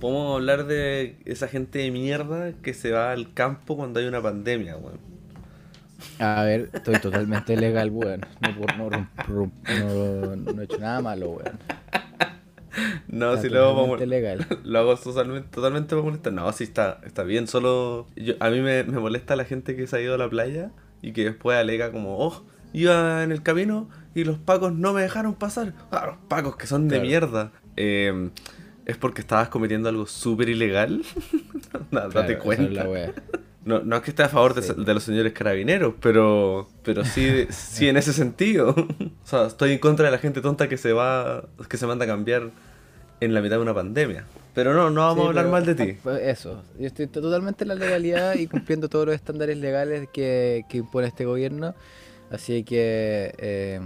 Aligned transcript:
Podemos 0.00 0.36
hablar 0.36 0.66
de 0.66 1.16
esa 1.24 1.48
gente 1.48 1.80
de 1.80 1.90
mierda 1.90 2.52
que 2.62 2.72
se 2.72 2.92
va 2.92 3.10
al 3.10 3.32
campo 3.34 3.76
cuando 3.76 3.98
hay 3.98 4.06
una 4.06 4.22
pandemia, 4.22 4.76
weón. 4.76 5.00
A 6.20 6.44
ver, 6.44 6.70
estoy 6.72 7.00
totalmente 7.00 7.56
legal, 7.56 7.90
weón. 7.90 8.20
No, 8.40 8.90
no, 8.90 8.90
no, 8.90 10.36
no, 10.36 10.62
he 10.62 10.64
hecho 10.64 10.78
nada 10.78 11.00
malo, 11.00 11.30
weón. 11.30 11.58
No, 13.08 13.36
si 13.38 13.48
lo 13.48 13.64
hago 13.64 13.96
legal. 13.96 14.46
Lo 14.64 14.78
hago 14.78 14.96
totalmente, 14.96 15.48
totalmente 15.48 15.88
para 15.96 16.02
molestar. 16.02 16.32
No, 16.32 16.52
sí 16.52 16.62
está, 16.62 17.00
está 17.04 17.24
bien, 17.24 17.48
solo 17.48 18.06
yo, 18.14 18.34
a 18.38 18.50
mí 18.50 18.60
me, 18.60 18.84
me 18.84 19.00
molesta 19.00 19.34
la 19.34 19.44
gente 19.44 19.74
que 19.74 19.88
se 19.88 19.96
ha 19.96 20.00
ido 20.00 20.14
a 20.14 20.18
la 20.18 20.30
playa 20.30 20.70
y 21.02 21.12
que 21.12 21.24
después 21.24 21.58
alega 21.58 21.90
como, 21.90 22.18
oh, 22.18 22.44
iba 22.72 23.24
en 23.24 23.32
el 23.32 23.42
camino 23.42 23.88
y 24.14 24.22
los 24.22 24.38
pacos 24.38 24.72
no 24.72 24.92
me 24.92 25.02
dejaron 25.02 25.34
pasar. 25.34 25.74
Ah, 25.90 26.06
los 26.06 26.18
pacos 26.28 26.56
que 26.56 26.68
son 26.68 26.86
de 26.86 27.00
mierda. 27.00 27.50
Eh, 27.76 28.30
es 28.88 28.96
porque 28.96 29.20
estabas 29.20 29.50
cometiendo 29.50 29.88
algo 29.90 30.06
súper 30.06 30.48
ilegal. 30.48 31.02
no, 31.90 32.08
date 32.08 32.38
cuenta. 32.38 32.86
No, 33.64 33.80
no 33.80 33.96
es 33.96 34.02
que 34.02 34.10
esté 34.10 34.22
a 34.22 34.30
favor 34.30 34.54
de, 34.54 34.94
los 34.94 35.02
señores 35.02 35.34
carabineros, 35.34 35.92
pero, 36.00 36.68
pero 36.82 37.04
sí, 37.04 37.46
sí 37.50 37.86
en 37.86 37.98
ese 37.98 38.14
sentido. 38.14 38.70
o 39.24 39.26
sea, 39.26 39.46
estoy 39.46 39.72
en 39.72 39.78
contra 39.78 40.06
de 40.06 40.10
la 40.10 40.18
gente 40.18 40.40
tonta 40.40 40.70
que 40.70 40.78
se 40.78 40.94
va, 40.94 41.44
que 41.68 41.76
se 41.76 41.86
manda 41.86 42.06
a 42.06 42.08
cambiar 42.08 42.50
en 43.20 43.34
la 43.34 43.42
mitad 43.42 43.56
de 43.56 43.62
una 43.62 43.74
pandemia. 43.74 44.24
Pero 44.54 44.72
no, 44.72 44.88
no 44.88 45.02
vamos 45.02 45.26
a 45.26 45.28
hablar 45.28 45.48
mal 45.48 45.66
de 45.66 45.74
ti. 45.74 45.98
Ah, 46.06 46.18
eso, 46.22 46.64
yo 46.78 46.86
estoy 46.86 47.08
totalmente 47.08 47.64
en 47.64 47.68
la 47.68 47.74
legalidad 47.74 48.36
y 48.36 48.46
cumpliendo 48.46 48.88
todos 48.88 49.04
los 49.04 49.14
estándares 49.14 49.58
legales 49.58 50.08
que, 50.10 50.64
que 50.70 50.78
impone 50.78 51.08
este 51.08 51.26
gobierno. 51.26 51.74
Así 52.30 52.64
que 52.64 53.34
eh, 53.36 53.80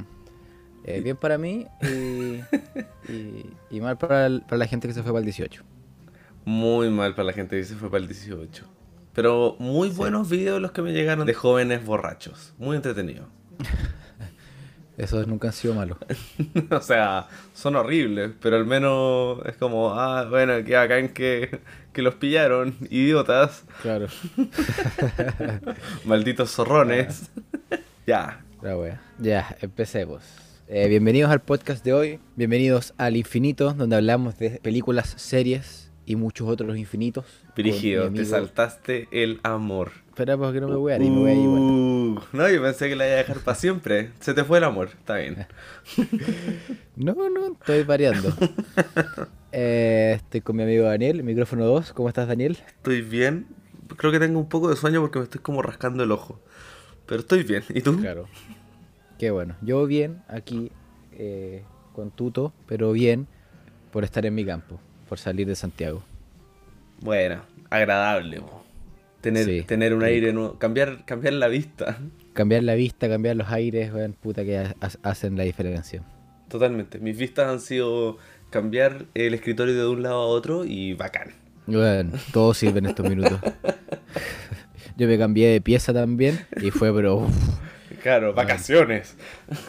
eh, 0.84 1.00
bien 1.00 1.16
para 1.16 1.38
mí 1.38 1.66
y, 3.70 3.80
mal 3.80 3.98
para, 3.98 4.28
la 4.28 4.66
gente 4.66 4.88
que 4.88 4.94
se 4.94 5.02
fue 5.02 5.12
para 5.12 5.20
el 5.20 5.24
18. 5.24 5.62
Muy 6.44 6.90
mal 6.90 7.14
para 7.14 7.26
la 7.26 7.32
gente 7.32 7.56
que 7.56 7.64
se 7.64 7.74
fue 7.74 7.90
para 7.90 8.02
el 8.02 8.08
18. 8.08 8.64
Pero 9.12 9.56
muy 9.58 9.90
buenos 9.90 10.28
videos 10.28 10.60
los 10.60 10.72
que 10.72 10.82
me 10.82 10.92
llegaron 10.92 11.26
de 11.26 11.34
jóvenes 11.34 11.84
borrachos. 11.84 12.54
Muy 12.58 12.76
entretenidos. 12.76 13.26
Esos 14.98 15.26
nunca 15.26 15.48
han 15.48 15.54
sido 15.54 15.74
malos. 15.74 15.98
o 16.70 16.80
sea, 16.80 17.28
son 17.54 17.76
horribles, 17.76 18.32
pero 18.40 18.56
al 18.56 18.66
menos 18.66 19.38
es 19.46 19.56
como, 19.56 19.98
ah, 19.98 20.26
bueno, 20.28 20.62
que 20.64 20.76
acá 20.76 20.98
en 20.98 21.12
que, 21.12 21.60
que 21.92 22.02
los 22.02 22.16
pillaron, 22.16 22.76
idiotas. 22.90 23.64
Claro. 23.80 24.08
Malditos 26.04 26.50
zorrones. 26.50 27.30
ya. 28.06 28.44
Ya, 29.18 29.56
empecemos. 29.60 30.22
Eh, 30.74 30.88
bienvenidos 30.88 31.30
al 31.30 31.42
podcast 31.42 31.84
de 31.84 31.92
hoy, 31.92 32.18
bienvenidos 32.34 32.94
al 32.96 33.18
infinito, 33.18 33.74
donde 33.74 33.94
hablamos 33.94 34.38
de 34.38 34.52
películas, 34.52 35.12
series 35.18 35.92
y 36.06 36.16
muchos 36.16 36.48
otros 36.48 36.78
infinitos. 36.78 37.26
Dirigido, 37.54 38.10
te 38.10 38.24
saltaste 38.24 39.06
el 39.12 39.38
amor. 39.42 39.92
Espera, 40.08 40.38
porque 40.38 40.62
no 40.62 40.68
me 40.68 40.76
voy 40.76 40.92
a 40.92 40.96
ir, 40.96 41.10
me 41.10 41.18
voy 41.18 41.30
a 41.30 41.34
ir 41.34 41.40
igual. 41.40 41.60
Uh, 41.60 42.20
no, 42.32 42.48
yo 42.48 42.62
pensé 42.62 42.88
que 42.88 42.96
la 42.96 43.04
iba 43.04 43.16
a 43.16 43.18
dejar 43.18 43.40
para 43.40 43.54
siempre. 43.54 44.12
Se 44.20 44.32
te 44.32 44.44
fue 44.44 44.56
el 44.56 44.64
amor, 44.64 44.88
está 44.98 45.16
bien. 45.16 45.46
no, 46.96 47.28
no, 47.28 47.48
estoy 47.48 47.82
variando. 47.82 48.32
Eh, 49.54 50.14
estoy 50.16 50.40
con 50.40 50.56
mi 50.56 50.62
amigo 50.62 50.84
Daniel, 50.86 51.22
micrófono 51.22 51.66
2. 51.66 51.92
¿Cómo 51.92 52.08
estás, 52.08 52.26
Daniel? 52.26 52.56
Estoy 52.66 53.02
bien. 53.02 53.48
Creo 53.98 54.10
que 54.10 54.18
tengo 54.18 54.40
un 54.40 54.48
poco 54.48 54.70
de 54.70 54.76
sueño 54.76 55.02
porque 55.02 55.18
me 55.18 55.24
estoy 55.26 55.42
como 55.42 55.60
rascando 55.60 56.02
el 56.04 56.10
ojo. 56.10 56.40
Pero 57.04 57.20
estoy 57.20 57.42
bien. 57.42 57.62
¿Y 57.68 57.82
tú? 57.82 58.00
Claro. 58.00 58.28
Qué 59.22 59.30
bueno. 59.30 59.54
Yo 59.62 59.86
bien 59.86 60.20
aquí 60.26 60.72
eh, 61.16 61.62
con 61.92 62.10
Tuto, 62.10 62.52
pero 62.66 62.90
bien 62.90 63.28
por 63.92 64.02
estar 64.02 64.26
en 64.26 64.34
mi 64.34 64.44
campo, 64.44 64.80
por 65.08 65.20
salir 65.20 65.46
de 65.46 65.54
Santiago. 65.54 66.02
Bueno, 67.02 67.40
agradable. 67.70 68.42
Tener, 69.20 69.64
tener 69.64 69.94
un 69.94 70.02
aire 70.02 70.32
nuevo, 70.32 70.58
cambiar, 70.58 71.04
cambiar 71.04 71.34
la 71.34 71.46
vista. 71.46 72.00
Cambiar 72.32 72.64
la 72.64 72.74
vista, 72.74 73.08
cambiar 73.08 73.36
los 73.36 73.48
aires, 73.50 73.92
bueno, 73.92 74.12
puta 74.20 74.42
que 74.44 74.74
hacen 75.04 75.36
la 75.36 75.44
diferencia. 75.44 76.02
Totalmente. 76.48 76.98
Mis 76.98 77.16
vistas 77.16 77.46
han 77.46 77.60
sido 77.60 78.18
cambiar 78.50 79.04
el 79.14 79.34
escritorio 79.34 79.76
de 79.76 79.86
un 79.86 80.02
lado 80.02 80.16
a 80.16 80.26
otro 80.26 80.64
y 80.64 80.94
bacán. 80.94 81.28
Bueno, 81.68 82.18
todo 82.32 82.54
sirve 82.54 82.80
en 82.80 82.86
estos 82.86 83.08
minutos. 83.08 83.38
Yo 84.96 85.06
me 85.06 85.16
cambié 85.16 85.46
de 85.50 85.60
pieza 85.60 85.92
también 85.92 86.40
y 86.60 86.72
fue, 86.72 86.92
pero 86.92 87.28
Claro, 88.02 88.34
vacaciones. 88.34 89.16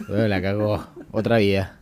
la 0.10 0.42
cagó. 0.42 0.88
Otra 1.12 1.38
vida. 1.38 1.80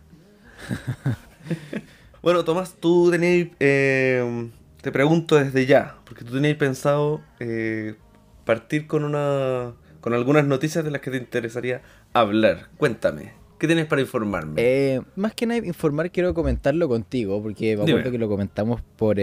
bueno, 2.21 2.43
Tomás, 2.43 2.75
tú 2.79 3.09
tenéis. 3.09 3.47
Eh, 3.61 4.49
te 4.81 4.91
pregunto 4.91 5.37
desde 5.37 5.65
ya, 5.65 5.95
porque 6.03 6.25
tú 6.25 6.33
tenéis 6.33 6.57
pensado 6.57 7.21
eh, 7.39 7.95
partir 8.43 8.85
con 8.85 9.05
una. 9.05 9.71
con 10.01 10.13
algunas 10.13 10.45
noticias 10.45 10.83
de 10.83 10.91
las 10.91 10.99
que 10.99 11.11
te 11.11 11.17
interesaría 11.17 11.81
hablar. 12.11 12.67
Cuéntame. 12.75 13.31
¿Qué 13.57 13.67
tienes 13.67 13.85
para 13.85 14.01
informarme? 14.01 14.55
Eh, 14.57 15.01
más 15.15 15.33
que 15.33 15.45
nada 15.45 15.65
informar, 15.65 16.11
quiero 16.11 16.33
comentarlo 16.33 16.89
contigo, 16.89 17.41
porque 17.41 17.77
me 17.77 17.83
acuerdo 17.83 18.11
que 18.11 18.17
lo 18.17 18.27
comentamos 18.27 18.81
por, 18.97 19.17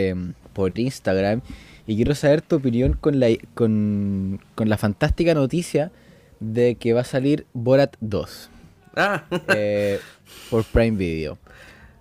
por 0.55 0.79
Instagram. 0.79 1.43
Y 1.87 1.97
quiero 1.97 2.15
saber 2.15 2.41
tu 2.41 2.57
opinión 2.57 2.93
con 2.95 3.19
la, 3.21 3.29
con, 3.55 4.41
con 4.55 4.69
la 4.69 4.79
fantástica 4.79 5.35
noticia 5.35 5.91
de 6.41 6.77
que 6.77 6.93
va 6.93 7.01
a 7.01 7.05
salir 7.05 7.47
Borat 7.53 7.97
2. 8.01 8.51
Ah. 8.97 9.25
Eh, 9.55 10.01
por 10.51 10.65
Prime 10.65 10.97
Video. 10.97 11.39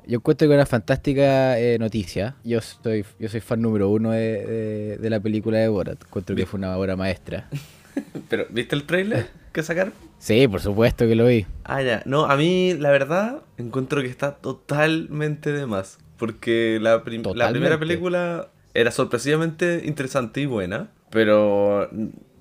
Yo 0.07 0.17
encuentro 0.17 0.47
que 0.47 0.53
es 0.53 0.57
una 0.57 0.65
fantástica 0.65 1.59
eh, 1.59 1.77
noticia. 1.79 2.35
Yo 2.43 2.61
soy, 2.61 3.05
yo 3.19 3.27
soy 3.27 3.41
fan 3.41 3.61
número 3.61 3.89
uno 3.89 4.11
de, 4.11 4.97
la 5.01 5.19
película 5.19 5.57
de 5.57 5.67
Borat. 5.67 6.01
Encuentro 6.01 6.35
que 6.35 6.45
fue 6.45 6.57
una 6.57 6.77
obra 6.77 6.95
maestra. 6.95 7.49
Pero, 8.29 8.45
¿viste 8.49 8.75
el 8.75 8.83
trailer 8.83 9.27
que 9.51 9.63
sacaron? 9.63 9.93
Sí, 10.19 10.47
por 10.47 10.61
supuesto 10.61 11.07
que 11.07 11.15
lo 11.15 11.25
vi. 11.25 11.45
Ah, 11.63 11.81
ya. 11.81 12.03
No, 12.05 12.25
a 12.25 12.37
mí, 12.37 12.73
la 12.73 12.89
verdad, 12.89 13.41
encuentro 13.57 14.01
que 14.01 14.07
está 14.07 14.35
totalmente 14.35 15.51
de 15.51 15.65
más. 15.65 15.99
Porque 16.17 16.79
la, 16.81 17.03
la 17.35 17.51
primera 17.51 17.77
película 17.77 18.49
era 18.73 18.91
sorpresivamente 18.91 19.83
interesante 19.85 20.41
y 20.41 20.45
buena. 20.45 20.89
Pero 21.09 21.89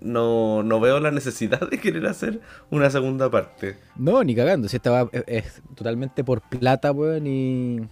no, 0.01 0.63
no 0.63 0.81
veo 0.81 1.01
la 1.01 1.11
necesidad 1.11 1.69
de 1.71 1.79
querer 1.79 2.07
hacer 2.07 2.41
una 2.71 2.91
segunda 2.91 3.31
parte. 3.31 3.77
No, 3.97 4.23
ni 4.23 4.35
cagando. 4.35 4.69
Si 4.69 4.77
estaba 4.77 5.09
es, 5.27 5.63
totalmente 5.75 6.25
por 6.25 6.41
plata, 6.43 6.93
weón, 6.93 7.27
y. 7.27 7.89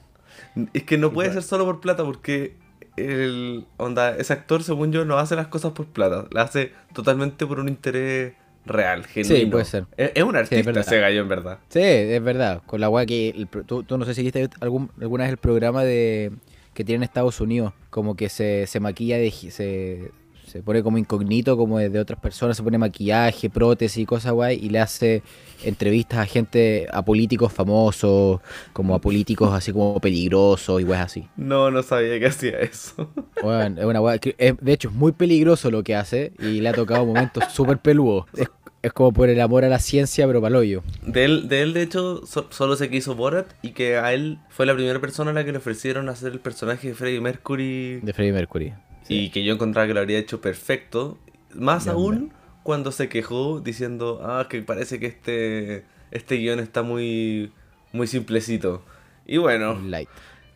Es 0.72 0.82
que 0.82 0.98
no 0.98 1.12
puede 1.12 1.32
ser 1.32 1.42
solo 1.42 1.64
por 1.64 1.80
plata 1.80 2.04
porque 2.04 2.56
el 2.96 3.66
onda, 3.76 4.16
ese 4.16 4.32
actor, 4.32 4.62
según 4.62 4.92
yo, 4.92 5.04
no 5.04 5.18
hace 5.18 5.36
las 5.36 5.48
cosas 5.48 5.72
por 5.72 5.86
plata. 5.86 6.26
La 6.30 6.42
hace 6.42 6.72
totalmente 6.92 7.46
por 7.46 7.60
un 7.60 7.68
interés 7.68 8.34
real, 8.66 9.04
genuino. 9.04 9.36
Sí, 9.36 9.46
puede 9.46 9.64
ser. 9.64 9.86
Es, 9.96 10.22
un 10.22 10.36
artista 10.36 10.80
ese 10.80 11.00
gallo, 11.00 11.20
en 11.22 11.28
verdad. 11.28 11.58
Sí, 11.68 11.80
es 11.80 12.22
verdad. 12.22 12.62
Con 12.66 12.80
la 12.80 12.88
weá 12.88 13.06
que. 13.06 13.46
tú, 13.66 13.84
no 13.88 14.04
sé 14.04 14.14
si 14.14 14.22
viste 14.22 14.48
algún, 14.60 14.90
alguna 15.00 15.24
vez 15.24 15.32
el 15.32 15.38
programa 15.38 15.84
de 15.84 16.32
que 16.74 16.84
tiene 16.84 16.98
en 16.98 17.02
Estados 17.04 17.40
Unidos. 17.40 17.72
Como 17.90 18.16
que 18.16 18.28
se, 18.28 18.66
se 18.66 18.80
maquilla 18.80 19.18
de. 19.18 19.30
Se, 19.30 20.10
se 20.54 20.62
pone 20.62 20.84
como 20.84 20.98
incógnito, 20.98 21.56
como 21.56 21.80
de, 21.80 21.98
otras 21.98 22.20
personas, 22.20 22.56
se 22.56 22.62
pone 22.62 22.78
maquillaje, 22.78 23.50
prótesis 23.50 23.98
y 23.98 24.06
cosas 24.06 24.30
guay, 24.30 24.56
y 24.62 24.68
le 24.68 24.78
hace 24.78 25.24
entrevistas 25.64 26.20
a 26.20 26.26
gente, 26.26 26.86
a 26.92 27.04
políticos 27.04 27.52
famosos, 27.52 28.40
como 28.72 28.94
a 28.94 29.00
políticos 29.00 29.52
así 29.52 29.72
como 29.72 29.98
peligrosos 29.98 30.80
y 30.80 30.84
guay 30.84 31.00
así. 31.00 31.28
No, 31.36 31.72
no 31.72 31.82
sabía 31.82 32.20
que 32.20 32.26
hacía 32.26 32.60
eso. 32.60 33.10
Bueno, 33.42 33.80
es 33.80 33.84
una 33.84 33.98
guay, 33.98 34.20
de 34.20 34.72
hecho 34.72 34.88
es 34.88 34.94
muy 34.94 35.10
peligroso 35.10 35.70
lo 35.72 35.82
que 35.82 35.96
hace 35.96 36.32
y 36.38 36.60
le 36.60 36.68
ha 36.68 36.72
tocado 36.72 37.04
momentos 37.04 37.44
súper 37.52 37.78
peludos. 37.78 38.26
Es, 38.36 38.92
como 38.92 39.12
por 39.12 39.28
el 39.28 39.40
amor 39.40 39.64
a 39.64 39.68
la 39.68 39.80
ciencia, 39.80 40.24
pero 40.26 40.40
para 40.40 40.56
hoyo. 40.56 40.84
De 41.04 41.24
él, 41.24 41.48
de 41.48 41.62
él, 41.62 41.72
de 41.72 41.82
hecho, 41.82 42.22
solo 42.26 42.76
se 42.76 42.90
quiso 42.90 43.16
Borat 43.16 43.46
y 43.60 43.72
que 43.72 43.96
a 43.96 44.12
él 44.12 44.38
fue 44.50 44.66
la 44.66 44.74
primera 44.74 45.00
persona 45.00 45.32
a 45.32 45.34
la 45.34 45.44
que 45.44 45.52
le 45.52 45.58
ofrecieron 45.58 46.08
hacer 46.08 46.32
el 46.32 46.38
personaje 46.38 46.88
de 46.88 46.94
Freddie 46.94 47.20
Mercury. 47.20 48.00
De 48.02 48.12
Freddie 48.12 48.32
Mercury. 48.32 48.74
Y 49.08 49.30
que 49.30 49.44
yo 49.44 49.54
encontraba 49.54 49.86
que 49.86 49.94
lo 49.94 50.00
habría 50.00 50.18
hecho 50.18 50.40
perfecto. 50.40 51.18
Más 51.54 51.86
aún 51.88 52.32
cuando 52.62 52.90
se 52.92 53.08
quejó 53.08 53.60
diciendo, 53.60 54.20
ah, 54.24 54.46
que 54.48 54.62
parece 54.62 54.98
que 54.98 55.06
este, 55.06 55.84
este 56.10 56.36
guion 56.36 56.58
está 56.58 56.82
muy, 56.82 57.52
muy 57.92 58.06
simplecito. 58.06 58.82
Y 59.26 59.36
bueno, 59.36 59.80
Light. 59.80 60.08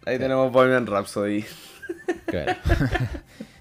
ahí 0.06 0.18
tenemos 0.18 0.50
Bohemian 0.50 0.86
Rhapsody. 0.86 1.44
Claro. 2.26 2.54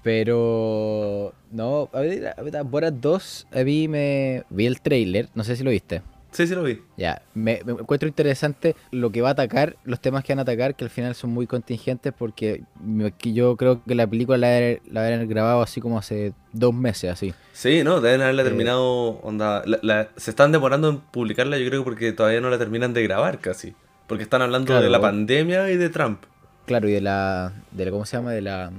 Pero, 0.02 1.34
no, 1.50 1.90
a 1.92 2.00
ver, 2.00 2.34
a 2.56 2.62
Borat 2.62 2.94
2, 2.94 3.48
a 3.52 3.62
mí 3.62 3.88
me 3.88 4.44
vi 4.48 4.66
el 4.66 4.80
trailer, 4.80 5.28
no 5.34 5.44
sé 5.44 5.56
si 5.56 5.64
lo 5.64 5.70
viste. 5.70 6.02
Sí, 6.30 6.46
sí 6.46 6.54
lo 6.54 6.62
vi. 6.62 6.82
Ya, 6.96 7.22
me, 7.34 7.60
encuentro 7.66 8.06
interesante 8.06 8.76
lo 8.90 9.10
que 9.10 9.22
va 9.22 9.30
a 9.30 9.32
atacar, 9.32 9.76
los 9.84 10.00
temas 10.00 10.24
que 10.24 10.32
van 10.32 10.40
a 10.40 10.42
atacar, 10.42 10.74
que 10.74 10.84
al 10.84 10.90
final 10.90 11.14
son 11.14 11.30
muy 11.30 11.46
contingentes 11.46 12.12
porque 12.16 12.62
yo 13.22 13.56
creo 13.56 13.82
que 13.82 13.94
la 13.94 14.06
película 14.06 14.36
la, 14.36 14.78
la 14.90 15.06
haber 15.06 15.26
grabado 15.26 15.62
así 15.62 15.80
como 15.80 15.98
hace 15.98 16.34
dos 16.52 16.74
meses, 16.74 17.10
así. 17.10 17.34
Sí, 17.52 17.82
no, 17.82 18.00
deben 18.00 18.20
haberla 18.20 18.42
eh, 18.42 18.44
terminado, 18.44 19.20
onda, 19.22 19.64
se 20.16 20.30
están 20.30 20.52
demorando 20.52 20.90
en 20.90 20.98
publicarla 20.98 21.58
yo 21.58 21.68
creo 21.68 21.82
porque 21.82 22.12
todavía 22.12 22.40
no 22.40 22.50
la 22.50 22.58
terminan 22.58 22.92
de 22.92 23.02
grabar 23.02 23.38
casi, 23.38 23.74
porque 24.06 24.22
están 24.22 24.42
hablando 24.42 24.80
de 24.80 24.90
la 24.90 25.00
pandemia 25.00 25.70
y 25.70 25.76
de 25.76 25.88
Trump. 25.88 26.24
claro, 26.66 26.88
y 26.88 26.92
de 26.92 27.00
la, 27.00 27.52
de 27.72 27.86
la, 27.86 27.90
¿cómo 27.90 28.04
se 28.04 28.16
llama? 28.18 28.32
De 28.32 28.42
la, 28.42 28.70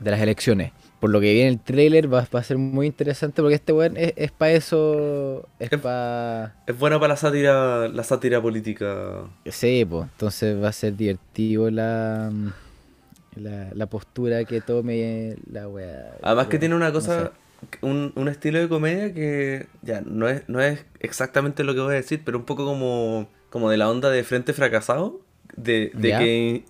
de 0.00 0.10
las 0.10 0.20
elecciones. 0.20 0.72
Por 1.00 1.10
lo 1.10 1.20
que 1.20 1.32
viene 1.32 1.48
el 1.50 1.60
trailer 1.60 2.12
va, 2.12 2.26
a 2.30 2.42
ser 2.42 2.58
muy 2.58 2.86
interesante 2.86 3.40
porque 3.40 3.54
este 3.54 3.72
weón 3.72 3.96
es, 3.96 4.14
es 4.16 4.32
para 4.32 4.52
eso, 4.52 5.48
es, 5.58 5.70
para... 5.80 6.56
Es 6.66 6.76
bueno 6.76 6.98
para 6.98 7.14
la 7.14 7.16
sátira, 7.16 7.88
la 7.88 8.02
sátira 8.02 8.42
política. 8.42 9.24
Sí, 9.46 9.86
pues, 9.88 10.08
entonces 10.10 10.60
va 10.60 10.68
a 10.68 10.72
ser 10.72 10.96
divertido 10.96 11.70
la, 11.70 12.32
la, 13.36 13.86
postura 13.86 14.44
que 14.44 14.60
tome 14.60 15.36
la 15.50 15.68
weá. 15.68 16.16
Además 16.22 16.48
que 16.48 16.58
tiene 16.58 16.74
una 16.74 16.92
cosa, 16.92 17.30
un, 17.80 18.12
un, 18.16 18.28
estilo 18.28 18.58
de 18.58 18.68
comedia 18.68 19.14
que 19.14 19.66
ya 19.82 20.00
no 20.00 20.28
es, 20.28 20.48
no 20.48 20.60
es 20.60 20.84
exactamente 20.98 21.62
lo 21.62 21.74
que 21.74 21.80
voy 21.80 21.92
a 21.92 21.96
decir, 21.96 22.22
pero 22.24 22.38
un 22.38 22.44
poco 22.44 22.64
como, 22.64 23.28
como 23.50 23.70
de 23.70 23.76
la 23.76 23.88
onda 23.88 24.10
de 24.10 24.24
frente 24.24 24.52
fracasado 24.52 25.20
de, 25.56 25.90
que 26.00 26.64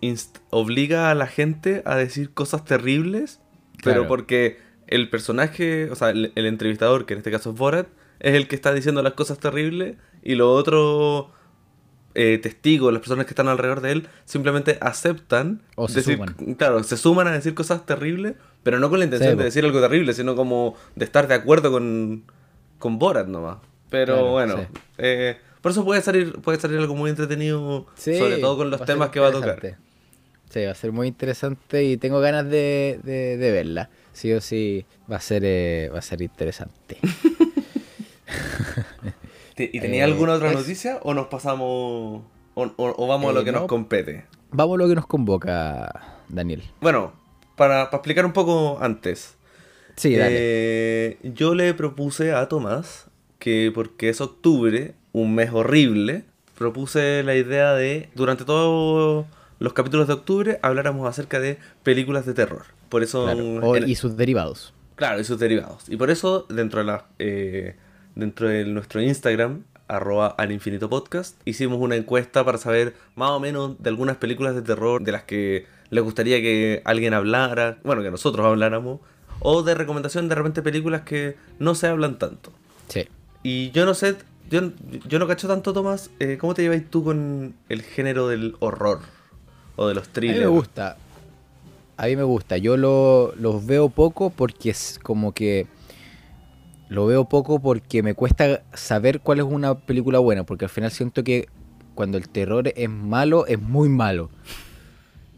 obliga 0.50 1.10
a 1.10 1.14
la 1.14 1.26
gente 1.26 1.82
a 1.84 1.96
decir 1.96 2.32
cosas 2.32 2.64
terribles, 2.64 3.40
pero 3.82 4.06
porque 4.06 4.58
el 4.86 5.10
personaje, 5.10 5.90
o 5.90 5.94
sea, 5.94 6.10
el, 6.10 6.32
entrevistador, 6.34 7.06
que 7.06 7.14
en 7.14 7.18
este 7.18 7.30
caso 7.30 7.50
es 7.50 7.56
Borat, 7.56 7.88
es 8.20 8.34
el 8.34 8.48
que 8.48 8.56
está 8.56 8.72
diciendo 8.72 9.02
las 9.02 9.12
cosas 9.12 9.38
terribles 9.38 9.96
y 10.22 10.34
los 10.34 10.48
otros 10.48 11.26
eh, 12.14 12.38
testigos, 12.38 12.92
las 12.92 13.00
personas 13.00 13.26
que 13.26 13.30
están 13.30 13.48
alrededor 13.48 13.80
de 13.80 13.92
él, 13.92 14.08
simplemente 14.24 14.78
aceptan. 14.80 15.62
O 15.76 15.88
se 15.88 16.02
suman. 16.02 16.34
Claro, 16.56 16.82
se 16.82 16.96
suman 16.96 17.28
a 17.28 17.32
decir 17.32 17.54
cosas 17.54 17.86
terribles, 17.86 18.34
pero 18.62 18.80
no 18.80 18.90
con 18.90 18.98
la 18.98 19.04
intención 19.04 19.36
de 19.36 19.44
decir 19.44 19.64
algo 19.64 19.80
terrible, 19.80 20.12
sino 20.14 20.34
como 20.34 20.74
de 20.96 21.04
estar 21.04 21.28
de 21.28 21.34
acuerdo 21.34 21.70
con, 21.70 22.24
con 22.78 22.98
Borat 22.98 23.28
nomás. 23.28 23.58
Pero 23.90 24.32
bueno, 24.32 24.66
eh, 24.98 25.38
por 25.60 25.72
eso 25.72 25.84
puede 25.84 26.02
salir, 26.02 26.40
puede 26.40 26.58
salir 26.58 26.78
algo 26.78 26.94
muy 26.94 27.10
entretenido, 27.10 27.86
sobre 27.94 28.38
todo 28.38 28.56
con 28.56 28.70
los 28.70 28.84
temas 28.84 29.10
que 29.10 29.20
va 29.20 29.28
a 29.28 29.32
tocar. 29.32 29.78
Sí, 30.50 30.64
va 30.64 30.70
a 30.70 30.74
ser 30.74 30.92
muy 30.92 31.08
interesante 31.08 31.84
y 31.84 31.96
tengo 31.98 32.20
ganas 32.20 32.48
de, 32.48 33.00
verla. 33.38 33.90
Sí 34.12 34.32
o 34.32 34.40
sí 34.40 34.86
va 35.10 35.16
a 35.16 35.20
ser, 35.20 35.42
eh, 35.44 35.90
va 35.92 35.98
a 35.98 36.02
ser 36.02 36.22
interesante. 36.22 36.98
¿Y 39.56 39.80
tenía 39.80 40.02
eh, 40.02 40.04
alguna 40.04 40.34
otra 40.34 40.52
noticia 40.52 41.00
o 41.02 41.14
nos 41.14 41.26
pasamos 41.26 42.22
o, 42.54 43.06
vamos 43.06 43.30
a 43.30 43.32
lo 43.32 43.40
eh, 43.40 43.44
que 43.44 43.52
nos 43.52 43.66
compete? 43.66 44.24
Vamos 44.50 44.76
a 44.76 44.78
lo 44.82 44.88
que 44.88 44.94
nos 44.94 45.06
convoca, 45.06 46.22
Daniel. 46.28 46.62
Bueno, 46.80 47.12
para, 47.56 47.82
explicar 47.84 48.24
un 48.24 48.32
poco 48.32 48.78
antes. 48.80 49.36
Sí, 49.96 50.14
dale. 50.16 51.18
yo 51.22 51.54
le 51.54 51.74
propuse 51.74 52.32
a 52.32 52.48
Tomás 52.48 53.08
que 53.38 53.70
porque 53.74 54.08
es 54.08 54.20
octubre 54.20 54.94
un 55.12 55.34
mes 55.34 55.50
horrible, 55.52 56.24
propuse 56.56 57.22
la 57.24 57.34
idea 57.34 57.74
de, 57.74 58.08
durante 58.14 58.44
todos 58.44 59.26
los 59.58 59.72
capítulos 59.72 60.06
de 60.06 60.14
octubre, 60.14 60.58
habláramos 60.62 61.08
acerca 61.08 61.40
de 61.40 61.58
películas 61.82 62.26
de 62.26 62.34
terror. 62.34 62.64
Por 62.88 63.02
eso... 63.02 63.28
y 63.86 63.94
sus 63.94 64.16
derivados. 64.16 64.72
Claro, 64.94 65.20
y 65.20 65.24
sus 65.24 65.38
derivados. 65.38 65.84
Y 65.88 65.96
por 65.96 66.10
eso, 66.10 66.46
dentro 66.48 66.80
de, 66.80 66.86
la, 66.86 67.06
eh, 67.18 67.76
dentro 68.14 68.48
de 68.48 68.64
nuestro 68.64 69.00
Instagram, 69.00 69.62
arroba 69.86 70.26
al 70.26 70.52
infinito 70.52 70.90
podcast, 70.90 71.40
hicimos 71.44 71.78
una 71.80 71.96
encuesta 71.96 72.44
para 72.44 72.58
saber 72.58 72.94
más 73.14 73.30
o 73.30 73.40
menos 73.40 73.80
de 73.82 73.88
algunas 73.90 74.16
películas 74.16 74.54
de 74.54 74.62
terror 74.62 75.02
de 75.02 75.12
las 75.12 75.22
que 75.22 75.66
les 75.90 76.04
gustaría 76.04 76.40
que 76.40 76.82
alguien 76.84 77.14
hablara, 77.14 77.78
bueno, 77.84 78.02
que 78.02 78.10
nosotros 78.10 78.44
habláramos, 78.44 79.00
o 79.40 79.62
de 79.62 79.74
recomendación 79.74 80.28
de 80.28 80.34
repente 80.34 80.62
películas 80.62 81.02
que 81.02 81.36
no 81.58 81.74
se 81.74 81.86
hablan 81.86 82.18
tanto. 82.18 82.52
Sí. 82.88 83.08
Y 83.42 83.70
yo 83.70 83.86
no 83.86 83.94
sé, 83.94 84.16
yo, 84.50 84.72
yo 85.06 85.18
no 85.18 85.26
cacho 85.26 85.48
tanto, 85.48 85.72
Tomás. 85.72 86.10
Eh, 86.18 86.38
¿Cómo 86.40 86.54
te 86.54 86.62
lleváis 86.62 86.88
tú 86.90 87.04
con 87.04 87.54
el 87.68 87.82
género 87.82 88.28
del 88.28 88.56
horror? 88.58 89.00
O 89.78 89.86
de 89.86 89.94
los 89.94 90.08
thrillers. 90.08 90.38
A 90.38 90.40
mí 90.40 90.46
me 90.46 90.50
gusta. 90.50 90.96
A 91.96 92.06
mí 92.06 92.16
me 92.16 92.24
gusta. 92.24 92.58
Yo 92.58 92.76
lo, 92.76 93.32
los 93.36 93.64
veo 93.64 93.88
poco 93.88 94.30
porque 94.30 94.70
es 94.70 94.98
como 95.00 95.32
que. 95.32 95.68
Lo 96.88 97.06
veo 97.06 97.28
poco 97.28 97.60
porque 97.60 98.02
me 98.02 98.14
cuesta 98.14 98.62
saber 98.74 99.20
cuál 99.20 99.38
es 99.38 99.44
una 99.44 99.78
película 99.78 100.18
buena. 100.18 100.44
Porque 100.44 100.64
al 100.64 100.70
final 100.70 100.90
siento 100.90 101.22
que 101.22 101.48
cuando 101.94 102.18
el 102.18 102.28
terror 102.28 102.72
es 102.74 102.90
malo, 102.90 103.46
es 103.46 103.60
muy 103.60 103.88
malo. 103.88 104.30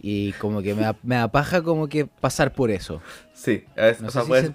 Y 0.01 0.33
como 0.35 0.63
que 0.63 0.75
me, 0.75 0.91
me 1.03 1.17
apaja 1.17 1.63
como 1.63 1.89
que 1.89 2.07
pasar 2.07 2.55
por 2.55 2.71
eso. 2.71 3.03
Sí, 3.35 3.65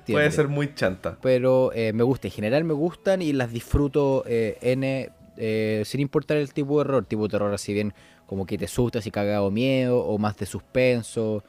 puede, 0.08 0.32
ser 0.32 0.48
muy 0.48 0.74
chanta. 0.74 1.20
Pero 1.22 1.72
eh, 1.76 1.94
me 1.94 2.02
gusta, 2.02 2.28
en 2.28 2.34
general 2.34 2.64
me 2.64 2.74
gustan 2.74 3.22
y 3.22 3.34
las 3.34 3.52
disfruto 3.52 4.24
eh, 4.26 4.58
N, 4.62 5.12
eh, 5.38 5.84
sin 5.86 6.02
importar 6.02 6.38
el 6.38 6.54
tipo 6.54 6.78
de 6.78 6.82
error, 6.86 7.06
tipo 7.06 7.24
de 7.24 7.30
terror 7.30 7.54
así 7.54 7.74
bien 7.74 7.94
como 8.26 8.46
que 8.46 8.58
te 8.58 8.66
asustas 8.66 9.06
y 9.08 9.12
cagado 9.12 9.52
miedo 9.52 10.00
o 10.00 10.18
más 10.18 10.38
de 10.38 10.46
suspenso. 10.46 11.44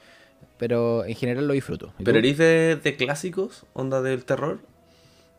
Pero 0.59 1.05
en 1.05 1.15
general 1.15 1.47
lo 1.47 1.53
disfruto. 1.53 1.93
¿Pero 2.03 2.19
eres 2.19 2.39
de, 2.39 2.97
clásicos, 2.97 3.65
onda 3.75 4.01
del 4.01 4.25
terror? 4.25 4.61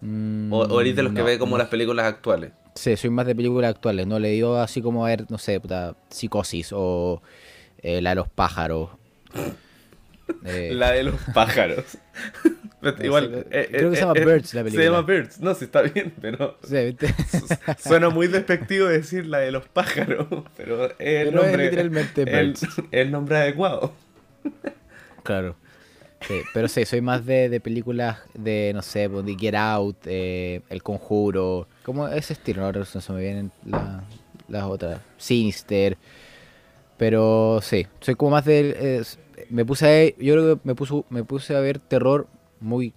Mm, 0.01 0.53
¿O, 0.53 0.79
eres 0.79 0.95
de 0.95 1.03
los 1.03 1.13
que 1.13 1.23
ve 1.23 1.39
como 1.39 1.57
las 1.57 1.69
películas 1.69 2.05
actuales? 2.05 2.51
Sí, 2.75 2.95
soy 2.95 3.09
más 3.09 3.25
de 3.25 3.35
películas 3.35 3.71
actuales. 3.71 4.05
No 4.05 4.19
le 4.19 4.29
digo 4.29 4.57
así 4.57 4.81
como 4.81 5.05
a 5.05 5.09
ver, 5.09 5.25
no 5.29 5.39
sé, 5.39 5.59
psicosis 6.09 6.69
o 6.71 7.21
eh, 7.81 8.01
la 8.01 8.11
de 8.11 8.15
los 8.17 8.29
pájaros. 8.29 8.91
Eh, 10.45 10.71
la 10.73 10.91
de 10.91 11.03
los 11.03 11.15
pájaros. 11.33 11.97
igual, 13.03 13.45
eh, 13.49 13.67
creo 13.71 13.89
que 13.89 13.95
se 13.95 14.01
llama 14.03 14.13
Birds 14.13 14.53
la 14.53 14.63
película. 14.63 14.83
Se 14.83 14.89
llama 14.89 15.01
Birds, 15.01 15.39
no, 15.39 15.53
sí 15.55 15.65
está 15.65 15.81
bien, 15.81 16.13
pero. 16.21 16.57
suena 17.79 18.09
muy 18.09 18.27
despectivo 18.27 18.87
decir 18.87 19.25
la 19.25 19.39
de 19.39 19.51
los 19.51 19.67
pájaros, 19.67 20.27
pero 20.57 20.85
es 20.85 20.95
el 20.99 21.33
nombre. 21.33 21.65
literalmente 21.65 22.25
Birds. 22.25 22.67
El, 22.91 23.11
nombre 23.11 23.37
adecuado. 23.37 23.93
Claro. 25.23 25.55
Sí, 26.21 26.41
pero 26.53 26.67
sí, 26.67 26.83
soy 26.85 27.01
más 27.01 27.25
de, 27.25 27.47
de 27.47 27.59
películas 27.59 28.19
de, 28.33 28.71
no 28.73 28.81
sé, 28.81 29.07
pues, 29.07 29.23
Get 29.37 29.53
Out, 29.53 30.07
El 30.07 30.81
Conjuro, 30.81 31.67
como 31.83 32.07
ese 32.07 32.33
estilo, 32.33 32.65
ahora 32.65 32.79
no 32.79 32.85
se 33.01 33.13
me 33.13 33.21
vienen 33.21 33.51
las 34.47 34.63
otras, 34.63 34.99
Sinister, 35.17 35.95
pero 36.97 37.59
sí, 37.61 37.85
soy 38.01 38.15
como 38.15 38.31
más 38.31 38.45
de... 38.45 39.05
me 39.49 39.63
puse 39.63 39.85
a, 40.17 40.21
yo 40.23 40.33
creo 40.33 40.55
que 40.55 40.61
me, 40.63 40.73
puso, 40.73 41.05
me 41.11 41.23
puse 41.23 41.55
a 41.55 41.59
ver 41.59 41.77
terror 41.77 42.27
muy 42.59 42.93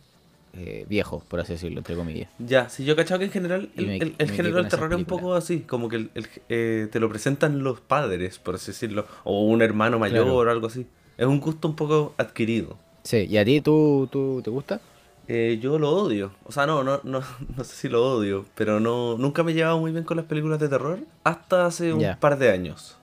eh, 0.54 0.84
viejo, 0.88 1.22
por 1.28 1.40
así 1.40 1.52
decirlo, 1.52 1.78
entre 1.78 1.94
comillas. 1.94 2.28
Ya, 2.38 2.68
sí, 2.68 2.84
yo 2.84 2.94
he 2.94 2.96
cachado 2.96 3.18
que 3.18 3.26
en 3.26 3.30
general 3.30 3.70
el, 3.76 4.14
el, 4.18 4.30
género 4.30 4.56
del 4.56 4.68
terror 4.68 4.92
es 4.92 4.98
un 4.98 5.04
poco 5.04 5.34
así, 5.34 5.60
como 5.60 5.88
que 5.88 6.08
eh, 6.48 6.88
te 6.90 7.00
lo 7.00 7.08
presentan 7.08 7.62
los 7.62 7.80
padres, 7.80 8.38
por 8.38 8.56
así 8.56 8.72
decirlo, 8.72 9.06
o 9.24 9.44
un 9.44 9.62
hermano 9.62 9.98
mayor 9.98 10.26
o 10.28 10.50
algo 10.50 10.66
así. 10.66 10.86
Es 11.16 11.26
un 11.26 11.40
gusto 11.40 11.68
un 11.68 11.76
poco 11.76 12.14
adquirido. 12.16 12.76
Sí, 13.02 13.26
¿y 13.28 13.38
a 13.38 13.44
ti 13.44 13.60
tú, 13.60 14.08
tú 14.10 14.40
te 14.42 14.50
gusta? 14.50 14.80
Eh, 15.28 15.58
yo 15.62 15.78
lo 15.78 15.90
odio. 15.90 16.32
O 16.44 16.52
sea, 16.52 16.66
no, 16.66 16.82
no, 16.82 17.00
no, 17.04 17.22
no 17.56 17.64
sé 17.64 17.76
si 17.76 17.88
lo 17.88 18.04
odio, 18.04 18.44
pero 18.54 18.80
no 18.80 19.16
nunca 19.16 19.42
me 19.42 19.52
he 19.52 19.54
llevado 19.54 19.78
muy 19.78 19.92
bien 19.92 20.04
con 20.04 20.16
las 20.16 20.26
películas 20.26 20.58
de 20.58 20.68
terror 20.68 20.98
hasta 21.22 21.66
hace 21.66 21.92
un 21.92 22.16
par 22.18 22.38
de 22.38 22.50
años 22.50 22.96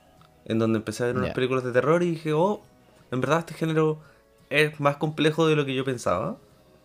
en 0.47 0.59
donde 0.59 0.77
empecé 0.77 1.03
a 1.03 1.07
ver 1.07 1.17
unas 1.17 1.33
películas 1.33 1.63
de 1.63 1.71
terror 1.71 2.01
y 2.03 2.11
dije, 2.11 2.33
oh, 2.33 2.61
en 3.11 3.21
verdad 3.21 3.39
este 3.39 3.53
género 3.53 3.99
es 4.49 4.79
más 4.79 4.95
complejo 4.95 5.47
de 5.47 5.55
lo 5.55 5.65
que 5.65 5.75
yo 5.75 5.83
pensaba, 5.83 6.37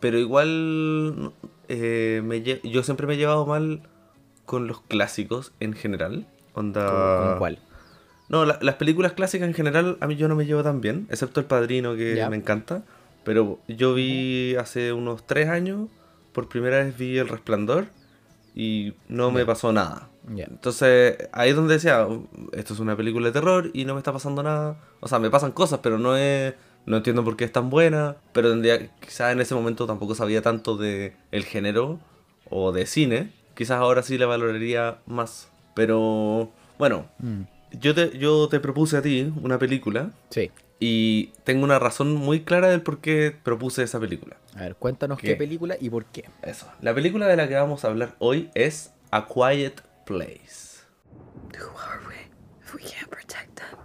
pero 0.02 0.18
igual 0.18 1.32
eh, 1.68 2.20
me, 2.24 2.42
yo 2.42 2.82
siempre 2.82 3.06
me 3.06 3.14
he 3.14 3.16
llevado 3.16 3.46
mal 3.46 3.82
con 4.44 4.66
los 4.66 4.80
clásicos 4.80 5.52
en 5.60 5.74
general. 5.74 6.26
Onda... 6.54 7.28
¿Con 7.28 7.38
cuál? 7.38 7.58
No, 8.28 8.44
las 8.44 8.74
películas 8.74 9.12
clásicas 9.12 9.46
en 9.46 9.54
general 9.54 9.98
a 10.00 10.08
mí 10.08 10.16
yo 10.16 10.26
no 10.26 10.34
me 10.34 10.44
llevo 10.44 10.64
tan 10.64 10.80
bien, 10.80 11.06
excepto 11.08 11.38
El 11.38 11.46
Padrino 11.46 11.94
que 11.94 12.26
me 12.28 12.36
encanta. 12.36 12.82
Pero 13.22 13.60
yo 13.68 13.94
vi 13.94 14.56
hace 14.56 14.92
unos 14.92 15.24
tres 15.24 15.48
años, 15.48 15.88
por 16.32 16.48
primera 16.48 16.78
vez 16.78 16.98
vi 16.98 17.18
El 17.18 17.28
Resplandor 17.28 17.86
y 18.56 18.94
no 19.08 19.30
me 19.30 19.46
pasó 19.46 19.72
nada. 19.72 20.08
Entonces, 20.36 21.28
ahí 21.30 21.50
es 21.50 21.56
donde 21.56 21.74
decía, 21.74 22.06
oh, 22.08 22.26
esto 22.52 22.74
es 22.74 22.80
una 22.80 22.96
película 22.96 23.26
de 23.26 23.32
terror 23.32 23.70
y 23.72 23.84
no 23.84 23.94
me 23.94 23.98
está 23.98 24.12
pasando 24.12 24.42
nada. 24.42 24.80
O 24.98 25.06
sea, 25.06 25.20
me 25.20 25.30
pasan 25.30 25.52
cosas, 25.52 25.78
pero 25.80 25.98
no 25.98 26.16
es... 26.16 26.54
No 26.86 26.96
entiendo 26.96 27.24
por 27.24 27.36
qué 27.36 27.44
es 27.44 27.52
tan 27.52 27.70
buena, 27.70 28.16
pero 28.32 28.50
tendría, 28.50 28.88
quizás 29.00 29.32
en 29.32 29.40
ese 29.40 29.54
momento 29.54 29.86
tampoco 29.86 30.14
sabía 30.14 30.42
tanto 30.42 30.76
de 30.76 31.14
el 31.30 31.44
género 31.44 32.00
o 32.50 32.72
de 32.72 32.86
cine. 32.86 33.30
Quizás 33.54 33.78
ahora 33.78 34.02
sí 34.02 34.18
le 34.18 34.24
valoraría 34.24 34.98
más. 35.06 35.48
Pero 35.74 36.50
bueno, 36.78 37.06
mm. 37.18 37.42
yo, 37.78 37.94
te, 37.94 38.18
yo 38.18 38.48
te 38.48 38.60
propuse 38.60 38.96
a 38.96 39.02
ti 39.02 39.32
una 39.42 39.58
película. 39.58 40.10
Sí. 40.30 40.50
Y 40.80 41.26
tengo 41.44 41.62
una 41.62 41.78
razón 41.78 42.14
muy 42.14 42.40
clara 42.42 42.68
del 42.68 42.82
por 42.82 42.98
qué 42.98 43.32
propuse 43.40 43.84
esa 43.84 44.00
película. 44.00 44.36
A 44.56 44.62
ver, 44.62 44.74
cuéntanos 44.74 45.20
qué, 45.20 45.36
película 45.36 45.76
y 45.80 45.88
por 45.90 46.06
qué. 46.06 46.24
Eso. 46.42 46.66
La 46.80 46.92
película 46.92 47.28
de 47.28 47.36
la 47.36 47.46
que 47.46 47.54
vamos 47.54 47.84
a 47.84 47.88
hablar 47.88 48.16
hoy 48.18 48.50
es 48.54 48.92
A 49.12 49.28
Quiet 49.28 49.80
Place. 50.04 50.82
Who 51.56 51.78
are 51.78 52.00
we 52.08 52.16
if 52.60 52.74
we 52.74 52.82
can't 52.82 53.08
protect 53.08 53.60
them? 53.60 53.78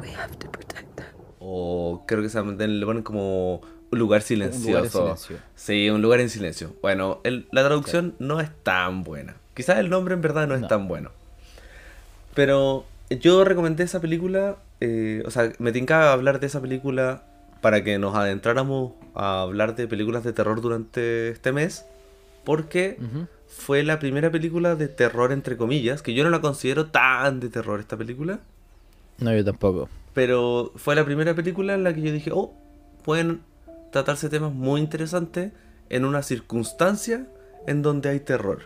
We 0.00 0.08
have 0.14 0.38
to 0.38 0.50
protect 0.50 0.96
them. 0.96 1.12
O 1.54 2.04
creo 2.06 2.22
que 2.22 2.28
se 2.28 2.42
le 2.42 2.86
ponen 2.86 3.02
como 3.02 3.56
un 3.90 3.98
lugar 3.98 4.22
silencioso. 4.22 4.68
Un 4.68 4.72
lugar 4.72 4.84
en 4.84 5.18
silencio. 5.18 5.36
Sí, 5.54 5.90
un 5.90 6.00
lugar 6.02 6.20
en 6.20 6.30
silencio. 6.30 6.74
Bueno, 6.80 7.20
la 7.24 7.64
traducción 7.64 8.14
no 8.18 8.40
es 8.40 8.50
tan 8.62 9.04
buena. 9.04 9.36
Quizás 9.54 9.78
el 9.78 9.90
nombre 9.90 10.14
en 10.14 10.22
verdad 10.22 10.46
no 10.46 10.54
es 10.54 10.66
tan 10.66 10.88
bueno. 10.88 11.10
Pero 12.34 12.86
yo 13.10 13.44
recomendé 13.44 13.84
esa 13.84 14.00
película 14.00 14.56
eh, 14.84 15.22
o 15.24 15.30
sea, 15.30 15.52
me 15.60 15.70
tincaba 15.70 16.12
hablar 16.12 16.40
de 16.40 16.48
esa 16.48 16.60
película 16.60 17.22
para 17.60 17.84
que 17.84 18.00
nos 18.00 18.16
adentráramos 18.16 18.94
a 19.14 19.42
hablar 19.42 19.76
de 19.76 19.86
películas 19.86 20.24
de 20.24 20.32
terror 20.32 20.60
durante 20.60 21.28
este 21.28 21.52
mes, 21.52 21.84
porque 22.42 22.98
fue 23.46 23.84
la 23.84 24.00
primera 24.00 24.32
película 24.32 24.74
de 24.74 24.88
terror, 24.88 25.30
entre 25.30 25.56
comillas, 25.56 26.02
que 26.02 26.14
yo 26.14 26.24
no 26.24 26.30
la 26.30 26.40
considero 26.40 26.86
tan 26.86 27.38
de 27.38 27.48
terror 27.48 27.78
esta 27.78 27.96
película. 27.96 28.40
No, 29.18 29.32
yo 29.32 29.44
tampoco. 29.44 29.88
Pero 30.14 30.72
fue 30.76 30.94
la 30.94 31.04
primera 31.04 31.34
película 31.34 31.74
en 31.74 31.84
la 31.84 31.94
que 31.94 32.02
yo 32.02 32.12
dije, 32.12 32.30
oh, 32.32 32.52
pueden 33.04 33.42
tratarse 33.90 34.28
temas 34.28 34.52
muy 34.52 34.80
interesantes 34.80 35.52
en 35.88 36.04
una 36.04 36.22
circunstancia 36.22 37.26
en 37.66 37.82
donde 37.82 38.08
hay 38.08 38.20
terror, 38.20 38.62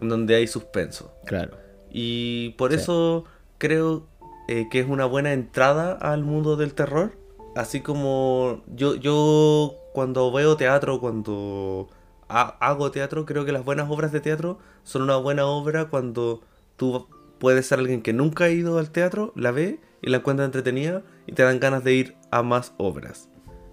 en 0.00 0.08
donde 0.08 0.36
hay 0.36 0.46
suspenso. 0.46 1.12
Claro. 1.26 1.56
Y 1.90 2.50
por 2.50 2.72
eso 2.72 3.24
creo 3.58 4.06
eh, 4.48 4.68
que 4.70 4.80
es 4.80 4.88
una 4.88 5.04
buena 5.04 5.32
entrada 5.32 5.92
al 5.92 6.24
mundo 6.24 6.56
del 6.56 6.74
terror. 6.74 7.12
Así 7.54 7.80
como 7.80 8.62
yo, 8.66 8.96
yo 8.96 9.76
cuando 9.92 10.32
veo 10.32 10.56
teatro, 10.56 11.00
cuando 11.00 11.88
hago 12.28 12.90
teatro, 12.90 13.26
creo 13.26 13.44
que 13.44 13.52
las 13.52 13.64
buenas 13.64 13.88
obras 13.90 14.10
de 14.10 14.20
teatro 14.20 14.58
son 14.82 15.02
una 15.02 15.16
buena 15.16 15.46
obra 15.46 15.86
cuando 15.86 16.42
tú 16.76 17.06
puedes 17.38 17.66
ser 17.66 17.78
alguien 17.78 18.02
que 18.02 18.12
nunca 18.12 18.44
ha 18.44 18.50
ido 18.50 18.78
al 18.78 18.90
teatro, 18.90 19.32
la 19.36 19.52
ve 19.52 19.80
y 20.04 20.10
la 20.10 20.18
encuentra 20.18 20.44
entretenida 20.44 21.02
y 21.26 21.32
te 21.32 21.42
dan 21.42 21.58
ganas 21.60 21.82
de 21.82 21.94
ir 21.94 22.14
a 22.30 22.42
más 22.42 22.74
obras. 22.76 23.30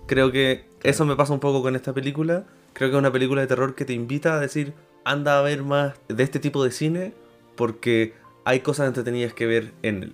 Creo 0.08 0.32
que 0.32 0.66
eso 0.82 1.06
me 1.06 1.18
pasa 1.18 1.34
un 1.34 1.42
poco 1.42 1.62
con 1.62 1.76
esta 1.76 1.94
película. 1.94 2.46
Creo 2.72 2.90
que 2.90 2.96
es 2.96 3.00
una 3.00 3.12
película 3.12 3.42
de 3.42 3.48
terror 3.48 3.76
que 3.76 3.84
te 3.84 3.92
invita 3.92 4.36
a 4.36 4.40
decir, 4.40 4.74
anda 5.04 5.38
a 5.38 5.42
ver 5.42 5.62
más 5.64 5.94
de 6.08 6.24
este 6.24 6.40
tipo 6.40 6.64
de 6.64 6.72
cine 6.72 7.14
porque 7.56 8.14
hay 8.46 8.62
cosas 8.62 8.88
entretenidas 8.88 9.34
que 9.34 9.46
ver 9.46 9.74
en 9.82 10.04
él. 10.04 10.14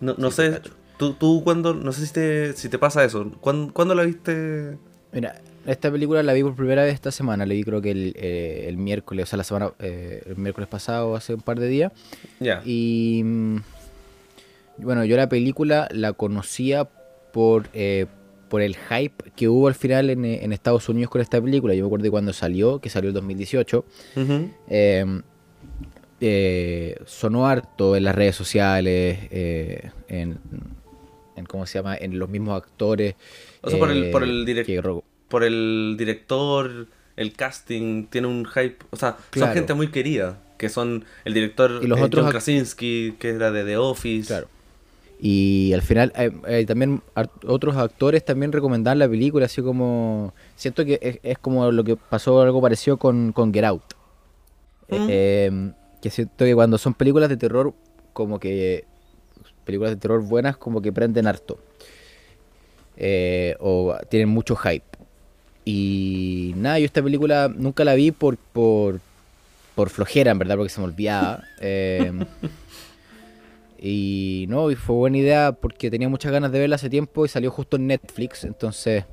No, 0.00 0.14
no 0.18 0.30
sé, 0.30 0.60
tú, 0.98 1.14
tú 1.14 1.42
cuando, 1.42 1.72
no 1.72 1.92
sé 1.92 2.06
si 2.06 2.12
te, 2.12 2.52
si 2.52 2.68
te 2.68 2.78
pasa 2.78 3.02
eso, 3.02 3.32
¿cuándo, 3.40 3.72
¿cuándo 3.72 3.94
la 3.94 4.02
viste? 4.02 4.76
Mira, 5.12 5.40
esta 5.64 5.90
película 5.90 6.22
la 6.22 6.34
vi 6.34 6.42
por 6.42 6.54
primera 6.54 6.82
vez 6.82 6.92
esta 6.92 7.10
semana, 7.10 7.46
la 7.46 7.54
vi 7.54 7.64
creo 7.64 7.80
que 7.80 7.90
el, 7.90 8.14
eh, 8.18 8.66
el 8.68 8.76
miércoles, 8.76 9.24
o 9.24 9.26
sea, 9.28 9.38
la 9.38 9.44
semana, 9.44 9.72
eh, 9.78 10.22
el 10.26 10.36
miércoles 10.36 10.68
pasado, 10.68 11.16
hace 11.16 11.34
un 11.34 11.40
par 11.40 11.58
de 11.58 11.68
días. 11.68 11.92
Ya. 12.38 12.60
Y 12.66 13.22
mm, 13.24 13.56
bueno, 14.78 15.04
yo 15.04 15.16
la 15.16 15.28
película 15.28 15.88
la 15.90 16.12
conocía 16.12 16.88
por, 17.32 17.68
eh, 17.72 18.06
por 18.48 18.62
el 18.62 18.76
hype 18.76 19.32
que 19.36 19.48
hubo 19.48 19.68
al 19.68 19.74
final 19.74 20.10
en, 20.10 20.24
en, 20.24 20.52
Estados 20.52 20.88
Unidos 20.88 21.10
con 21.10 21.20
esta 21.20 21.40
película. 21.40 21.74
Yo 21.74 21.84
me 21.84 21.86
acuerdo 21.86 22.04
de 22.04 22.10
cuando 22.10 22.32
salió, 22.32 22.80
que 22.80 22.90
salió 22.90 23.10
en 23.10 23.14
2018. 23.14 23.84
Em, 24.68 25.22
sonó 27.06 27.46
harto 27.46 27.96
en 27.96 28.04
las 28.04 28.14
redes 28.14 28.36
sociales, 28.36 29.18
en, 29.30 30.38
en, 31.36 31.44
¿cómo 31.46 31.66
se 31.66 31.78
llama? 31.78 31.96
En 31.96 32.18
los 32.18 32.28
mismos 32.28 32.56
actores. 32.56 33.14
O 33.62 33.70
sea, 33.70 33.78
por 33.78 33.90
el, 33.90 34.10
por 34.10 34.22
el 34.22 34.44
director 34.44 35.02
por 35.34 35.42
el 35.42 35.96
director, 35.98 36.86
el 37.16 37.32
casting, 37.32 38.06
tiene 38.06 38.28
un 38.28 38.46
hype. 38.46 38.76
O 38.90 38.96
sea, 38.96 39.16
son 39.34 39.52
gente 39.52 39.74
muy 39.74 39.88
querida. 39.88 40.40
Que 40.56 40.68
son 40.68 41.04
el 41.24 41.34
director 41.34 41.80
y 41.82 41.88
los 41.88 41.98
eh, 41.98 42.02
otros 42.04 42.30
Krasinski, 42.30 43.16
que 43.18 43.30
era 43.30 43.50
de 43.50 43.64
The 43.64 43.76
Office. 43.76 44.28
Claro. 44.28 44.48
Y 45.20 45.72
al 45.72 45.82
final 45.82 46.12
eh, 46.16 46.64
también 46.66 47.02
otros 47.46 47.76
actores 47.76 48.24
también 48.24 48.52
recomendaban 48.52 48.98
la 48.98 49.08
película, 49.08 49.46
así 49.46 49.62
como... 49.62 50.34
Siento 50.56 50.84
que 50.84 51.20
es, 51.22 51.38
como 51.38 51.70
lo 51.70 51.84
que 51.84 51.96
pasó 51.96 52.40
algo 52.42 52.60
parecido 52.60 52.96
con, 52.96 53.32
con 53.32 53.52
Get 53.52 53.64
Out. 53.64 53.94
Mm. 54.88 55.06
Eh, 55.08 55.72
que 56.02 56.10
siento 56.10 56.44
que 56.44 56.54
cuando 56.54 56.78
son 56.78 56.94
películas 56.94 57.28
de 57.28 57.36
terror, 57.36 57.72
como 58.12 58.38
que... 58.38 58.84
Películas 59.64 59.92
de 59.92 59.96
terror 59.96 60.22
buenas, 60.22 60.56
como 60.56 60.82
que 60.82 60.92
prenden 60.92 61.26
harto. 61.26 61.58
o 63.60 63.96
tienen 64.10 64.28
mucho 64.28 64.56
hype. 64.56 64.84
Y 65.64 66.52
nada, 66.56 66.78
yo 66.78 66.84
esta 66.84 67.02
película 67.02 67.50
nunca 67.54 67.84
la 67.84 67.94
vi 67.94 68.10
por, 68.10 68.36
por, 68.36 69.00
por 69.74 69.88
flojera, 69.88 70.32
en 70.32 70.38
verdad, 70.38 70.56
porque 70.56 70.68
se 70.68 70.80
me 70.80 70.86
olvidaba. 70.86 71.44
Y 73.86 74.46
no, 74.48 74.70
y 74.70 74.76
fue 74.76 74.96
buena 74.96 75.18
idea 75.18 75.52
porque 75.52 75.90
tenía 75.90 76.08
muchas 76.08 76.32
ganas 76.32 76.50
de 76.50 76.58
verla 76.58 76.76
hace 76.76 76.88
tiempo 76.88 77.26
y 77.26 77.28
salió 77.28 77.50
justo 77.50 77.76
en 77.76 77.86
Netflix. 77.86 78.44
Entonces 78.44 79.04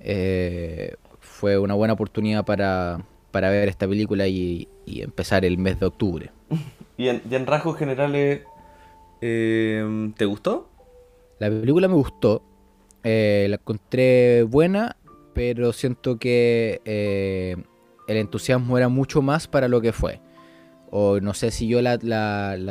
eh, 0.00 0.94
fue 1.20 1.58
una 1.58 1.74
buena 1.74 1.92
oportunidad 1.92 2.44
para, 2.46 3.04
para 3.30 3.50
ver 3.50 3.68
esta 3.68 3.86
película 3.86 4.26
y, 4.26 4.68
empezar 4.86 5.44
el 5.44 5.58
mes 5.58 5.78
de 5.78 5.86
octubre. 5.86 6.30
¿Y 6.96 7.08
en, 7.08 7.46
rasgos 7.46 7.76
generales 7.76 8.42
em, 9.20 10.12
te 10.14 10.24
gustó? 10.24 10.70
La 11.38 11.50
película 11.50 11.86
me 11.88 11.94
gustó. 11.94 12.42
Eh, 13.04 13.46
la 13.50 13.56
encontré 13.56 14.44
buena 14.44 14.96
pero 15.32 15.72
siento 15.72 16.18
que 16.18 16.80
eh, 16.84 17.56
el 18.06 18.16
entusiasmo 18.16 18.76
era 18.76 18.88
mucho 18.88 19.22
más 19.22 19.48
para 19.48 19.68
lo 19.68 19.80
que 19.80 19.92
fue. 19.92 20.20
O 20.94 21.20
no 21.20 21.32
sé 21.32 21.50
si 21.50 21.66
yo 21.66 21.80
la, 21.80 21.98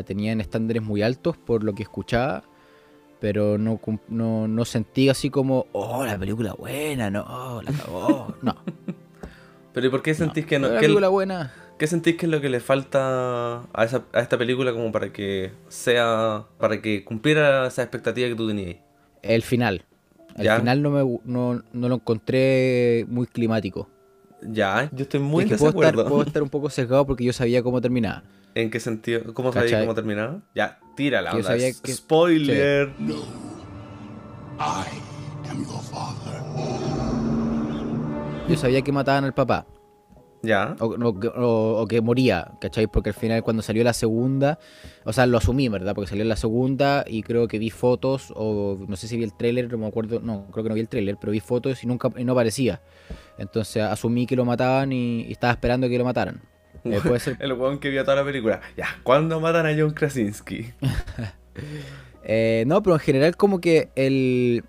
tenía 0.05 0.31
en 0.31 0.41
estándares 0.41 0.83
muy 0.83 1.01
altos 1.01 1.37
por 1.37 1.63
lo 1.63 1.73
que 1.73 1.81
escuchaba, 1.81 2.43
pero 3.19 3.57
no, 3.57 3.81
no, 4.07 4.65
sentí 4.65 5.09
así 5.09 5.31
como, 5.31 5.65
oh, 5.71 6.05
la 6.05 6.19
película 6.19 6.53
buena, 6.53 7.09
no, 7.09 7.61
la 7.63 7.71
cagó, 7.71 8.35
no. 8.43 8.55
pero 9.73 9.87
¿y 9.87 9.89
por 9.89 10.03
qué 10.03 10.13
sentís 10.13 10.45
que 10.45 10.59
no? 10.59 10.69
La 10.69 10.79
película 10.79 11.07
buena. 11.07 11.51
¿Qué 11.79 11.87
sentís 11.87 12.15
que 12.15 12.27
es 12.27 12.31
lo 12.31 12.39
que 12.41 12.49
le 12.49 12.59
falta 12.59 13.63
a, 13.73 13.83
esa, 13.83 14.03
a 14.13 14.19
esta 14.19 14.37
película 14.37 14.71
como 14.71 14.91
para 14.91 15.11
que 15.11 15.51
sea, 15.67 16.45
para 16.59 16.79
que 16.79 17.03
cumpliera 17.03 17.65
esa 17.65 17.81
expectativa 17.81 18.29
que 18.29 18.35
tú 18.35 18.47
tenías? 18.47 18.75
El 19.23 19.41
final. 19.41 19.83
Al 20.35 20.59
final 20.59 20.81
no, 20.83 20.89
me, 20.91 21.19
no, 21.25 21.63
no, 21.73 21.89
lo 21.89 21.95
encontré 21.95 23.05
muy 23.09 23.25
climático. 23.25 23.89
Ya, 24.43 24.89
yo 24.91 25.03
estoy 25.03 25.19
muy 25.19 25.43
en 25.43 25.49
puedo 25.57 25.69
estar, 25.69 25.93
puedo 25.93 26.23
estar 26.23 26.41
un 26.41 26.49
poco 26.49 26.69
sesgado 26.69 27.05
porque 27.05 27.23
yo 27.23 27.33
sabía 27.33 27.61
cómo 27.61 27.79
terminaba. 27.79 28.23
¿En 28.55 28.69
qué 28.69 28.79
sentido? 28.79 29.33
¿Cómo 29.33 29.53
sabía 29.53 29.81
cómo 29.81 29.95
terminaba? 29.95 30.41
Ya, 30.55 30.79
tírala. 30.95 31.31
Yo 31.33 31.43
sabía 31.43 31.71
que... 31.71 31.93
Spoiler. 31.93 32.91
No. 32.99 33.15
I 34.59 34.85
am 35.49 35.63
your 35.63 35.81
father. 35.81 36.41
Yo 38.49 38.57
sabía 38.57 38.81
que 38.81 38.91
mataban 38.91 39.23
al 39.23 39.33
papá. 39.33 39.65
Ya. 40.43 40.75
O, 40.79 41.85
que 41.87 42.01
moría, 42.01 42.51
¿cachai? 42.59 42.87
Porque 42.87 43.09
al 43.09 43.13
final 43.13 43.43
cuando 43.43 43.61
salió 43.61 43.83
la 43.83 43.93
segunda, 43.93 44.57
o 45.05 45.13
sea, 45.13 45.27
lo 45.27 45.37
asumí, 45.37 45.69
¿verdad? 45.69 45.93
Porque 45.93 46.09
salió 46.09 46.25
la 46.25 46.35
segunda 46.35 47.05
y 47.07 47.21
creo 47.21 47.47
que 47.47 47.59
vi 47.59 47.69
fotos, 47.69 48.33
o 48.35 48.77
no 48.87 48.95
sé 48.95 49.07
si 49.07 49.17
vi 49.17 49.23
el 49.23 49.33
tráiler, 49.33 49.71
no 49.71 49.77
me 49.77 49.87
acuerdo, 49.87 50.19
no, 50.19 50.47
creo 50.51 50.63
que 50.63 50.69
no 50.69 50.75
vi 50.75 50.81
el 50.81 50.89
tráiler, 50.89 51.17
pero 51.21 51.31
vi 51.31 51.39
fotos 51.39 51.83
y 51.83 51.87
nunca 51.87 52.09
no 52.09 52.31
aparecía. 52.31 52.81
Entonces 53.41 53.83
asumí 53.83 54.25
que 54.25 54.35
lo 54.35 54.45
mataban 54.45 54.91
y, 54.91 55.31
estaba 55.31 55.53
esperando 55.53 55.89
que 55.89 55.97
lo 55.97 56.05
mataran. 56.05 56.41
Eh, 56.83 56.99
puede 57.03 57.19
ser... 57.19 57.37
el 57.41 57.53
weón 57.53 57.79
que 57.79 57.89
vio 57.89 58.03
toda 58.03 58.17
la 58.17 58.23
película. 58.23 58.61
Ya, 58.77 58.87
¿cuándo 59.03 59.39
matan 59.39 59.65
a 59.65 59.75
John 59.77 59.91
Krasinski? 59.91 60.73
Eh, 62.23 62.65
no, 62.67 62.83
pero 62.83 62.95
en 62.95 62.99
general 62.99 63.35
como 63.35 63.59
que 63.59 63.89
el... 63.95 64.63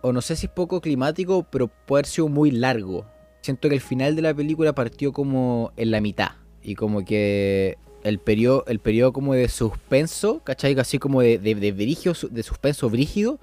O 0.00 0.12
no 0.12 0.22
sé 0.22 0.36
si 0.36 0.46
es 0.46 0.52
poco 0.52 0.80
climático, 0.80 1.44
pero 1.50 1.66
puede 1.66 2.02
haber 2.02 2.06
sido 2.06 2.28
muy 2.28 2.52
largo 2.52 3.04
siento 3.44 3.68
que 3.68 3.74
el 3.74 3.80
final 3.80 4.16
de 4.16 4.22
la 4.22 4.34
película 4.34 4.74
partió 4.74 5.12
como 5.12 5.72
en 5.76 5.90
la 5.90 6.00
mitad. 6.00 6.30
Y 6.62 6.74
como 6.76 7.04
que 7.04 7.76
el 8.02 8.18
periodo, 8.18 8.64
el 8.66 8.78
periodo 8.78 9.12
como 9.12 9.34
de 9.34 9.48
suspenso, 9.48 10.40
¿cachai? 10.42 10.78
Así 10.78 10.98
como 10.98 11.20
de, 11.20 11.38
de, 11.38 11.54
de 11.54 12.42
suspenso 12.42 12.88
brígido, 12.88 13.38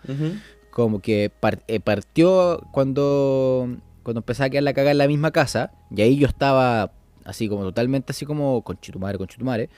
como 0.72 1.02
que 1.02 1.32
eh, 1.68 1.80
partió 1.80 2.64
cuando, 2.72 3.78
cuando 4.04 4.20
empezaba 4.20 4.48
a 4.48 4.50
quedar 4.50 4.64
la 4.64 4.74
cagada 4.74 4.92
en 4.92 4.98
la 4.98 5.08
misma 5.08 5.32
casa, 5.32 5.72
y 5.90 6.02
ahí 6.02 6.18
yo 6.18 6.28
estaba 6.28 6.92
así 7.24 7.48
como 7.48 7.64
totalmente 7.64 8.12
así 8.12 8.26
como 8.26 8.64
con 8.64 8.80
chitumare, 8.80 9.18
con 9.18 9.28
chitumare, 9.28 9.70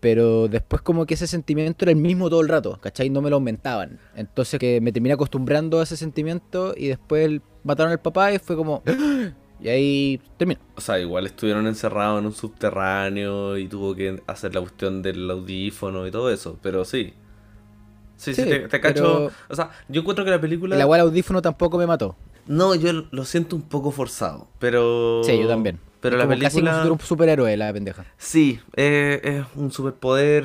pero 0.00 0.48
después 0.48 0.82
como 0.82 1.06
que 1.06 1.14
ese 1.14 1.28
sentimiento 1.28 1.84
era 1.84 1.92
el 1.92 1.96
mismo 1.96 2.28
todo 2.28 2.40
el 2.40 2.48
rato, 2.48 2.78
¿cachai? 2.80 3.08
No 3.08 3.22
me 3.22 3.30
lo 3.30 3.36
aumentaban. 3.36 4.00
Entonces 4.16 4.58
que 4.58 4.80
me 4.80 4.90
terminé 4.90 5.14
acostumbrando 5.14 5.78
a 5.78 5.84
ese 5.84 5.96
sentimiento 5.96 6.74
y 6.76 6.88
después 6.88 7.40
mataron 7.62 7.92
al 7.92 8.00
papá 8.00 8.32
y 8.32 8.40
fue 8.40 8.56
como, 8.56 8.82
y 9.60 9.68
ahí 9.68 10.20
termina. 10.36 10.60
O 10.74 10.80
sea, 10.80 10.98
igual 10.98 11.26
estuvieron 11.26 11.68
encerrados 11.68 12.18
en 12.18 12.26
un 12.26 12.32
subterráneo 12.32 13.56
y 13.56 13.68
tuvo 13.68 13.94
que 13.94 14.20
hacer 14.26 14.54
la 14.54 14.60
cuestión 14.60 15.02
del 15.02 15.30
audífono 15.30 16.04
y 16.06 16.10
todo 16.10 16.30
eso, 16.30 16.58
pero 16.60 16.84
sí. 16.84 17.14
Sí, 18.16 18.34
sí, 18.34 18.44
te, 18.44 18.80
cacho. 18.80 19.30
O 19.48 19.54
sea, 19.54 19.70
yo 19.88 20.00
encuentro 20.00 20.24
que 20.24 20.30
la 20.30 20.40
película. 20.40 20.76
El 20.76 20.82
agua 20.82 21.00
audífono 21.00 21.42
tampoco 21.42 21.78
me 21.78 21.86
mató. 21.86 22.16
No, 22.46 22.74
yo 22.74 22.92
lo 23.10 23.24
siento 23.24 23.56
un 23.56 23.62
poco 23.62 23.90
forzado, 23.90 24.48
pero. 24.58 25.22
Sí, 25.24 25.38
yo 25.38 25.48
también. 25.48 25.78
Pero 26.00 26.16
la 26.16 26.26
película. 26.26 26.72
Casi 26.72 26.90
un 26.90 27.00
superhéroe, 27.00 27.56
la 27.56 27.72
pendeja. 27.72 28.04
Sí, 28.18 28.58
eh, 28.76 29.20
es 29.22 29.44
un 29.54 29.70
superpoder 29.70 30.44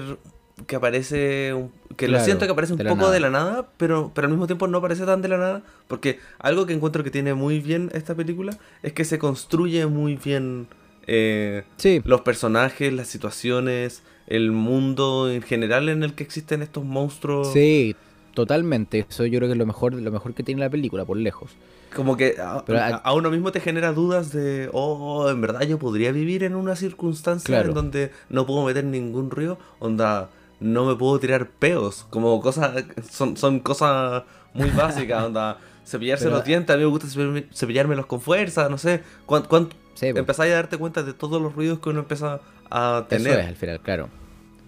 que 0.66 0.76
aparece, 0.76 1.54
que 1.96 2.08
lo 2.08 2.20
siento 2.20 2.46
que 2.46 2.52
aparece 2.52 2.74
un 2.74 2.80
poco 2.80 3.12
de 3.12 3.20
la 3.20 3.30
nada, 3.30 3.70
pero, 3.78 4.12
pero 4.14 4.26
al 4.26 4.32
mismo 4.32 4.48
tiempo 4.48 4.68
no 4.68 4.82
parece 4.82 5.06
tan 5.06 5.22
de 5.22 5.28
la 5.28 5.38
nada, 5.38 5.64
porque 5.88 6.20
algo 6.40 6.66
que 6.66 6.74
encuentro 6.74 7.04
que 7.04 7.12
tiene 7.12 7.36
muy 7.36 7.60
bien 7.60 7.92
esta 7.94 8.16
película 8.16 8.58
es 8.82 8.94
que 8.94 9.06
se 9.06 9.20
construye 9.20 9.86
muy 9.86 10.16
bien 10.16 10.68
eh, 11.06 11.64
los 12.06 12.22
personajes, 12.22 12.92
las 12.92 13.08
situaciones, 13.08 14.02
el 14.26 14.52
mundo 14.52 15.30
en 15.30 15.44
general 15.44 15.90
en 15.90 16.04
el 16.04 16.14
que 16.14 16.24
existen 16.24 16.64
estos 16.64 16.84
monstruos. 16.84 17.54
Sí, 17.54 17.96
Totalmente. 18.38 19.08
Eso 19.10 19.26
yo 19.26 19.40
creo 19.40 19.50
que 19.50 19.54
es 19.54 19.58
lo 19.58 19.66
mejor, 19.66 19.94
lo 19.94 20.12
mejor 20.12 20.36
que 20.36 20.44
tiene 20.44 20.62
la 20.62 20.70
película, 20.70 21.04
por 21.06 21.18
lejos. 21.18 21.56
Como 21.98 22.16
que 22.16 22.36
a, 22.40 23.14
uno 23.14 23.32
mismo 23.32 23.52
te 23.52 23.60
genera 23.60 23.92
dudas 23.92 24.32
de, 24.32 24.70
oh, 24.72 25.32
en 25.32 25.42
verdad 25.42 25.62
yo 25.64 25.80
podría 25.80 26.12
vivir 26.12 26.44
en 26.44 26.54
una 26.54 26.76
circunstancia 26.76 27.60
en 27.60 27.74
donde 27.74 28.12
no 28.30 28.46
puedo 28.46 28.64
meter 28.64 28.84
ningún 28.84 29.32
río, 29.32 29.58
onda, 29.80 30.30
no 30.60 30.86
me 30.86 30.96
puedo 30.96 31.20
tirar 31.20 31.50
peos, 31.50 32.06
como 32.12 32.40
cosas, 32.40 32.86
son, 33.10 33.36
son 33.36 33.62
cosas 33.62 34.26
muy 34.54 34.70
básicas, 34.78 35.24
onda, 35.24 35.58
cepillarse 35.88 36.30
los 36.30 36.46
dientes, 36.46 36.72
a 36.72 36.78
mí 36.78 36.84
me 36.84 36.90
gusta 36.92 37.08
cepillármelos 37.52 38.06
con 38.06 38.22
fuerza, 38.22 38.70
no 38.70 38.78
sé, 38.78 39.02
cuánto, 39.26 39.50
cuánto 39.50 39.76
empezáis 40.00 40.54
a 40.54 40.58
darte 40.58 40.78
cuenta 40.78 41.02
de 41.02 41.14
todos 41.14 41.42
los 41.42 41.56
ruidos 41.56 41.80
que 41.80 41.90
uno 41.90 42.02
empieza 42.02 42.42
a 42.70 43.08
tener. 43.10 43.32
Eso 43.32 43.40
es, 43.40 43.48
al 43.48 43.56
final, 43.56 43.80
claro. 43.80 44.10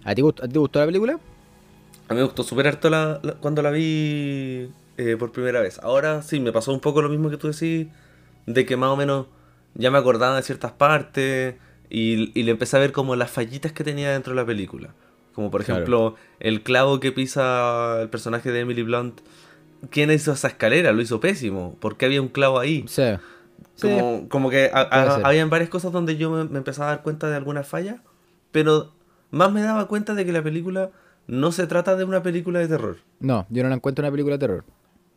¿A 0.02 0.16
ti, 0.16 0.22
te 0.22 0.58
gustó 0.58 0.80
la 0.80 0.86
película? 0.86 1.20
A 2.08 2.12
mí 2.12 2.18
me 2.18 2.24
gustó 2.24 2.42
súper 2.42 2.66
harto 2.66 2.90
la, 2.90 3.20
cuando 3.40 3.62
la 3.62 3.70
vi 3.70 4.68
eh, 5.00 5.16
por 5.16 5.32
primera 5.32 5.60
vez. 5.60 5.78
Ahora 5.82 6.22
sí, 6.22 6.40
me 6.40 6.52
pasó 6.52 6.72
un 6.72 6.80
poco 6.80 7.02
lo 7.02 7.08
mismo 7.08 7.30
que 7.30 7.36
tú 7.36 7.48
decís, 7.48 7.88
de 8.46 8.66
que 8.66 8.76
más 8.76 8.90
o 8.90 8.96
menos 8.96 9.26
ya 9.74 9.90
me 9.90 9.98
acordaba 9.98 10.36
de 10.36 10.42
ciertas 10.42 10.72
partes 10.72 11.54
y, 11.88 12.38
y 12.38 12.42
le 12.42 12.50
empecé 12.50 12.76
a 12.76 12.80
ver 12.80 12.92
como 12.92 13.16
las 13.16 13.30
fallitas 13.30 13.72
que 13.72 13.84
tenía 13.84 14.12
dentro 14.12 14.32
de 14.32 14.40
la 14.40 14.46
película. 14.46 14.94
Como 15.34 15.50
por 15.50 15.60
ejemplo, 15.62 16.16
el 16.40 16.62
clavo 16.62 17.00
que 17.00 17.12
pisa 17.12 18.02
el 18.02 18.08
personaje 18.08 18.50
de 18.52 18.60
Emily 18.60 18.82
Blunt. 18.82 19.20
¿Quién 19.88 20.10
hizo 20.10 20.32
esa 20.32 20.48
escalera? 20.48 20.92
Lo 20.92 21.00
hizo 21.00 21.20
pésimo. 21.20 21.76
¿Por 21.80 21.96
qué 21.96 22.06
había 22.06 22.20
un 22.20 22.28
clavo 22.28 22.58
ahí? 22.58 22.84
Sí. 22.88 23.02
Como, 23.80 24.28
como 24.28 24.50
que 24.50 24.70
habían 24.74 25.48
varias 25.48 25.70
cosas 25.70 25.92
donde 25.92 26.16
yo 26.16 26.30
me, 26.30 26.58
empezaba 26.58 26.88
a 26.88 26.94
dar 26.96 27.02
cuenta 27.02 27.30
de 27.30 27.36
algunas 27.36 27.66
fallas, 27.66 28.00
pero 28.52 28.92
más 29.30 29.50
me 29.52 29.62
daba 29.62 29.88
cuenta 29.88 30.14
de 30.14 30.26
que 30.26 30.32
la 30.32 30.42
película 30.42 30.90
no 31.26 31.52
se 31.52 31.66
trata 31.66 31.96
de 31.96 32.04
una 32.04 32.22
película 32.22 32.58
de 32.58 32.68
terror. 32.68 32.98
No, 33.20 33.46
yo 33.48 33.62
no 33.62 33.70
la 33.70 33.76
encuentro 33.76 34.04
una 34.04 34.10
película 34.10 34.34
de 34.34 34.40
terror. 34.40 34.64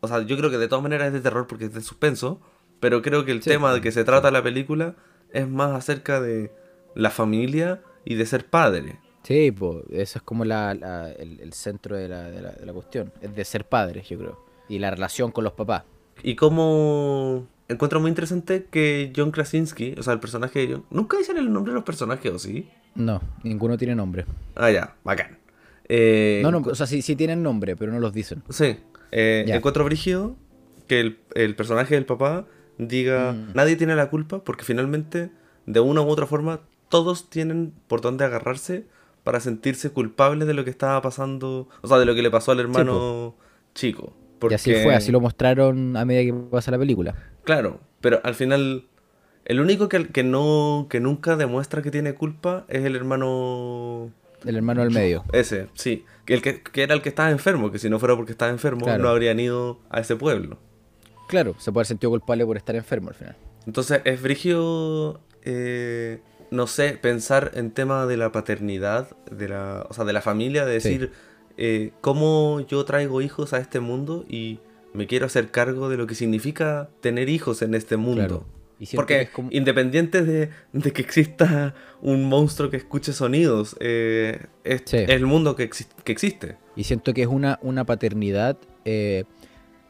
O 0.04 0.08
sea, 0.10 0.22
yo 0.22 0.36
creo 0.36 0.52
que 0.52 0.58
de 0.58 0.68
todas 0.68 0.84
maneras 0.84 1.08
es 1.08 1.14
de 1.14 1.22
terror 1.22 1.48
porque 1.48 1.64
es 1.64 1.74
de 1.74 1.80
suspenso, 1.80 2.42
pero 2.82 3.02
creo 3.02 3.24
que 3.24 3.32
el 3.32 3.40
tema 3.40 3.74
de 3.74 3.80
que 3.80 3.90
se 3.94 4.04
trata 4.04 4.32
la 4.32 4.44
película 4.44 4.96
es 5.32 5.48
más 5.48 5.72
acerca 5.72 6.20
de 6.20 6.52
la 6.94 7.10
familia 7.10 7.82
y 8.04 8.16
de 8.16 8.26
ser 8.26 8.46
padre. 8.46 9.00
Sí, 9.24 9.54
pues 9.54 9.78
eso 9.92 10.20
es 10.20 10.24
como 10.24 10.44
la, 10.44 10.74
el, 11.18 11.54
centro 11.54 11.96
de 11.96 12.10
la, 12.10 12.24
de, 12.24 12.42
de 12.42 12.66
la, 12.66 12.74
cuestión, 12.74 13.14
es 13.22 13.34
de 13.34 13.46
ser 13.46 13.64
padres, 13.64 14.10
yo 14.10 14.20
creo, 14.20 14.46
y 14.68 14.78
la 14.80 14.92
relación 14.92 15.32
con 15.32 15.46
los 15.46 15.54
papás. 15.54 15.84
Y 16.22 16.36
cómo 16.36 17.48
encuentro 17.70 18.02
muy 18.02 18.10
interesante 18.10 18.66
que 18.70 19.14
John 19.16 19.32
Krasinski, 19.32 19.96
o 19.98 20.04
sea, 20.04 20.12
el 20.12 20.20
personaje 20.20 20.68
de 20.68 20.74
John... 20.74 20.86
¿Nunca 20.92 21.18
dicen 21.18 21.38
el 21.38 21.50
nombre 21.50 21.72
de 21.72 21.76
los 21.76 21.86
personajes 21.86 22.30
o 22.30 22.40
sí? 22.40 22.70
No, 22.96 23.22
ninguno 23.44 23.78
tiene 23.78 23.96
nombre. 23.96 24.26
Ah, 24.56 24.70
ya, 24.70 24.98
bacán. 25.06 25.38
Eh, 25.88 26.42
no, 26.44 26.52
no, 26.52 26.58
o 26.58 26.76
sea, 26.76 26.88
sí, 26.88 27.02
sí, 27.02 27.16
tienen 27.16 27.42
nombre, 27.42 27.78
pero 27.78 27.94
no 27.94 28.02
los 28.02 28.12
dicen. 28.12 28.44
Sí. 28.50 28.78
Eh, 29.16 29.46
encuentro 29.48 29.86
brígido 29.86 30.36
que 30.88 31.00
el, 31.36 31.56
personaje 31.56 31.94
del 31.94 32.06
papá 32.06 32.48
diga, 32.80 33.34
mm. 33.34 33.52
nadie 33.54 33.76
tiene 33.76 33.96
la 33.96 34.10
culpa 34.10 34.44
porque 34.44 34.66
finalmente, 34.66 35.30
de 35.68 35.80
una 35.80 36.02
u 36.02 36.08
otra 36.10 36.26
forma, 36.26 36.62
todos 36.90 37.30
tienen 37.30 37.74
por 37.88 38.02
dónde 38.02 38.26
agarrarse 38.26 38.88
para 39.24 39.40
sentirse 39.40 39.92
culpables 39.92 40.48
de 40.48 40.56
lo 40.56 40.64
que 40.64 40.72
estaba 40.72 41.00
pasando, 41.02 41.70
o 41.82 41.88
sea, 41.88 42.00
de 42.00 42.06
lo 42.06 42.16
que 42.16 42.24
le 42.24 42.32
pasó 42.32 42.52
al 42.52 42.60
hermano 42.60 43.36
chico. 43.76 44.14
Y 44.50 44.54
así 44.54 44.74
fue, 44.74 44.94
así 44.96 45.12
lo 45.12 45.22
mostraron 45.22 45.96
a 45.96 46.04
medida 46.06 46.34
que 46.34 46.40
pasa 46.50 46.72
la 46.72 46.80
película. 46.80 47.16
Claro, 47.44 47.80
pero 48.02 48.20
al 48.24 48.36
final 48.36 48.88
el 49.46 49.60
único 49.60 49.90
que, 49.90 50.08
que, 50.08 50.24
no, 50.24 50.88
que 50.90 51.00
nunca 51.00 51.36
demuestra 51.36 51.82
que 51.82 51.92
tiene 51.92 52.14
culpa 52.16 52.66
es 52.68 52.84
el 52.84 52.96
hermano... 52.96 54.12
El 54.44 54.56
hermano 54.58 54.82
del 54.82 54.92
medio. 54.92 55.24
Ese, 55.32 55.68
sí. 55.74 56.04
El 56.28 56.42
que, 56.42 56.62
que 56.62 56.84
era 56.84 56.94
el 56.94 57.02
que 57.02 57.10
estaba 57.10 57.32
enfermo, 57.32 57.72
que 57.72 57.80
si 57.80 57.90
no 57.90 58.00
fuera 58.00 58.16
porque 58.16 58.32
estaba 58.32 58.52
enfermo 58.52 58.86
no 58.98 59.10
habrían 59.10 59.40
ido 59.40 59.80
a 59.90 60.00
ese 60.00 60.16
pueblo. 60.16 60.58
Claro, 61.28 61.56
se 61.58 61.72
puede 61.72 61.82
haber 61.82 61.88
sentido 61.88 62.12
culpable 62.12 62.46
por 62.46 62.58
estar 62.58 62.76
enfermo 62.76 63.10
al 63.10 63.16
final. 63.16 63.36
Entonces 63.66 64.02
es 64.06 64.20
frigio, 64.20 65.22
eh, 65.44 66.22
no 66.52 66.68
sé, 66.68 66.98
pensar 67.02 67.52
en 67.56 67.72
tema 67.72 68.06
de 68.06 68.18
la 68.18 68.32
paternidad, 68.32 69.16
de 69.32 69.50
la, 69.50 69.86
o 69.90 69.94
sea, 69.94 70.06
de 70.06 70.14
la 70.14 70.22
familia, 70.22 70.66
de 70.66 70.74
decir 70.74 71.12
eh, 71.58 71.92
cómo 72.02 72.62
yo 72.68 72.84
traigo 72.86 73.22
hijos 73.22 73.54
a 73.54 73.60
este 73.60 73.80
mundo 73.80 74.26
y 74.28 74.60
me 74.94 75.08
quiero 75.08 75.26
hacer 75.26 75.50
cargo 75.50 75.90
de 75.90 75.98
lo 75.98 76.08
que 76.08 76.16
significa 76.16 76.90
tener 77.02 77.30
hijos 77.30 77.62
en 77.62 77.74
este 77.74 77.98
mundo. 77.98 78.46
Porque 78.94 79.30
independiente 79.52 80.24
de, 80.24 80.50
que 80.94 81.02
exista 81.02 81.74
un 82.02 82.26
monstruo 82.26 82.70
que 82.70 82.78
escuche 82.78 83.14
sonidos, 83.14 83.76
eh, 83.80 84.46
es, 84.64 84.94
el 84.94 85.26
mundo 85.26 85.56
que, 85.56 85.70
que, 86.04 86.12
existe. 86.12 86.58
Y 86.76 86.84
siento 86.84 87.14
que 87.14 87.22
es 87.22 87.28
una, 87.28 87.60
una 87.62 87.86
paternidad 87.86 88.58
eh, 88.86 89.24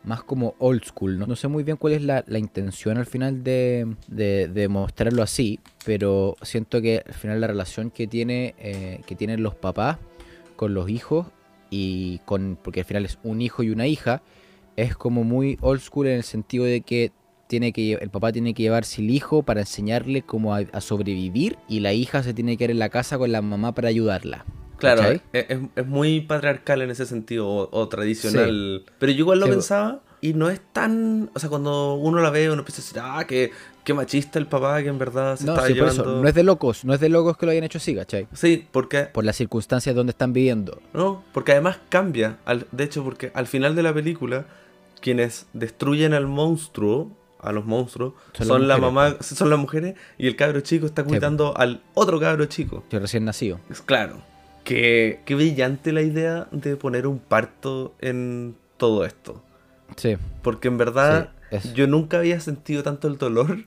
más 0.03 0.23
como 0.23 0.55
old 0.59 0.83
school. 0.83 1.17
¿no? 1.17 1.27
no 1.27 1.35
sé 1.35 1.47
muy 1.47 1.63
bien 1.63 1.77
cuál 1.77 1.93
es 1.93 2.01
la, 2.01 2.23
intención 2.37 2.97
al 2.97 3.05
final 3.05 3.43
de, 3.43 3.87
de, 4.07 4.67
mostrarlo 4.67 5.23
así, 5.23 5.59
pero 5.85 6.35
siento 6.41 6.81
que 6.81 7.03
al 7.05 7.13
final 7.13 7.41
la 7.41 7.47
relación 7.47 7.89
que, 7.89 8.07
tiene, 8.07 8.55
eh, 8.59 9.01
que 9.05 9.15
tienen 9.15 9.43
los 9.43 9.55
papás 9.55 9.97
con 10.55 10.73
los 10.73 10.89
hijos 10.89 11.27
y 11.69 12.19
con 12.19 12.57
porque 12.61 12.81
al 12.81 12.85
final 12.85 13.05
es 13.05 13.17
un 13.23 13.41
hijo 13.41 13.63
y 13.63 13.71
una 13.71 13.87
hija 13.87 14.21
es 14.75 14.95
como 14.95 15.23
muy 15.23 15.57
old 15.61 15.81
school 15.81 16.07
en 16.07 16.17
el 16.17 16.23
sentido 16.23 16.65
de 16.65 16.81
que 16.81 17.11
tiene 17.53 17.71
que 17.71 17.93
el 17.93 18.09
papá 18.09 18.31
tiene 18.31 18.55
que 18.55 18.63
llevarse 18.63 18.99
el 18.99 19.11
hijo 19.11 19.43
para 19.43 19.59
enseñarle 19.59 20.23
cómo 20.23 20.55
a, 20.55 20.81
sobrevivir 20.81 21.59
y 21.67 21.81
la 21.81 21.93
hija 21.93 22.23
se 22.23 22.33
tiene 22.33 22.57
que 22.57 22.63
ir 22.63 22.71
en 22.71 22.79
la 22.79 22.89
casa 22.89 23.19
con 23.19 23.31
la 23.31 23.43
mamá 23.43 23.75
para 23.75 23.89
ayudarla. 23.89 24.43
Claro, 24.77 25.19
es, 25.31 25.59
muy 25.85 26.21
patriarcal 26.21 26.81
en 26.81 26.89
ese 26.89 27.05
sentido 27.05 27.69
o, 27.71 27.89
tradicional. 27.89 28.85
Pero 28.97 29.11
yo 29.11 29.19
igual 29.19 29.39
lo 29.39 29.45
pensaba 29.45 30.01
y 30.19 30.33
no 30.33 30.49
es 30.49 30.61
tan... 30.73 31.29
O 31.35 31.39
sea, 31.39 31.47
cuando 31.47 31.93
uno 31.93 32.21
la 32.21 32.31
ve, 32.31 32.49
uno 32.49 32.61
empieza 32.61 32.81
a 32.81 32.85
decir, 32.85 32.99
ah, 32.99 33.23
que 33.27 33.51
qué 33.83 33.93
machista 33.93 34.39
el 34.39 34.47
papá 34.47 34.81
que 34.81 34.89
en 34.89 34.97
verdad 34.97 35.37
se 35.37 35.47
está 35.47 35.69
llevando. 35.69 36.23
No 36.23 36.27
es 36.27 36.33
de 36.33 36.41
locos, 36.41 36.83
no 36.85 36.95
es 36.95 36.99
de 36.99 37.09
locos 37.09 37.37
que 37.37 37.45
lo 37.45 37.51
hayan 37.51 37.65
hecho 37.65 37.77
así, 37.77 37.93
¿cachai? 37.93 38.27
Sí, 38.33 38.67
porque. 38.71 39.03
Por 39.03 39.25
las 39.25 39.35
circunstancias 39.35 39.95
donde 39.95 40.09
están 40.09 40.33
viviendo. 40.33 40.81
No, 40.91 41.23
porque 41.33 41.51
además 41.51 41.77
cambia. 41.89 42.39
de 42.71 42.83
hecho, 42.83 43.03
porque 43.03 43.31
al 43.35 43.45
final 43.45 43.75
de 43.75 43.83
la 43.83 43.93
película, 43.93 44.47
quienes 45.01 45.45
destruyen 45.53 46.15
al 46.15 46.25
monstruo, 46.25 47.11
a 47.43 47.51
los 47.51 47.65
monstruos, 47.65 48.13
son, 48.33 48.67
la 48.67 48.77
mamá, 48.77 49.17
son 49.21 49.49
las 49.49 49.59
mujeres, 49.59 49.95
y 50.17 50.27
el 50.27 50.35
cabro 50.35 50.61
chico 50.61 50.85
está 50.85 51.03
cuidando 51.03 51.55
al 51.57 51.81
otro 51.93 52.19
cabro 52.19 52.45
chico. 52.45 52.83
Que 52.89 52.99
recién 52.99 53.25
nacido. 53.25 53.59
Claro. 53.85 54.21
Qué, 54.63 55.21
qué 55.25 55.35
brillante 55.35 55.91
la 55.91 56.01
idea 56.01 56.47
de 56.51 56.77
poner 56.77 57.05
un 57.05 57.19
parto 57.19 57.93
en 57.99 58.55
todo 58.77 59.05
esto. 59.05 59.43
Sí. 59.97 60.17
Porque 60.41 60.69
en 60.69 60.77
verdad. 60.77 61.31
yo 61.75 61.85
nunca 61.87 62.17
había 62.17 62.39
sentido 62.39 62.81
tanto 62.81 63.07
el 63.07 63.17
dolor 63.17 63.65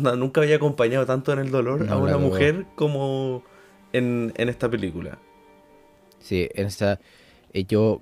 nunca 0.00 0.40
había 0.40 0.56
acompañado 0.56 1.06
tanto 1.06 1.32
en 1.32 1.38
el 1.38 1.50
dolor 1.50 1.86
a 1.88 1.96
una 1.96 2.18
mujer 2.18 2.66
como 2.74 3.42
en, 3.92 4.32
esta 4.36 4.68
película. 4.68 5.18
Sí, 6.18 6.48
en 6.54 6.66
esta. 6.66 7.00
Eh, 7.52 7.64
yo, 7.64 8.00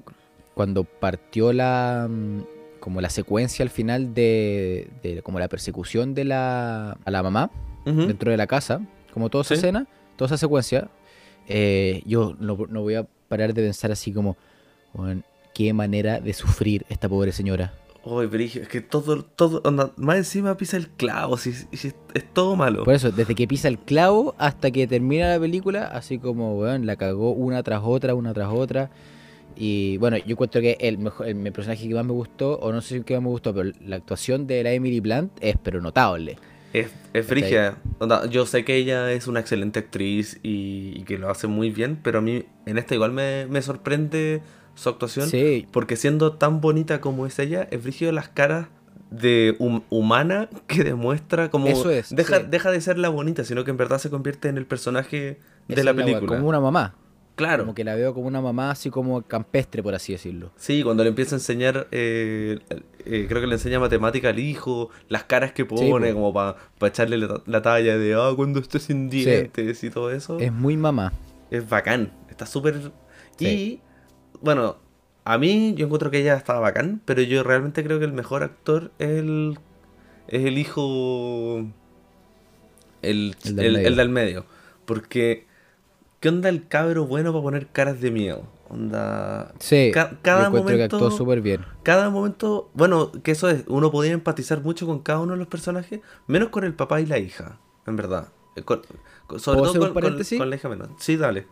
cuando 0.55 0.85
partió 0.85 1.53
la. 1.53 2.09
Como 2.85 3.01
la 3.01 3.09
secuencia 3.09 3.63
al 3.63 3.71
final 3.71 4.13
de, 4.13 5.23
como 5.23 5.39
la 5.39 5.49
persecución 5.49 6.13
de 6.13 6.25
la, 6.25 6.99
a 7.03 7.11
la 7.11 7.23
mamá 7.23 7.51
dentro 7.87 8.31
de 8.31 8.37
la 8.37 8.47
casa, 8.47 8.83
como 9.15 9.31
toda 9.31 9.41
esa 9.41 9.55
escena, 9.55 9.87
toda 10.17 10.27
esa 10.27 10.37
secuencia, 10.37 10.91
eh, 11.49 12.03
yo 12.05 12.37
no, 12.39 12.57
voy 12.57 12.97
a 12.97 13.07
parar 13.29 13.55
de 13.55 13.63
pensar 13.63 13.91
así 13.91 14.13
como, 14.13 14.37
qué 15.55 15.73
manera 15.73 16.21
de 16.21 16.35
sufrir 16.35 16.85
esta 16.91 17.09
pobre 17.09 17.33
señora. 17.33 17.73
Uy, 18.05 18.27
Brigio, 18.27 18.61
es 18.61 18.69
que 18.69 18.83
todo, 18.83 19.25
todo, 19.25 19.63
más 19.97 20.17
encima 20.19 20.55
pisa 20.59 20.77
el 20.77 20.91
clavo, 20.91 21.39
si, 21.39 21.55
es 21.73 21.95
todo 22.35 22.55
malo. 22.55 22.85
Por 22.85 22.93
eso, 22.93 23.11
desde 23.11 23.35
que 23.35 23.49
pisa 23.49 23.69
el 23.69 23.79
clavo 23.79 24.35
hasta 24.37 24.71
que 24.71 24.87
termina 24.87 25.31
la 25.31 25.41
película, 25.41 25.87
así 25.87 26.19
como, 26.19 26.59
weón, 26.59 26.85
la 26.85 26.97
cagó 26.97 27.33
una 27.33 27.63
tras 27.63 27.81
otra, 27.83 28.15
una 28.15 28.35
tras 28.35 28.51
otra. 28.53 28.91
Y 29.57 29.97
bueno, 29.99 30.17
yo 30.19 30.33
encuentro 30.33 30.61
que 30.61 30.77
el, 30.81 30.99
mejor, 30.99 31.29
el, 31.29 31.37
personaje 31.53 31.89
que 31.89 31.95
más 31.95 32.05
me 32.05 32.13
gustó, 32.13 32.59
o 32.59 32.73
no 32.73 32.81
sé 32.81 32.89
si 32.89 32.95
el 32.97 33.05
que 33.05 33.15
más 33.15 33.23
me 33.23 33.29
gustó, 33.29 33.55
pero 33.55 33.71
la 33.85 33.97
actuación 33.97 34.47
de 34.47 34.63
la 34.63 34.73
Emily 34.73 35.01
Blunt 35.01 35.33
es 35.41 35.57
pero 35.63 35.81
notable. 35.81 36.39
Es, 36.73 36.93
es 37.13 37.25
frigia. 37.25 37.77
Yo 38.31 38.47
sé 38.47 38.65
que 38.65 38.75
ella 38.75 39.13
es 39.13 39.29
una 39.29 39.39
excelente 39.39 39.79
actriz 39.79 40.41
y, 40.43 41.03
que 41.05 41.19
lo 41.19 41.31
hace 41.31 41.47
muy 41.47 41.71
bien, 41.71 41.99
pero 42.03 42.19
a 42.19 42.21
mí 42.21 42.47
en 42.67 42.79
esta 42.79 42.95
igual 42.95 43.13
me, 43.13 43.47
me 43.47 43.63
sorprende 43.63 44.43
su 44.75 44.89
actuación. 44.89 45.29
Sí. 45.29 45.69
Porque 45.71 45.95
siendo 45.95 46.33
tan 46.33 46.61
bonita 46.61 47.01
como 47.01 47.27
es 47.27 47.39
ella, 47.39 47.69
es 47.71 47.83
brígido 47.83 48.11
las 48.11 48.29
caras 48.29 48.67
de 49.11 49.57
humana 49.91 50.49
que 50.67 50.83
demuestra 50.83 51.51
como 51.51 51.69
Eso 51.69 51.91
es, 51.91 52.15
deja, 52.15 52.41
deja 52.41 52.71
de 52.71 52.81
ser 52.81 52.99
la 52.99 53.09
bonita, 53.09 53.45
sino 53.45 53.65
que 53.65 53.71
en 53.71 53.77
verdad 53.77 53.99
se 53.99 54.11
convierte 54.11 54.49
en 54.49 54.59
el 54.59 54.67
personaje 54.67 55.39
de 55.69 55.85
la 55.85 55.95
película. 55.95 56.27
como 56.27 56.49
una 56.49 56.61
mamá. 56.61 56.97
Claro. 57.35 57.65
Como 57.65 57.75
que 57.75 57.85
la 57.85 57.95
veo 57.95 58.15
como 58.15 58.29
una 58.29 58.41
mamá 58.41 58.71
así 58.71 58.91
como 58.91 59.23
campestre, 59.23 59.83
por 59.83 59.95
así 59.95 60.13
decirlo. 60.13 60.53
Sí, 60.57 60.83
cuando 60.83 61.03
le 61.03 61.09
empieza 61.09 61.35
a 61.35 61.39
enseñar, 61.39 61.89
eh, 61.91 62.61
eh, 63.05 63.27
creo 63.29 63.41
que 63.41 63.47
le 63.47 63.55
enseña 63.55 63.81
matemática 63.81 64.29
al 64.29 64.39
hijo, 64.39 64.91
las 65.09 65.25
caras 65.25 65.53
que 65.53 65.65
pone, 65.65 66.13
como 66.13 66.33
para 66.33 66.57
echarle 66.83 67.19
la, 67.19 67.63
talla 67.63 67.99
de, 67.99 68.15
ah, 68.15 68.33
cuando 68.37 68.61
esté 68.61 68.79
sin 68.79 69.11
dientes 69.11 69.83
y 69.83 69.91
todo 69.91 70.11
eso. 70.13 70.39
Es 70.39 70.53
muy 70.53 70.77
mamá. 70.77 71.13
Es 71.51 71.69
bacán, 71.69 72.13
está 72.31 72.47
súper... 72.47 72.93
Y 73.41 73.81
bueno, 74.41 74.77
a 75.25 75.39
mí 75.39 75.75
yo 75.77 75.87
encuentro 75.87 76.11
que 76.11 76.21
ella 76.21 76.37
estaba 76.37 76.61
bacán, 76.61 77.01
pero 77.05 77.23
yo 77.23 77.43
realmente 77.43 77.83
creo 77.83 77.99
que 77.99 78.05
el 78.05 78.13
mejor 78.13 78.43
actor 78.43 78.93
es 78.99 79.09
el, 79.09 79.59
es 80.29 80.45
el 80.45 80.59
hijo... 80.59 81.67
El, 83.03 83.37
el, 83.45 83.97
del, 83.97 84.09
medio. 84.09 84.47
Porque, 84.87 85.44
¿qué 86.25 86.31
onda 86.31 86.49
el 86.49 86.67
cabro 86.67 87.05
bueno 87.05 87.33
para 87.33 87.43
poner 87.43 87.67
caras 87.67 88.01
de 88.01 88.11
miedo? 88.11 88.45
Onda. 88.71 89.53
Sí, 89.59 89.93
cada 90.23 90.49
momento. 90.49 90.75
que 90.75 90.83
actuó 90.85 91.11
súper 91.11 91.43
bien. 91.43 91.67
Cada 91.83 92.09
momento. 92.09 92.71
Bueno, 92.73 93.13
que 93.23 93.33
eso 93.33 93.51
es. 93.51 93.65
Uno 93.67 93.91
podía 93.91 94.13
empatizar 94.13 94.63
mucho 94.63 94.87
con 94.87 95.01
cada 95.01 95.21
uno 95.21 95.33
de 95.33 95.39
los 95.39 95.49
personajes, 95.49 96.01
menos 96.27 96.49
con 96.49 96.65
el 96.65 96.73
papá 96.73 97.03
y 97.03 97.05
la 97.05 97.19
hija, 97.19 97.59
en 97.87 97.97
verdad. 97.97 98.29
Eh, 98.57 98.63
sobre 99.37 99.61
todo 99.61 99.93
con, 99.93 100.03
con, 100.03 100.49
la 100.49 100.57
hija 100.57 100.69
menor. 100.71 100.89
Sí, 100.99 101.19
dale. 101.19 101.47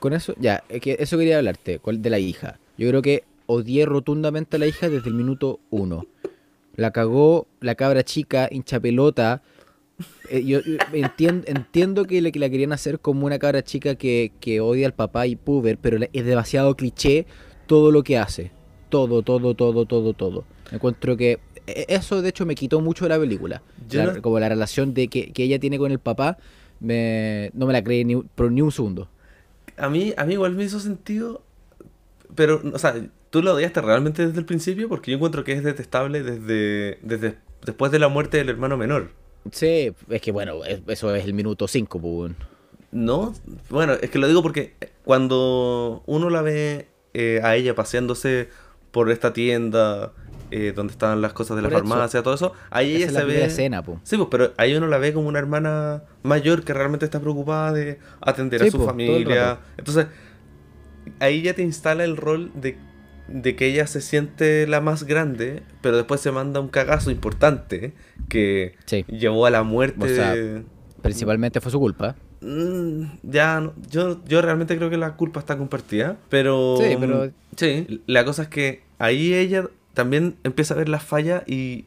Con 0.00 0.12
eso, 0.12 0.34
ya, 0.38 0.62
que 0.82 0.98
eso 1.00 1.16
quería 1.16 1.38
hablarte, 1.38 1.80
de 1.82 2.10
la 2.10 2.18
hija. 2.18 2.58
Yo 2.76 2.86
creo 2.90 3.00
que 3.00 3.24
odié 3.46 3.86
rotundamente 3.86 4.56
a 4.56 4.58
la 4.58 4.66
hija 4.66 4.90
desde 4.90 5.08
el 5.08 5.14
minuto 5.14 5.60
uno. 5.70 6.04
La 6.76 6.90
cagó 6.90 7.46
la 7.60 7.74
cabra 7.74 8.02
chica, 8.02 8.48
hincha 8.50 8.78
pelota. 8.80 9.40
Eh, 10.28 10.44
yo, 10.44 10.60
entiendo, 10.92 11.44
entiendo 11.46 12.04
que, 12.04 12.20
la 12.20 12.30
querían 12.30 12.72
hacer 12.72 13.00
como 13.00 13.26
una 13.26 13.38
cabra 13.38 13.62
chica 13.62 13.94
que, 13.94 14.60
odia 14.62 14.86
al 14.86 14.94
papá 14.94 15.26
y 15.26 15.36
puber, 15.36 15.78
pero 15.78 15.98
es 16.12 16.24
demasiado 16.24 16.74
cliché 16.76 17.26
todo 17.66 17.90
lo 17.90 18.02
que 18.02 18.18
hace. 18.18 18.50
Todo, 18.88 19.22
todo, 19.22 19.54
todo, 19.54 19.86
todo, 19.86 20.14
todo. 20.14 20.44
Encuentro 20.70 21.16
que 21.16 21.40
e, 21.66 21.86
eso 21.88 22.22
de 22.22 22.28
hecho 22.28 22.46
me 22.46 22.54
quitó 22.54 22.80
mucho 22.80 23.04
de 23.04 23.10
la 23.10 23.18
película. 23.18 23.62
Como 24.22 24.38
la 24.38 24.48
relación 24.48 24.94
de 24.94 25.08
que, 25.08 25.32
ella 25.36 25.58
tiene 25.58 25.78
con 25.78 25.92
el 25.92 25.98
papá, 25.98 26.38
me, 26.80 27.50
no 27.54 27.66
me 27.66 27.72
la 27.72 27.82
creí 27.82 28.04
ni, 28.04 28.16
por 28.16 28.50
ni 28.50 28.60
un 28.60 28.72
segundo 28.72 29.08
a 29.76 29.88
mí, 29.88 30.14
a 30.16 30.24
mí 30.24 30.34
igual 30.34 30.54
me 30.54 30.64
hizo 30.64 30.80
sentido, 30.80 31.42
pero, 32.34 32.60
o 32.72 32.78
sea, 32.78 32.94
tú 33.30 33.42
lo 33.42 33.54
odiaste 33.54 33.80
realmente 33.80 34.26
desde 34.26 34.38
el 34.38 34.46
principio 34.46 34.88
porque 34.88 35.10
yo 35.10 35.16
encuentro 35.16 35.44
que 35.44 35.52
es 35.52 35.64
detestable 35.64 36.22
desde, 36.22 36.98
desde 37.02 37.38
después 37.64 37.90
de 37.92 37.98
la 37.98 38.08
muerte 38.08 38.36
del 38.36 38.48
hermano 38.48 38.76
menor. 38.76 39.10
Sí, 39.50 39.92
es 40.08 40.20
que 40.22 40.32
bueno, 40.32 40.64
eso 40.64 41.14
es 41.14 41.24
el 41.24 41.34
minuto 41.34 41.68
5, 41.68 42.00
pues. 42.00 42.32
No, 42.90 43.34
bueno, 43.70 43.94
es 43.94 44.08
que 44.10 44.18
lo 44.18 44.28
digo 44.28 44.42
porque 44.42 44.74
cuando 45.04 46.02
uno 46.06 46.30
la 46.30 46.42
ve 46.42 46.88
eh, 47.12 47.40
a 47.42 47.56
ella 47.56 47.74
paseándose 47.74 48.48
por 48.92 49.10
esta 49.10 49.32
tienda 49.32 50.12
eh, 50.50 50.72
donde 50.74 50.92
están 50.92 51.20
las 51.20 51.32
cosas 51.32 51.56
de 51.56 51.62
la 51.62 51.70
farmacia, 51.70 52.22
todo 52.22 52.34
eso, 52.34 52.52
ahí 52.70 52.94
ella 52.94 53.10
se 53.10 53.24
ve... 53.24 53.44
Escena, 53.44 53.82
Sí, 54.04 54.16
pues, 54.16 54.28
pero 54.30 54.52
ahí 54.56 54.74
uno 54.76 54.86
la 54.86 54.98
ve 54.98 55.12
como 55.12 55.26
una 55.26 55.40
hermana 55.40 56.04
mayor 56.22 56.62
que 56.62 56.72
realmente 56.72 57.04
está 57.04 57.18
preocupada 57.18 57.72
de 57.72 57.98
atender 58.20 58.62
a 58.62 58.70
su 58.70 58.84
familia. 58.84 59.58
Entonces, 59.76 60.06
ahí 61.18 61.42
ya 61.42 61.54
te 61.54 61.62
instala 61.62 62.04
el 62.04 62.16
rol 62.16 62.52
de, 62.54 62.78
que 63.26 63.66
ella 63.66 63.86
se 63.86 64.00
siente 64.00 64.66
la 64.66 64.80
más 64.80 65.04
grande, 65.04 65.62
pero 65.80 65.96
después 65.96 66.20
se 66.20 66.30
manda 66.30 66.60
un 66.60 66.68
cagazo 66.68 67.10
importante 67.10 67.92
que 68.28 68.74
llevó 69.08 69.46
a 69.46 69.50
la 69.50 69.62
muerte. 69.62 70.64
principalmente 71.02 71.60
fue 71.60 71.72
su 71.72 71.78
culpa. 71.78 72.16
Mm, 72.40 73.04
ya, 73.22 73.70
yo, 73.90 74.22
yo 74.26 74.42
realmente 74.42 74.76
creo 74.76 74.90
que 74.90 74.98
la 74.98 75.16
culpa 75.16 75.40
está 75.40 75.56
compartida, 75.56 76.18
pero... 76.28 76.76
Sí, 76.78 76.96
pero... 77.00 77.30
Sí, 77.56 78.02
la 78.06 78.24
cosa 78.24 78.42
es 78.42 78.48
que 78.48 78.82
ahí 78.98 79.32
ella 79.32 79.68
también 79.94 80.36
empieza 80.44 80.74
a 80.74 80.76
ver 80.76 80.88
las 80.88 81.02
fallas 81.02 81.42
y, 81.46 81.86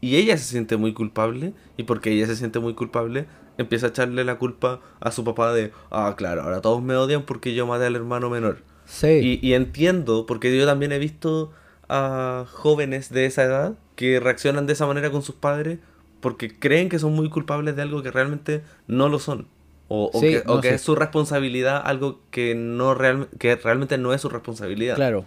y 0.00 0.16
ella 0.16 0.36
se 0.36 0.44
siente 0.44 0.76
muy 0.76 0.92
culpable. 0.92 1.52
Y 1.76 1.84
porque 1.84 2.10
ella 2.10 2.26
se 2.26 2.36
siente 2.36 2.58
muy 2.58 2.74
culpable, 2.74 3.26
empieza 3.58 3.86
a 3.86 3.88
echarle 3.90 4.24
la 4.24 4.38
culpa 4.38 4.80
a 5.00 5.10
su 5.10 5.24
papá 5.24 5.52
de, 5.52 5.72
ah, 5.90 6.14
claro, 6.16 6.42
ahora 6.42 6.60
todos 6.60 6.82
me 6.82 6.94
odian 6.96 7.22
porque 7.22 7.54
yo 7.54 7.66
maté 7.66 7.86
al 7.86 7.96
hermano 7.96 8.30
menor. 8.30 8.58
Sí. 8.94 9.40
Y, 9.42 9.54
entiendo, 9.54 10.24
porque 10.24 10.56
yo 10.56 10.64
también 10.66 10.92
he 10.92 10.98
visto 10.98 11.50
a 11.88 12.46
jóvenes 12.48 13.10
de 13.10 13.26
esa 13.26 13.42
edad 13.42 13.74
que 13.96 14.20
reaccionan 14.20 14.66
de 14.66 14.72
esa 14.72 14.86
manera 14.86 15.10
con 15.10 15.22
sus 15.22 15.34
padres 15.34 15.78
porque 16.20 16.56
creen 16.56 16.88
que 16.88 16.98
son 16.98 17.12
muy 17.12 17.28
culpables 17.28 17.76
de 17.76 17.82
algo 17.82 18.02
que 18.02 18.10
realmente 18.10 18.62
no 18.86 19.08
lo 19.08 19.18
son. 19.18 19.48
O, 19.88 20.10
que, 20.18 20.42
que 20.62 20.70
es 20.70 20.80
su 20.80 20.94
responsabilidad 20.94 21.82
algo 21.84 22.20
que, 22.30 22.54
no 22.54 22.94
real, 22.94 23.28
que 23.38 23.54
realmente 23.56 23.98
no 23.98 24.14
es 24.14 24.22
su 24.22 24.28
responsabilidad. 24.30 24.94
Claro, 24.94 25.26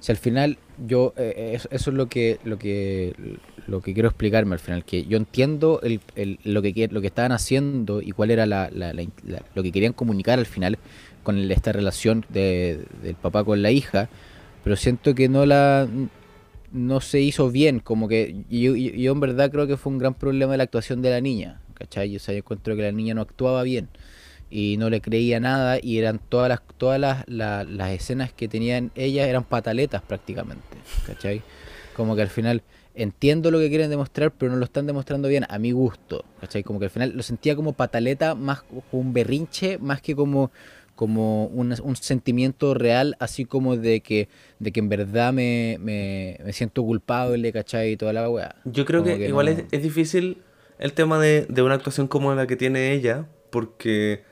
si 0.00 0.12
al 0.12 0.18
final 0.18 0.58
yo 0.86 1.12
eh, 1.16 1.34
eh, 1.36 1.52
eso, 1.54 1.68
es 1.70 1.86
lo 1.88 2.08
que 2.08 2.38
lo 2.44 2.58
que 2.58 3.14
lo 3.66 3.82
que 3.82 3.94
quiero 3.94 4.08
explicarme 4.08 4.54
al 4.54 4.60
final 4.60 4.84
que 4.84 5.04
yo 5.04 5.16
entiendo 5.16 5.80
el, 5.82 6.00
el, 6.14 6.38
lo 6.44 6.62
que 6.62 6.88
lo 6.90 7.00
que 7.00 7.08
estaban 7.08 7.32
haciendo 7.32 8.00
y 8.00 8.12
cuál 8.12 8.30
era 8.30 8.46
la, 8.46 8.70
lo 8.70 9.62
que 9.62 9.72
querían 9.72 9.92
comunicar 9.92 10.38
al 10.38 10.46
final 10.46 10.78
con 11.28 11.50
esta 11.50 11.72
relación 11.72 12.24
de, 12.30 12.86
del 13.02 13.14
papá 13.14 13.44
con 13.44 13.60
la 13.60 13.70
hija 13.70 14.08
pero 14.64 14.76
siento 14.76 15.14
que 15.14 15.28
no 15.28 15.44
la 15.44 15.86
no 16.72 17.00
se 17.02 17.20
hizo 17.20 17.50
bien 17.50 17.80
como 17.80 18.08
que 18.08 18.34
yo, 18.48 18.74
yo, 18.74 19.12
en 19.12 19.20
verdad 19.20 19.50
creo 19.50 19.66
que 19.66 19.76
fue 19.76 19.92
un 19.92 19.98
gran 19.98 20.14
problema 20.14 20.52
de 20.52 20.56
la 20.56 20.64
actuación 20.64 21.02
de 21.02 21.10
la 21.10 21.20
niña 21.20 21.60
¿cachai? 21.74 22.16
O 22.16 22.18
sea, 22.18 22.32
yo 22.32 22.38
encuentro 22.38 22.74
que 22.76 22.80
la 22.80 22.92
niña 22.92 23.12
no 23.12 23.20
actuaba 23.20 23.62
bien 23.62 23.90
y 24.48 24.78
no 24.78 24.88
le 24.88 25.02
creía 25.02 25.38
nada 25.38 25.78
y 25.82 25.98
eran 25.98 26.18
todas 26.18 26.48
las 26.48 26.62
todas 26.78 26.98
las, 26.98 27.28
las, 27.28 27.90
escenas 27.90 28.32
que 28.32 28.48
tenían 28.48 28.90
ellas 28.94 29.28
eran 29.28 29.44
pataletas 29.44 30.00
prácticamente, 30.00 30.78
¿cachai? 31.06 31.42
Como 31.94 32.16
que 32.16 32.22
al 32.22 32.30
final 32.30 32.62
entiendo 32.94 33.50
lo 33.50 33.58
que 33.58 33.68
quieren 33.68 33.90
demostrar, 33.90 34.30
pero 34.30 34.50
no 34.50 34.56
lo 34.56 34.64
están 34.64 34.86
demostrando 34.86 35.28
bien 35.28 35.44
a 35.46 35.58
mi 35.58 35.72
gusto, 35.72 36.24
¿cachai? 36.40 36.62
Como 36.62 36.78
que 36.78 36.86
al 36.86 36.90
final 36.90 37.12
lo 37.14 37.22
sentía 37.22 37.54
como 37.54 37.74
pataleta, 37.74 38.34
más 38.34 38.62
como 38.62 38.82
un 38.92 39.12
berrinche, 39.12 39.76
más 39.76 40.00
que 40.00 40.16
como 40.16 40.50
como 40.98 41.46
un, 41.46 41.72
un, 41.80 41.94
sentimiento 41.94 42.74
real, 42.74 43.14
así 43.20 43.44
como 43.44 43.76
de 43.76 44.00
que, 44.00 44.28
de 44.58 44.72
que 44.72 44.80
en 44.80 44.88
verdad 44.88 45.32
me, 45.32 45.76
me, 45.78 46.40
me 46.44 46.52
siento 46.52 46.82
culpable, 46.82 47.52
¿cachai? 47.52 47.92
Y 47.92 47.96
toda 47.96 48.12
la 48.12 48.28
weá. 48.28 48.56
Yo 48.64 48.84
creo 48.84 49.04
que, 49.04 49.28
igual 49.28 49.46
es, 49.46 49.62
es, 49.70 49.80
difícil 49.80 50.42
el 50.80 50.94
tema 50.94 51.20
de, 51.20 51.46
de, 51.48 51.62
una 51.62 51.74
actuación 51.74 52.08
como 52.08 52.34
la 52.34 52.48
que 52.48 52.56
tiene 52.56 52.90
ella, 52.94 53.28
porque 53.50 54.24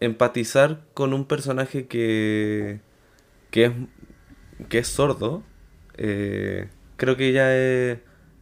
empatizar 0.00 0.80
con 0.94 1.14
un 1.14 1.26
personaje 1.26 1.86
que, 1.86 2.80
que, 3.52 3.66
es, 3.66 3.72
que 4.68 4.78
es 4.78 4.88
sordo. 4.88 5.44
Eh, 5.96 6.70
creo 6.96 7.16
que 7.16 7.32
ya 7.32 7.54
es... 7.54 8.00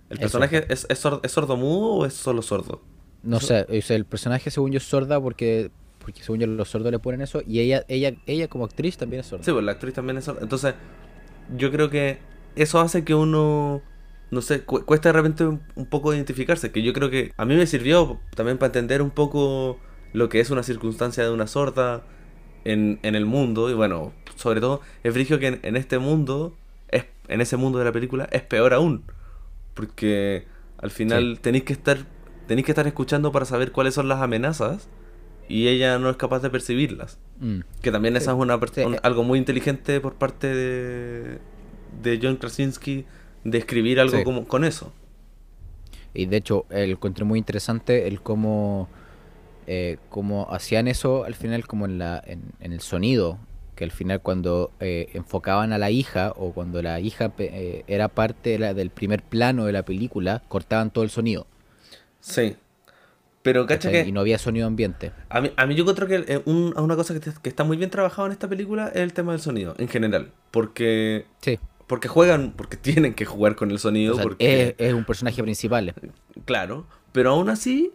¿El 0.09 0.19
personaje 0.19 0.65
es, 0.71 0.87
es, 0.89 0.99
sordo, 0.99 1.57
mudo 1.59 1.97
o 1.97 2.07
es 2.07 2.15
solo 2.15 2.41
sordo? 2.41 2.81
No 3.23 3.41
sé, 3.41 3.67
el 3.69 4.07
personaje 4.07 4.51
según 4.51 4.73
yo 4.73 4.79
es 4.79 4.85
sorda 4.85 5.21
porque 5.21 5.71
porque 6.05 6.23
según 6.23 6.41
yo 6.41 6.47
los 6.47 6.69
sordos 6.69 6.91
le 6.91 6.99
ponen 6.99 7.23
eso 7.23 7.43
y 7.47 7.61
ella 7.61 7.85
ella 7.89 8.15
ella 8.27 8.49
como 8.49 8.65
actriz 8.65 8.97
también 8.97 9.21
es 9.21 9.27
sorda. 9.27 9.45
Sí, 9.45 9.53
pues 9.53 9.65
la 9.65 9.73
actriz 9.73 9.95
también 9.95 10.19
es 10.19 10.25
sorda. 10.25 10.41
Entonces, 10.43 10.75
yo 11.57 11.71
creo 11.71 11.91
que 11.91 12.19
eso 12.57 12.81
hace 12.81 13.05
que 13.05 13.15
uno 13.15 13.83
no 14.31 14.41
sé, 14.41 14.63
cuesta 14.63 15.11
de 15.11 15.13
repente 15.13 15.45
un 15.45 15.87
poco 15.91 16.15
identificarse, 16.15 16.73
que 16.73 16.83
yo 16.83 16.95
creo 16.95 17.11
que 17.11 17.33
a 17.37 17.45
mí 17.45 17.55
me 17.55 17.67
sirvió 17.67 18.19
también 18.35 18.57
para 18.57 18.69
entender 18.69 19.03
un 19.03 19.11
poco 19.11 19.79
lo 20.15 20.31
que 20.31 20.41
es 20.41 20.51
una 20.51 20.63
circunstancia 20.63 21.23
de 21.23 21.31
una 21.31 21.47
sorda 21.47 22.03
en, 22.65 22.99
en 23.03 23.15
el 23.15 23.27
mundo. 23.27 23.69
Y 23.69 23.75
bueno, 23.75 24.15
sobre 24.37 24.63
todo, 24.63 24.81
es 25.03 25.13
frigio 25.13 25.39
que 25.39 25.61
en, 25.63 25.77
este 25.77 25.99
mundo, 25.99 26.57
es, 26.89 27.05
en 27.29 27.43
ese 27.43 27.59
mundo 27.59 27.79
de 27.79 27.85
la 27.85 27.93
película, 27.93 28.27
es 28.33 28.41
peor 28.41 28.73
aún. 28.73 29.05
Porque 29.75 30.47
al 30.79 30.91
final 30.91 31.39
tenéis 31.41 31.65
que 31.65 31.75
estar 31.75 31.99
tenéis 32.47 32.65
que 32.67 32.73
estar 32.73 32.87
escuchando 32.87 33.33
para 33.33 33.45
saber 33.45 33.71
cuáles 33.71 33.95
son 33.95 34.09
las 34.09 34.21
amenazas 34.21 34.89
y 35.49 35.69
ella 35.69 35.99
no 35.99 36.11
es 36.11 36.17
capaz 36.17 36.41
de 36.41 36.51
percibirlas. 36.51 37.19
Mm. 37.41 37.61
Que 37.81 37.91
también 37.91 38.17
esa 38.17 38.33
es 38.33 38.39
una, 38.39 38.59
algo 39.03 39.25
muy 39.25 39.39
inteligente 39.39 40.01
por 40.01 40.15
parte 40.15 40.47
de, 40.47 41.39
de 42.03 42.21
John 42.23 42.37
Krasinski 42.37 43.05
de 43.45 43.59
escribir 43.59 44.01
algo 44.01 44.23
como, 44.25 44.47
con 44.47 44.65
eso. 44.65 44.93
Y 46.15 46.27
de 46.27 46.37
hecho, 46.37 46.67
el 46.71 46.93
encontré 46.93 47.25
muy 47.25 47.39
interesante 47.39 48.07
el 48.07 48.21
cómo 48.21 48.89
eh, 49.67 49.99
como 50.11 50.53
hacían 50.53 50.89
eso 50.89 51.25
al 51.25 51.35
final 51.35 51.67
como 51.67 51.87
en, 51.87 51.99
la, 51.99 52.23
en, 52.27 52.53
el 52.61 52.81
sonido, 52.81 53.39
que 53.77 53.85
al 53.85 53.93
final 53.93 54.21
cuando 54.21 54.73
eh, 54.81 55.11
enfocaban 55.15 55.73
a 55.73 55.79
la 55.79 55.91
hija 55.91 56.33
o 56.37 56.53
cuando 56.53 56.83
la 56.83 56.99
hija 56.99 57.33
eh, 57.39 57.85
era 57.87 58.09
parte 58.09 58.59
del 58.59 58.91
primer 58.91 59.23
plano 59.23 59.65
de 59.65 59.73
la 59.73 59.85
película, 59.85 60.43
cortaban 60.49 60.91
todo 60.91 61.05
el 61.05 61.11
sonido. 61.11 61.47
Sí. 62.21 62.57
Pero 63.43 63.67
cacha 63.67 63.91
que... 63.91 64.03
Y 64.03 64.13
no 64.13 64.21
había 64.21 64.39
sonido 64.39 64.67
ambiente. 64.67 65.13
A 65.29 65.41
mí, 65.41 65.53
a 65.57 65.67
mí 65.67 65.75
yo 65.75 65.85
creo 65.85 66.09
que 66.09 66.43
una 66.47 66.97
cosa 66.97 67.19
que, 67.19 67.49
está 67.49 67.65
muy 67.65 67.77
bien 67.77 67.91
trabajado 67.91 68.27
en 68.27 68.33
esta 68.33 68.49
película 68.49 68.89
es 68.89 69.01
el 69.01 69.13
tema 69.13 69.33
del 69.33 69.41
sonido, 69.41 69.75
en 69.79 69.89
general. 69.89 70.31
Porque... 70.51 71.27
Sí. 71.41 71.59
Porque 71.87 72.09
juegan, 72.09 72.55
porque 72.57 72.77
tienen 72.77 73.15
que 73.15 73.25
jugar 73.25 73.57
con 73.57 73.71
el 73.71 73.79
sonido. 73.79 74.17
porque... 74.17 74.75
es, 74.79 74.89
es 74.89 74.95
un 74.95 75.05
personaje 75.05 75.43
principal. 75.43 75.95
Claro. 76.47 76.87
Pero 77.13 77.31
aún 77.31 77.51
así, 77.51 77.93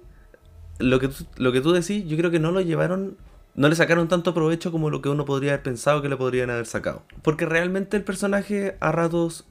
lo 0.79 0.99
que, 0.99 1.07
tú, 1.07 1.25
lo 1.37 1.51
que 1.51 1.61
tú 1.61 1.71
decís, 1.71 2.05
yo 2.05 2.17
creo 2.17 2.31
que 2.31 2.39
no 2.39 2.51
lo 2.51 2.61
llevaron, 2.61 3.17
no 3.55 3.67
le 3.67 3.75
sacaron 3.75 4.07
tanto 4.07 4.33
provecho 4.33 4.71
como 4.71 4.89
lo 4.89 5.01
que 5.01 5.09
uno 5.09 5.25
podría 5.25 5.53
haber 5.53 5.63
pensado 5.63 6.01
que 6.01 6.09
le 6.09 6.17
podrían 6.17 6.49
haber 6.49 6.65
sacado. 6.65 7.03
Porque 7.23 7.45
realmente 7.45 7.97
el 7.97 8.03
personaje 8.03 8.77
a 8.79 8.91
ratos, 8.91 9.47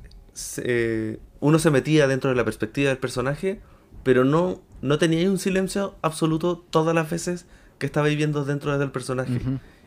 uno 1.41 1.59
se 1.59 1.71
metía 1.71 2.07
dentro 2.07 2.31
de 2.31 2.37
la 2.37 2.45
perspectiva 2.45 2.91
del 2.91 2.99
personaje, 2.99 3.61
pero 4.05 4.25
no, 4.25 4.63
no 4.83 4.99
tenía 4.99 5.31
un 5.31 5.39
silencio 5.39 5.95
absoluto 6.03 6.65
todas 6.71 6.95
las 6.95 7.11
veces 7.11 7.47
que 7.79 7.87
estaba 7.87 8.09
viviendo 8.09 8.45
dentro 8.45 8.77
del 8.79 8.91
personaje. 8.91 9.41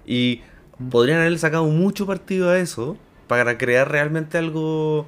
Y 0.06 0.42
podrían 0.90 1.20
haberle 1.20 1.38
sacado 1.38 1.66
mucho 1.66 2.06
partido 2.06 2.50
a 2.50 2.60
eso, 2.60 2.98
para 3.28 3.58
crear 3.58 3.92
realmente 3.92 4.38
algo 4.38 5.08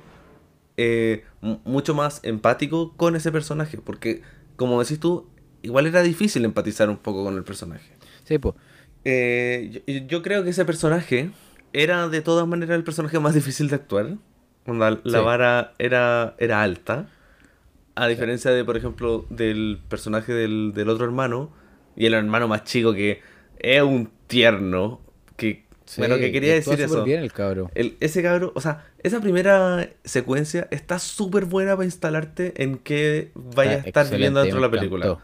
eh, 0.77 1.25
mucho 1.41 1.95
más 1.95 2.19
empático 2.23 2.93
con 2.95 3.15
ese 3.15 3.31
personaje. 3.31 3.77
Porque, 3.77 4.21
como 4.55 4.79
decís 4.81 4.99
tú, 4.99 5.27
igual 5.61 5.87
era 5.87 6.01
difícil 6.03 6.45
empatizar 6.45 6.89
un 6.89 6.97
poco 6.97 7.23
con 7.23 7.35
el 7.35 7.43
personaje. 7.43 7.91
Sí, 8.23 8.37
pues. 8.37 8.55
yo, 10.07 10.21
creo 10.21 10.43
que 10.43 10.51
ese 10.51 10.65
personaje 10.65 11.31
era 11.73 12.07
de 12.09 12.21
todas 12.21 12.47
maneras 12.47 12.75
el 12.77 12.83
personaje 12.83 13.19
más 13.19 13.33
difícil 13.33 13.69
de 13.69 13.75
actuar. 13.75 14.17
la 14.65 15.21
vara 15.21 15.73
era, 15.79 16.35
era 16.37 16.61
alta. 16.61 17.09
A 17.95 18.07
diferencia 18.07 18.51
de, 18.51 18.63
por 18.63 18.77
ejemplo, 18.77 19.25
del 19.29 19.79
personaje 19.89 20.33
del, 20.33 20.73
del 20.73 20.89
otro 20.89 21.05
hermano. 21.05 21.51
Y 21.95 22.05
el 22.05 22.13
hermano 22.13 22.47
más 22.47 22.63
chico 22.63 22.93
que 22.93 23.21
es 23.59 23.81
un 23.81 24.09
tierno. 24.27 25.01
Que 25.35 25.65
bueno, 25.97 26.17
que 26.17 26.31
quería 26.31 26.53
decir 26.53 26.79
eso. 26.81 27.03
bien 27.03 27.21
el 27.21 27.31
cabro. 27.31 27.69
ese 27.75 28.23
cabro, 28.23 28.51
o 28.55 28.61
sea, 28.61 28.85
esa 29.03 29.19
primera 29.19 29.89
secuencia 30.03 30.67
está 30.71 30.99
súper 30.99 31.45
buena 31.45 31.75
para 31.75 31.85
instalarte 31.85 32.63
en 32.63 32.77
qué 32.77 33.31
vaya 33.35 33.71
a 33.71 33.75
estar 33.77 34.09
viviendo 34.09 34.41
dentro 34.41 34.59
de 34.59 34.67
la 34.67 34.71
película. 34.71 35.17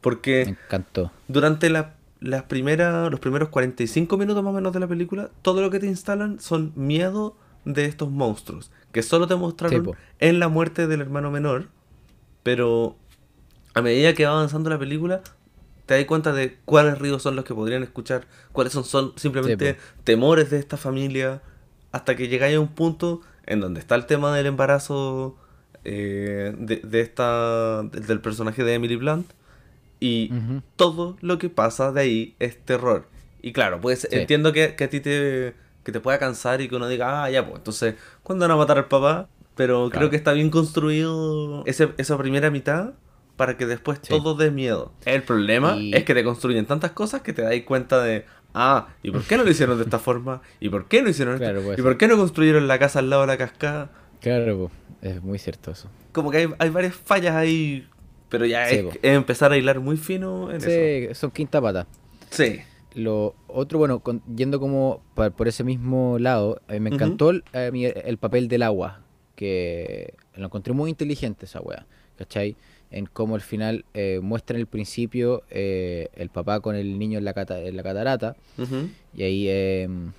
Porque 0.00 0.44
me 0.44 0.50
encantó. 0.52 1.10
durante 1.26 1.70
la, 1.70 1.94
las 2.20 2.44
primeras, 2.44 3.10
los 3.10 3.20
primeros 3.20 3.48
45 3.48 4.16
minutos 4.16 4.42
más 4.42 4.52
o 4.52 4.54
menos 4.54 4.72
de 4.72 4.80
la 4.80 4.86
película, 4.86 5.30
todo 5.42 5.60
lo 5.60 5.70
que 5.70 5.80
te 5.80 5.86
instalan 5.86 6.38
son 6.40 6.72
miedo 6.76 7.36
de 7.64 7.84
estos 7.84 8.10
monstruos. 8.10 8.70
Que 8.92 9.02
solo 9.02 9.26
te 9.26 9.34
mostraron 9.34 9.92
en 10.20 10.38
la 10.38 10.48
muerte 10.48 10.86
del 10.86 11.00
hermano 11.00 11.30
menor. 11.30 11.68
Pero 12.48 12.96
a 13.74 13.82
medida 13.82 14.14
que 14.14 14.24
va 14.24 14.30
avanzando 14.30 14.70
la 14.70 14.78
película, 14.78 15.20
te 15.84 15.92
das 15.92 16.06
cuenta 16.06 16.32
de 16.32 16.56
cuáles 16.64 16.98
ríos 16.98 17.22
son 17.22 17.36
los 17.36 17.44
que 17.44 17.54
podrían 17.54 17.82
escuchar, 17.82 18.26
cuáles 18.52 18.72
son, 18.72 18.84
son 18.84 19.12
simplemente 19.16 19.76
temores 20.02 20.48
de 20.48 20.58
esta 20.58 20.78
familia, 20.78 21.42
hasta 21.92 22.16
que 22.16 22.26
llegáis 22.26 22.56
a 22.56 22.60
un 22.60 22.68
punto 22.68 23.20
en 23.44 23.60
donde 23.60 23.80
está 23.80 23.96
el 23.96 24.06
tema 24.06 24.34
del 24.34 24.46
embarazo 24.46 25.36
eh, 25.84 26.54
de, 26.56 27.00
esta 27.02 27.82
del 27.82 28.22
personaje 28.22 28.64
de 28.64 28.72
Emily 28.72 28.96
Blunt 28.96 29.30
y 30.00 30.32
todo 30.76 31.18
lo 31.20 31.36
que 31.36 31.50
pasa 31.50 31.92
de 31.92 32.00
ahí 32.00 32.34
es 32.38 32.64
terror. 32.64 33.08
Y 33.42 33.52
claro, 33.52 33.78
pues 33.78 34.08
entiendo 34.10 34.54
que, 34.54 34.74
a 34.82 34.88
ti 34.88 35.00
te, 35.00 35.52
que 35.84 35.92
te 35.92 36.00
pueda 36.00 36.18
cansar 36.18 36.62
y 36.62 36.68
que 36.70 36.76
uno 36.76 36.88
diga, 36.88 37.24
ah, 37.24 37.30
ya, 37.30 37.44
pues 37.44 37.58
entonces, 37.58 37.96
¿cuándo 38.22 38.44
van 38.44 38.52
a 38.52 38.56
matar 38.56 38.78
al 38.78 38.88
papá? 38.88 39.28
Pero 39.58 39.90
creo 39.90 40.08
que 40.08 40.14
está 40.14 40.32
bien 40.32 40.50
construido 40.50 41.64
ese, 41.66 41.88
esa 41.98 42.16
primera 42.16 42.48
mitad 42.48 42.92
para 43.36 43.56
que 43.56 43.66
después 43.66 44.00
todo 44.00 44.36
dé 44.36 44.52
miedo. 44.52 44.92
El 45.04 45.24
problema 45.24 45.76
es 45.92 46.04
que 46.04 46.14
te 46.14 46.22
construyen 46.22 46.64
tantas 46.64 46.92
cosas 46.92 47.22
que 47.22 47.32
te 47.32 47.42
das 47.42 47.54
cuenta 47.66 48.00
de, 48.00 48.24
ah, 48.54 48.86
¿y 49.02 49.10
por 49.10 49.24
qué 49.24 49.36
no 49.36 49.42
lo 49.42 49.50
hicieron 49.50 49.76
de 49.76 49.82
esta 49.82 49.98
forma? 49.98 50.42
¿Y 50.60 50.68
por 50.68 50.86
qué 50.86 51.02
no 51.02 51.08
hicieron 51.08 51.42
esto? 51.42 51.72
¿Y 51.76 51.82
por 51.82 51.98
qué 51.98 52.06
no 52.06 52.16
construyeron 52.16 52.68
la 52.68 52.78
casa 52.78 53.00
al 53.00 53.10
lado 53.10 53.22
de 53.22 53.26
la 53.26 53.36
cascada? 53.36 53.90
Claro, 54.20 54.70
es 55.02 55.20
muy 55.24 55.40
cierto 55.40 55.72
eso. 55.72 55.90
Como 56.12 56.30
que 56.30 56.48
hay, 56.56 56.70
varias 56.70 56.94
fallas 56.94 57.34
ahí, 57.34 57.84
pero 58.28 58.46
ya 58.46 58.70
es, 58.70 58.84
empezar 59.02 59.50
a 59.50 59.56
hilar 59.56 59.80
muy 59.80 59.96
fino 59.96 60.52
en 60.52 60.60
sí, 60.60 61.12
son 61.16 61.32
quinta 61.32 61.60
pata. 61.60 61.88
Sí. 62.30 62.60
Lo 62.94 63.34
otro, 63.48 63.80
bueno, 63.80 64.00
yendo 64.36 64.60
como 64.60 65.02
por, 65.14 65.48
ese 65.48 65.64
mismo 65.64 66.16
lado, 66.20 66.62
eh, 66.68 66.78
me 66.78 66.90
encantó 66.90 67.30
el, 67.30 67.42
el 67.52 68.18
papel 68.18 68.46
del 68.46 68.62
agua, 68.62 69.00
que 69.38 70.14
lo 70.34 70.46
encontré 70.46 70.72
muy 70.74 70.90
inteligente 70.90 71.46
esa 71.46 71.60
wea, 71.60 71.86
¿cachai? 72.16 72.56
en 72.90 73.06
cómo 73.06 73.36
al 73.36 73.40
final 73.40 73.84
eh, 73.94 74.18
muestra 74.20 74.56
en 74.56 74.62
el 74.62 74.66
principio 74.66 75.44
eh, 75.50 76.08
el 76.14 76.28
papá 76.28 76.58
con 76.58 76.74
el 76.74 76.98
niño 76.98 77.18
en 77.18 77.24
la, 77.24 77.34
en 77.36 77.76
la 77.76 77.82
catarata 77.84 78.34
y 79.14 79.22
ahí 79.22 79.48
em, 79.48 80.12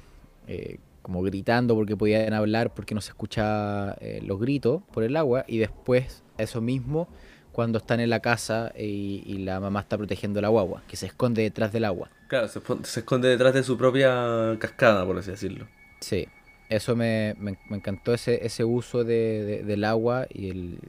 eh, 0.48 0.78
como 1.02 1.22
gritando 1.22 1.76
porque 1.76 1.98
podían 1.98 2.34
hablar 2.34 2.74
porque 2.74 2.96
no 2.96 3.02
se 3.02 3.10
escucha 3.10 3.98
los 4.22 4.40
gritos 4.40 4.84
por 4.94 5.04
el 5.04 5.18
agua 5.18 5.46
y 5.48 5.58
después 5.58 6.24
eso 6.38 6.62
mismo 6.62 7.10
cuando 7.52 7.80
están 7.80 8.00
en 8.00 8.10
la 8.10 8.20
casa 8.20 8.72
y, 8.78 9.40
la 9.40 9.60
mamá 9.60 9.82
está 9.82 9.98
protegiendo 9.98 10.40
la 10.40 10.50
guagua 10.50 10.84
que 10.88 10.96
se 10.96 11.08
esconde 11.08 11.42
detrás 11.42 11.74
del 11.74 11.86
agua. 11.86 12.10
Claro 12.28 12.48
se, 12.48 12.60
esconde 13.00 13.28
detrás 13.28 13.54
de 13.54 13.64
su 13.64 13.78
propia 13.78 14.56
cascada 14.60 15.06
por 15.06 15.18
así 15.18 15.32
decirlo. 15.32 15.68
Sí 16.00 16.28
eso 16.70 16.96
me, 16.96 17.36
me, 17.40 17.58
encantó 17.72 18.14
ese, 18.14 18.46
ese 18.46 18.64
uso 18.64 19.04
de, 19.04 19.64
del 19.66 19.84
agua 19.84 20.28
y 20.30 20.50
el, 20.50 20.80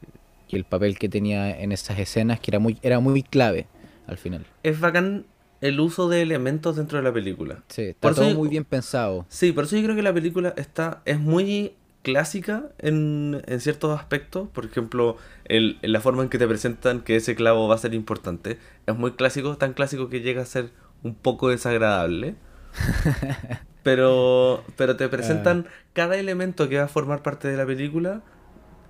y 0.49 0.57
el 0.57 0.65
papel 0.65 0.99
que 0.99 1.09
tenía 1.09 1.59
en 1.59 1.73
esas 1.73 1.99
escenas, 1.99 2.39
que 2.39 2.51
era 2.51 2.59
muy, 2.59 2.79
era 2.83 3.01
muy 3.01 3.23
clave 3.23 3.67
al 4.07 4.19
final. 4.19 4.47
Es 4.63 4.79
bacán 4.79 5.25
el 5.61 5.81
uso 5.81 6.09
de 6.09 6.23
elementos 6.23 6.77
dentro 6.77 6.99
de 6.99 7.05
la 7.05 7.13
película. 7.13 7.63
Sí, 7.69 7.83
está 7.83 8.15
todo 8.15 8.35
muy 8.35 8.49
bien 8.49 8.65
pensado. 8.65 9.27
Sí, 9.29 9.53
por 9.53 9.65
eso 9.65 9.77
yo 9.77 9.83
creo 9.85 9.97
que 9.97 10.03
la 10.03 10.13
película 10.13 10.55
está 10.57 11.03
es 11.05 11.19
muy 11.19 11.75
clásica 12.03 12.65
en, 12.79 13.43
en 13.47 13.61
ciertos 13.61 13.99
aspectos. 13.99 14.49
Por 14.49 14.67
ejemplo, 14.67 15.17
el, 15.45 15.79
la 15.83 16.01
forma 16.01 16.23
en 16.23 16.29
que 16.29 16.39
te 16.39 16.47
presentan 16.47 17.01
que 17.01 17.17
ese 17.17 17.35
clavo 17.35 17.69
va 17.69 17.75
a 17.75 17.79
ser 17.79 17.95
importante. 17.95 18.59
Es 18.87 18.97
muy 18.97 19.13
clásico, 19.13 19.57
tan 19.57 19.75
clásico 19.75 20.09
que 20.09 20.21
llega 20.21 20.43
a 20.43 20.47
ser 20.47 20.71
un 21.03 21.15
poco 21.15 21.49
desagradable. 21.49 22.35
pero, 23.83 24.65
pero 24.77 24.97
te 24.97 25.09
presentan 25.09 25.67
ah. 25.67 25.73
cada 25.93 26.17
elemento 26.17 26.69
que 26.69 26.79
va 26.79 26.85
a 26.85 26.89
formar 26.89 27.23
parte 27.23 27.49
de 27.49 27.57
la 27.57 27.67
película 27.67 28.23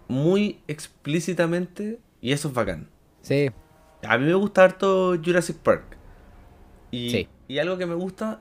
muy 0.09 0.61
explícitamente 0.66 1.98
y 2.20 2.33
eso 2.33 2.48
es 2.48 2.55
bacán. 2.55 2.88
Sí. 3.22 3.50
A 4.03 4.18
mí 4.18 4.26
me 4.26 4.35
gusta 4.35 4.64
harto 4.64 5.16
Jurassic 5.22 5.57
Park. 5.59 5.96
Y, 6.90 7.29
y 7.46 7.59
algo 7.59 7.79
que 7.79 7.87
me 7.87 7.94
gusta, 7.94 8.40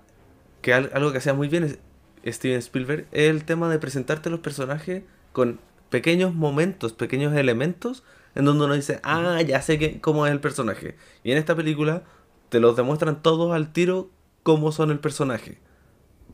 que 0.61 0.73
algo 0.73 1.11
que 1.11 1.19
hacía 1.19 1.33
muy 1.33 1.47
bien 1.47 1.77
Steven 2.25 2.57
Spielberg, 2.59 3.07
es 3.11 3.29
el 3.29 3.45
tema 3.45 3.69
de 3.69 3.77
presentarte 3.77 4.29
los 4.29 4.39
personajes 4.39 5.03
con 5.31 5.59
pequeños 5.89 6.33
momentos, 6.33 6.93
pequeños 6.93 7.35
elementos 7.35 8.03
en 8.35 8.45
donde 8.45 8.65
uno 8.65 8.73
dice, 8.73 8.99
ah, 9.03 9.41
ya 9.41 9.61
sé 9.61 9.77
que, 9.77 9.99
cómo 10.01 10.25
es 10.25 10.31
el 10.31 10.39
personaje. 10.39 10.95
Y 11.23 11.31
en 11.31 11.37
esta 11.37 11.55
película 11.55 12.03
te 12.49 12.59
los 12.59 12.75
demuestran 12.75 13.21
todos 13.21 13.53
al 13.53 13.71
tiro 13.73 14.09
cómo 14.43 14.71
son 14.71 14.91
el 14.91 14.99
personaje. 14.99 15.59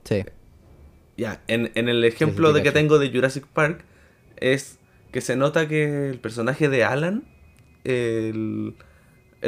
Sí. 0.05 0.23
Ya, 1.17 1.41
en, 1.47 1.71
en 1.75 1.89
el 1.89 2.03
ejemplo 2.05 2.53
de 2.53 2.63
que 2.63 2.71
tengo 2.71 2.99
de 2.99 3.09
Jurassic 3.11 3.45
Park, 3.47 3.83
es 4.37 4.79
que 5.11 5.21
se 5.21 5.35
nota 5.35 5.67
que 5.67 6.09
el 6.09 6.19
personaje 6.19 6.67
de 6.69 6.83
Alan, 6.83 7.23
el, 7.85 8.75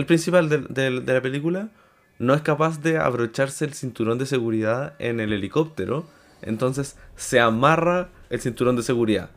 principal 0.05 0.49
de, 0.49 0.89
la 0.91 1.21
película, 1.21 1.71
no 2.19 2.33
es 2.33 2.41
capaz 2.41 2.81
de 2.81 2.97
abrocharse 2.97 3.65
el 3.65 3.73
cinturón 3.73 4.17
de 4.17 4.25
seguridad 4.25 4.93
en 4.99 5.19
el 5.19 5.33
helicóptero. 5.33 6.07
Entonces 6.41 6.97
se 7.15 7.39
amarra 7.39 8.09
el 8.29 8.39
cinturón 8.39 8.75
de 8.75 8.83
seguridad. 8.83 9.31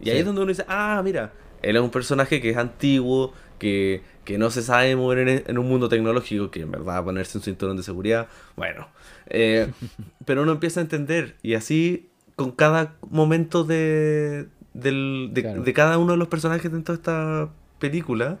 Y 0.00 0.10
ahí 0.10 0.18
es 0.18 0.24
donde 0.24 0.42
uno 0.42 0.50
dice, 0.50 0.64
ah, 0.68 1.00
mira, 1.04 1.32
él 1.62 1.76
es 1.76 1.82
un 1.82 1.90
personaje 1.90 2.40
que 2.40 2.50
es 2.50 2.56
antiguo, 2.56 3.32
que, 3.62 4.38
no 4.38 4.50
se 4.50 4.62
sabe 4.62 4.96
mover 4.96 5.44
en, 5.46 5.58
un 5.58 5.68
mundo 5.68 5.88
tecnológico, 5.88 6.50
que 6.50 6.62
en 6.62 6.70
verdad 6.70 7.04
ponerse 7.04 7.38
un 7.38 7.44
cinturón 7.44 7.76
de 7.76 7.82
seguridad, 7.82 8.28
bueno. 8.56 8.88
Eh, 9.28 9.70
pero 10.26 10.42
uno 10.42 10.52
empieza 10.52 10.80
a 10.80 10.82
entender 10.82 11.36
y 11.42 11.54
así 11.54 12.10
con 12.34 12.50
cada 12.50 12.96
momento 13.08 13.64
de, 13.64 14.48
del, 14.74 15.30
de, 15.32 15.72
cada 15.72 15.98
uno 15.98 16.12
de 16.12 16.18
los 16.18 16.28
personajes 16.28 16.72
dentro 16.72 16.94
de 16.94 16.96
esta 16.96 17.50
película, 17.78 18.38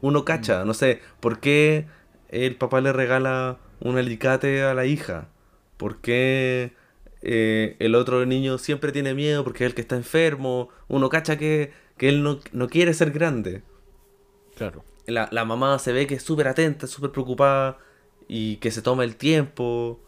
uno 0.00 0.24
cacha, 0.24 0.64
mm. 0.64 0.66
no 0.66 0.74
sé, 0.74 1.00
¿por 1.20 1.38
qué 1.38 1.86
el 2.28 2.56
papá 2.56 2.80
le 2.80 2.92
regala 2.92 3.58
un 3.80 3.96
alicate 3.98 4.62
a 4.62 4.74
la 4.74 4.86
hija? 4.86 5.28
¿Por 5.76 6.00
qué 6.00 6.72
eh, 7.22 7.76
el 7.78 7.94
otro 7.94 8.24
niño 8.26 8.58
siempre 8.58 8.92
tiene 8.92 9.14
miedo 9.14 9.44
porque 9.44 9.64
es 9.64 9.68
el 9.70 9.74
que 9.74 9.82
está 9.82 9.96
enfermo? 9.96 10.70
Uno 10.88 11.08
cacha 11.08 11.36
que, 11.36 11.72
él 11.98 12.22
no, 12.22 12.68
quiere 12.68 12.94
ser 12.94 13.10
grande. 13.10 13.62
Claro. 14.56 14.84
La, 15.06 15.28
la 15.30 15.44
mamá 15.44 15.78
se 15.78 15.92
ve 15.92 16.08
que 16.08 16.16
es 16.16 16.22
súper 16.24 16.48
atenta, 16.48 16.88
súper 16.88 17.12
preocupada 17.12 17.78
y 18.26 18.56
que 18.56 18.72
se 18.72 18.82
toma 18.82 19.04
el 19.04 19.14
tiempo. 19.14 20.00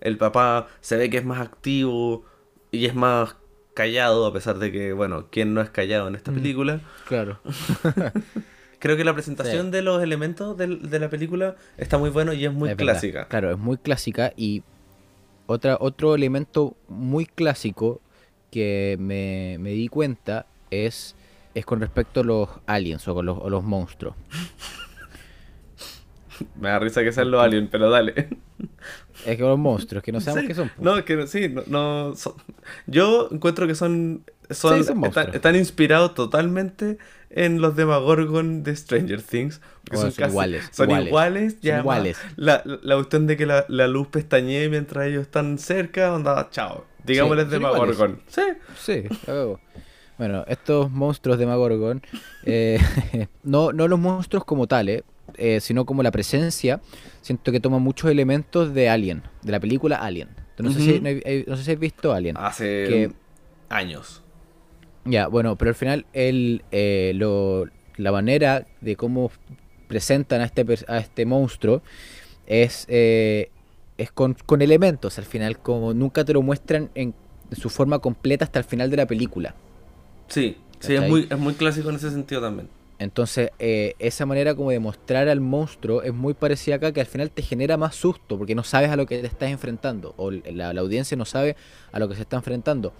El 0.00 0.16
papá 0.16 0.66
se 0.80 0.96
ve 0.96 1.08
que 1.08 1.18
es 1.18 1.24
más 1.24 1.40
activo 1.40 2.24
y 2.72 2.86
es 2.86 2.94
más 2.94 3.36
callado, 3.74 4.26
a 4.26 4.32
pesar 4.32 4.58
de 4.58 4.72
que, 4.72 4.92
bueno, 4.92 5.28
¿quién 5.30 5.54
no 5.54 5.60
es 5.60 5.70
callado 5.70 6.08
en 6.08 6.14
esta 6.14 6.30
mm, 6.30 6.34
película? 6.34 6.80
Claro. 7.06 7.40
Creo 8.78 8.96
que 8.96 9.04
la 9.04 9.12
presentación 9.12 9.70
de 9.70 9.82
los 9.82 10.02
elementos 10.02 10.56
de, 10.56 10.98
la 10.98 11.10
película 11.10 11.56
está 11.76 11.98
muy 11.98 12.08
bueno 12.08 12.32
y 12.32 12.46
es 12.46 12.52
muy 12.52 12.74
clásica. 12.76 13.28
Claro, 13.28 13.50
es 13.50 13.58
muy 13.58 13.76
clásica 13.76 14.32
y 14.36 14.62
otra, 15.46 15.76
otro 15.80 16.14
elemento 16.14 16.76
muy 16.88 17.26
clásico 17.26 18.00
que 18.50 18.96
me, 18.98 19.58
di 19.58 19.88
cuenta 19.88 20.46
es, 20.70 21.14
es 21.54 21.66
con 21.66 21.80
respecto 21.80 22.20
a 22.20 22.24
los 22.24 22.48
aliens 22.66 23.06
o 23.08 23.14
con 23.14 23.26
los, 23.26 23.50
los 23.50 23.64
monstruos. 23.64 24.14
me 26.60 26.68
da 26.68 26.78
risa 26.78 27.02
que 27.02 27.12
sean 27.12 27.30
los 27.30 27.42
aliens, 27.42 27.68
pero 27.70 27.90
dale. 27.90 28.28
Es 29.26 29.36
que 29.36 29.42
los 29.42 29.58
monstruos, 29.58 30.02
que 30.02 30.12
no 30.12 30.20
sabemos 30.20 30.48
qué 30.48 30.54
son. 30.54 30.70
No, 30.78 31.04
que 31.04 31.26
sí, 31.26 31.54
no, 31.66 32.14
yo 32.86 33.28
encuentro 33.30 33.66
que 33.66 33.74
son, 33.74 34.24
son, 34.48 34.80
están, 34.80 35.56
inspirados 35.56 36.14
totalmente 36.14 36.98
en 37.28 37.60
los 37.60 37.76
Demagorgon 37.76 38.62
de 38.62 38.74
Stranger 38.74 39.22
Things. 39.22 39.60
son, 39.92 40.12
iguales. 40.16 40.68
Son 40.72 40.90
iguales, 40.90 41.56
iguales. 41.62 42.18
La, 42.36 42.62
la, 42.64 42.96
cuestión 42.96 43.26
de 43.26 43.36
que 43.36 43.46
la, 43.46 43.64
luz 43.88 44.08
pestañee 44.08 44.68
mientras 44.68 45.06
ellos 45.06 45.22
están 45.22 45.58
cerca, 45.58 46.14
onda, 46.14 46.48
chao. 46.50 46.86
Digámosles 47.04 47.46
de 47.50 47.58
Demagorgon. 47.58 48.20
Sí. 48.28 48.42
Sí, 48.78 49.04
Bueno, 50.20 50.44
estos 50.48 50.90
monstruos 50.90 51.38
de 51.38 51.46
Demagorgon, 51.46 52.02
eh, 52.44 52.78
no, 53.42 53.72
no 53.72 53.88
los 53.88 53.98
monstruos 53.98 54.44
como 54.44 54.66
tales, 54.66 55.02
eh, 55.38 55.60
sino 55.60 55.86
como 55.86 56.02
la 56.02 56.10
presencia, 56.10 56.82
siento 57.22 57.50
que 57.50 57.58
toma 57.58 57.78
muchos 57.78 58.10
elementos 58.10 58.74
de 58.74 58.90
Alien, 58.90 59.22
de 59.40 59.50
la 59.50 59.60
película 59.60 59.96
Alien. 59.96 60.28
No, 60.58 60.70
sé, 60.72 60.80
si, 60.80 61.00
no, 61.00 61.56
sé 61.56 61.64
si 61.64 61.72
has 61.72 61.78
visto 61.78 62.12
Alien. 62.12 62.36
Hace 62.36 63.10
años. 63.70 64.22
Ya, 65.06 65.26
bueno, 65.26 65.56
pero 65.56 65.70
al 65.70 65.74
final 65.74 66.04
el, 66.12 66.64
eh, 66.70 67.12
lo, 67.14 67.64
la 67.96 68.12
manera 68.12 68.66
de 68.82 68.96
cómo 68.96 69.30
presentan 69.88 70.42
a 70.42 70.44
este, 70.44 70.66
a 70.86 70.98
este 70.98 71.24
monstruo 71.24 71.80
es, 72.46 72.84
eh, 72.90 73.50
es 73.96 74.12
con, 74.12 74.36
elementos. 74.60 75.18
Al 75.18 75.24
final, 75.24 75.60
como 75.60 75.94
nunca 75.94 76.26
te 76.26 76.34
lo 76.34 76.42
muestran 76.42 76.90
en 76.94 77.14
su 77.52 77.70
forma 77.70 78.00
completa 78.00 78.44
hasta 78.44 78.58
el 78.58 78.66
final 78.66 78.90
de 78.90 78.98
la 78.98 79.06
película. 79.06 79.54
Sí, 80.30 80.56
sí, 80.78 80.94
es 80.94 81.08
muy, 81.08 81.26
es 81.28 81.38
muy 81.38 81.54
clásico 81.54 81.90
en 81.90 81.96
ese 81.96 82.10
sentido 82.10 82.40
también. 82.40 82.68
Entonces, 83.00 83.50
eh, 83.58 83.94
esa 83.98 84.26
manera 84.26 84.54
como 84.54 84.70
de 84.70 84.78
mostrar 84.78 85.28
al 85.28 85.40
monstruo 85.40 86.02
es 86.02 86.12
muy 86.12 86.34
parecida 86.34 86.76
acá, 86.76 86.92
que 86.92 87.00
al 87.00 87.06
final 87.06 87.30
te 87.30 87.42
genera 87.42 87.76
más 87.76 87.96
susto, 87.96 88.38
porque 88.38 88.54
no 88.54 88.62
sabes 88.62 88.90
a 88.90 88.96
lo 88.96 89.06
que 89.06 89.18
te 89.18 89.26
estás 89.26 89.50
enfrentando, 89.50 90.14
o 90.18 90.30
la, 90.30 90.70
audiencia 90.70 91.16
no 91.16 91.24
sabe 91.24 91.56
a 91.92 91.98
lo 91.98 92.08
que 92.08 92.14
se 92.14 92.22
está 92.22 92.36
enfrentando. 92.36 92.92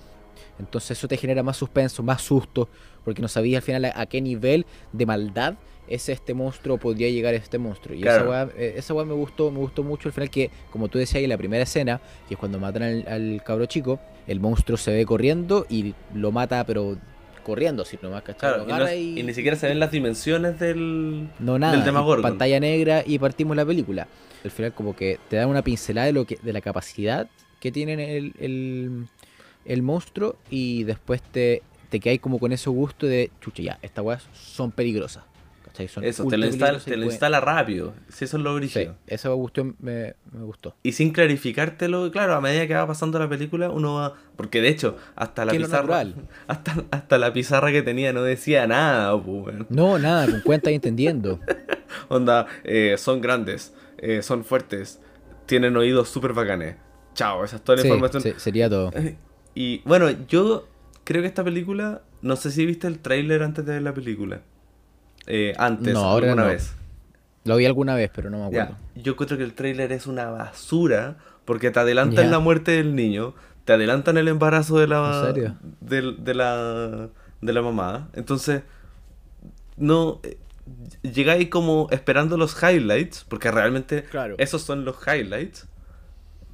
Entonces 0.59 0.99
eso 0.99 1.07
te 1.07 1.19
genera 1.19 1.43
más 1.43 1.59
suspenso, 1.59 2.03
más 2.03 2.23
susto, 2.23 2.69
porque 3.05 3.21
no 3.21 3.29
sabías 3.29 3.63
al 3.63 3.67
final 3.67 3.93
a, 3.95 4.07
qué 4.07 4.23
nivel 4.23 4.65
de 4.93 5.07
maldad 5.07 5.55
es 5.87 6.09
este 6.09 6.33
monstruo 6.35 6.79
podría 6.79 7.11
llegar 7.11 7.35
a 7.35 7.37
este 7.37 7.59
monstruo. 7.59 7.95
Y 7.95 8.01
esa 8.01 8.25
weá, 8.25 8.49
eh, 8.57 8.81
me 9.07 9.15
gustó, 9.15 9.51
me 9.51 9.59
gustó 9.59 9.83
mucho 9.83 10.09
al 10.09 10.15
final 10.15 10.31
que, 10.31 10.51
como 10.71 10.89
tú 10.89 10.99
decías 10.99 11.23
en 11.23 11.29
la 11.29 11.37
primera 11.37 11.65
escena, 11.65 12.01
que 12.27 12.35
es 12.35 12.41
cuando 12.41 12.59
matan 12.59 12.83
al, 12.83 13.05
al 13.07 13.43
cabro 13.45 13.67
chico, 13.67 14.01
el 14.27 14.41
monstruo 14.41 14.79
se 14.79 14.93
ve 14.93 15.05
corriendo 15.05 15.67
y 15.69 15.95
lo 16.15 16.33
mata 16.33 16.65
pero 16.65 16.97
corriendo, 17.41 17.85
sino 17.85 18.11
más, 18.11 18.23
Claro, 18.23 18.67
y, 18.93 19.23
ni 19.23 19.35
siquiera 19.35 19.57
se 19.57 19.69
ven 19.69 19.79
las 19.79 19.91
dimensiones 19.91 20.59
del, 20.59 21.29
no, 21.39 21.59
nada, 21.59 21.77
Pantalla 22.23 22.61
negra 22.61 23.03
y 23.07 23.19
partimos 23.19 23.57
la 23.57 23.65
película. 23.65 24.07
Al 24.45 24.51
final 24.51 24.73
como 24.73 24.97
que 24.97 25.19
te 25.29 25.37
dan 25.37 25.49
una 25.49 25.63
pincelada 25.63 26.07
de 26.07 26.13
lo 26.13 26.25
que 26.25 26.39
de 26.43 26.53
la 26.53 26.61
capacidad 26.61 27.29
que 27.61 27.71
tiene 27.71 28.17
el, 28.17 28.33
el, 28.39 29.07
el 29.65 29.83
monstruo 29.83 30.37
y 30.49 30.85
después 30.85 31.21
te, 31.23 31.63
te 31.91 32.01
quedas 32.01 32.19
como 32.21 32.39
con 32.39 32.53
ese 32.53 32.71
gusto 32.71 33.07
de, 33.07 33.31
chucha, 33.41 33.63
ya, 33.63 33.79
estas 33.83 34.05
weas 34.05 34.29
son 34.33 34.71
peligrosas 34.73 35.25
eso, 35.79 36.27
te 36.27 36.37
lo, 36.37 36.47
instala, 36.47 37.41
rápido. 37.41 37.95
Si 38.09 38.25
eso 38.25 38.37
es 38.37 38.43
lo 38.43 38.55
brillo. 38.55 38.97
eso 39.07 39.29
me 39.29 39.35
gustó, 39.35 39.75
me, 39.79 40.15
gustó. 40.33 40.75
Y 40.83 40.93
sin 40.93 41.13
clarificártelo, 41.13 42.11
claro, 42.11 42.35
a 42.35 42.41
medida 42.41 42.67
que 42.67 42.75
va 42.75 42.87
pasando 42.87 43.19
la 43.19 43.29
película, 43.29 43.71
uno 43.71 43.95
va. 43.95 44.15
Porque 44.37 44.61
de 44.61 44.69
hecho, 44.69 44.97
hasta 45.17 45.45
la 45.45 45.53
pizarra. 45.53 46.05
Hasta, 46.47 46.85
hasta 46.91 47.19
la 47.19 47.33
pizarra 47.33 47.71
que 47.73 47.83
tenía 47.83 48.13
no 48.13 48.23
decía 48.23 48.67
nada, 48.67 49.21
No, 49.69 49.99
nada, 49.99 50.27
con 50.27 50.41
cuenta 50.41 50.71
y 50.71 50.75
entendiendo. 50.75 51.41
Onda, 52.09 52.47
eh, 52.65 52.97
son 52.99 53.21
grandes, 53.21 53.75
eh, 53.99 54.23
son 54.23 54.45
fuertes, 54.45 55.01
tienen 55.47 55.77
oídos 55.77 56.09
súper 56.09 56.33
bacanes. 56.33 56.77
Chao, 57.15 57.45
esa 57.45 57.57
es 57.57 57.63
toda 57.63 57.77
la 57.77 57.83
información. 57.83 58.23
sería 58.39 58.69
todo. 58.69 58.91
Y 59.53 59.83
bueno, 59.85 60.09
yo 60.29 60.69
creo 61.05 61.23
que 61.23 61.29
esta 61.29 61.43
película. 61.43 62.03
No 62.23 62.37
sé 62.37 62.51
si 62.51 62.65
viste 62.67 62.87
el 62.87 63.01
tráiler 63.01 63.43
antes 63.43 63.67
de 63.67 63.73
ver 63.73 63.83
la 63.83 63.93
película. 63.93 64.43
Eh, 65.27 65.55
antes, 65.59 65.95
no, 65.95 66.01
ahora 66.01 66.31
alguna 66.31 66.47
vez. 66.47 66.75
Lo 67.45 67.57
vi 67.57 67.67
alguna 67.67 67.95
vez, 67.95 68.11
pero 68.15 68.31
no 68.31 68.39
me 68.39 68.47
acuerdo. 68.47 68.77
Yo 68.95 69.17
creo 69.17 69.39
que 69.39 69.45
el 69.45 69.55
tráiler 69.55 69.93
es 69.93 70.07
una 70.07 70.31
basura 70.31 71.17
porque 71.45 71.71
te 71.71 71.81
adelantan 71.81 72.31
la 72.31 72.39
muerte 72.39 72.73
del 72.73 72.95
niño, 72.95 73.35
te 73.65 73.73
adelantan 73.73 74.19
el 74.19 74.29
embarazo 74.29 74.79
de 74.79 74.87
la, 74.87 75.33
De, 75.81 76.35
la, 76.35 77.09
de 77.41 77.53
la 77.53 77.63
mamá. 77.63 78.09
Entonces, 78.13 78.63
no 79.77 80.21
eh, 80.23 80.37
llegáis 81.03 81.49
como 81.49 81.89
esperando 81.91 82.37
los 82.37 82.57
highlights, 82.63 83.25
porque 83.29 83.51
realmente 83.51 84.05
esos 84.39 84.63
son 84.63 84.85
los 84.85 84.97
highlights. 85.07 85.67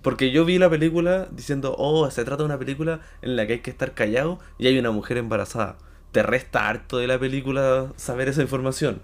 Porque 0.03 0.31
yo 0.31 0.45
vi 0.45 0.59
la 0.59 0.71
película 0.71 1.27
diciendo, 1.33 1.75
oh, 1.77 2.09
se 2.13 2.25
trata 2.25 2.45
de 2.45 2.47
una 2.47 2.59
película 2.59 3.01
en 3.23 3.35
la 3.35 3.45
que 3.49 3.55
hay 3.55 3.59
que 3.59 3.71
estar 3.71 3.93
callado 3.93 4.39
y 4.57 4.69
hay 4.69 4.79
una 4.79 4.93
mujer 4.93 5.17
embarazada 5.17 5.79
te 6.17 6.23
resta 6.23 6.67
harto 6.67 6.97
de 6.97 7.07
la 7.07 7.19
película 7.19 7.93
saber 7.97 8.29
esa 8.29 8.41
información. 8.41 9.03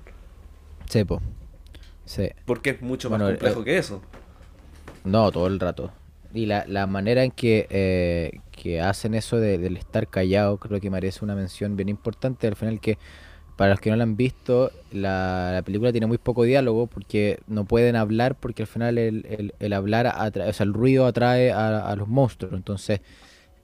Sí, 0.88 1.05
Sí. 2.07 2.31
Porque 2.46 2.70
es 2.70 2.81
mucho 2.81 3.11
más 3.11 3.20
complejo 3.20 3.61
eh, 3.61 3.64
que 3.64 3.77
eso. 3.77 4.01
No, 5.05 5.31
todo 5.31 5.46
el 5.46 5.61
rato. 5.61 5.92
Y 6.33 6.46
la, 6.46 6.64
la 6.66 6.87
manera 6.87 7.22
en 7.22 7.31
que, 7.31 7.66
eh, 7.68 8.40
que 8.51 8.81
hacen 8.81 9.12
eso 9.12 9.37
de, 9.37 9.59
del 9.59 9.77
estar 9.77 10.09
callado, 10.09 10.57
creo 10.57 10.81
que 10.81 10.88
merece 10.88 11.22
una 11.22 11.35
mención 11.35 11.77
bien 11.77 11.90
importante. 11.90 12.46
Al 12.46 12.57
final 12.57 12.81
que, 12.81 12.96
para 13.59 13.72
los 13.72 13.81
que 13.81 13.90
no 13.90 13.96
la 13.96 14.05
han 14.05 14.16
visto, 14.16 14.70
la, 14.90 15.51
la 15.53 15.61
película 15.61 15.92
tiene 15.92 16.07
muy 16.07 16.16
poco 16.16 16.44
diálogo 16.44 16.87
porque 16.87 17.40
no 17.46 17.66
pueden 17.66 17.94
hablar 17.94 18.37
porque 18.37 18.62
al 18.62 18.68
final 18.68 18.96
el, 18.96 19.53
el, 19.59 19.72
hablar, 19.75 20.07
atrae, 20.07 20.48
o 20.48 20.53
sea, 20.55 20.64
el 20.64 20.72
ruido 20.72 21.05
atrae 21.05 21.53
a, 21.53 21.90
a 21.90 21.94
los 21.94 22.09
monstruos. 22.09 22.55
Entonces 22.55 23.03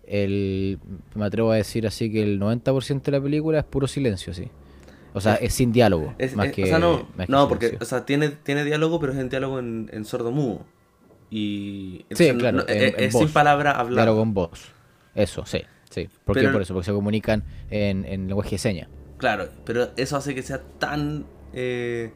el, 0.09 0.79
me 1.15 1.25
atrevo 1.25 1.53
a 1.53 1.57
decir 1.57 1.87
así 1.87 2.11
que 2.11 2.23
el 2.23 2.41
90% 2.41 3.03
de 3.03 3.13
la 3.13 3.21
película 3.21 3.59
es 3.59 3.65
puro 3.65 3.87
silencio, 3.87 4.33
sí. 4.35 4.51
O 5.15 5.21
sea, 5.21 5.35
es, 5.37 5.55
sin 5.55 5.73
diálogo. 5.73 6.15
más 6.35 6.53
que, 6.53 6.65
o 6.65 6.67
sea, 6.67 6.79
no, 6.79 7.09
no 7.29 7.49
porque 7.49 7.79
o 7.81 7.85
sea, 7.85 8.05
tiene, 8.05 8.29
tiene 8.29 8.65
diálogo, 8.65 9.01
pero 9.01 9.13
es 9.13 9.19
en 9.19 9.29
diálogo 9.29 9.59
en, 9.59 9.91
en 9.93 10.05
sordo 10.05 10.31
mudo. 10.31 10.65
Y 11.31 12.07
sí, 12.11 12.33
claro, 12.35 12.67
es, 12.67 13.13
sin 13.13 13.29
palabra 13.29 13.73
hablada. 13.73 14.03
Diálogo 14.03 14.23
en 14.23 14.35
voz. 14.35 14.73
Eso, 15.15 15.45
sí. 15.45 15.63
sí. 15.91 16.09
¿Por 16.25 16.39
qué 16.39 16.49
por 16.49 16.63
eso? 16.63 16.75
Porque 16.75 16.87
se 16.87 16.93
comunican 16.93 17.45
en, 17.71 18.05
en 18.05 18.29
lenguaje 18.29 18.53
de 18.53 18.59
señas. 18.59 18.89
Claro, 19.19 19.49
pero 19.65 19.91
eso 19.97 20.17
hace 20.17 20.35
que 20.35 20.43
sea 20.43 20.63
tan 20.79 21.27
eh, 21.53 22.13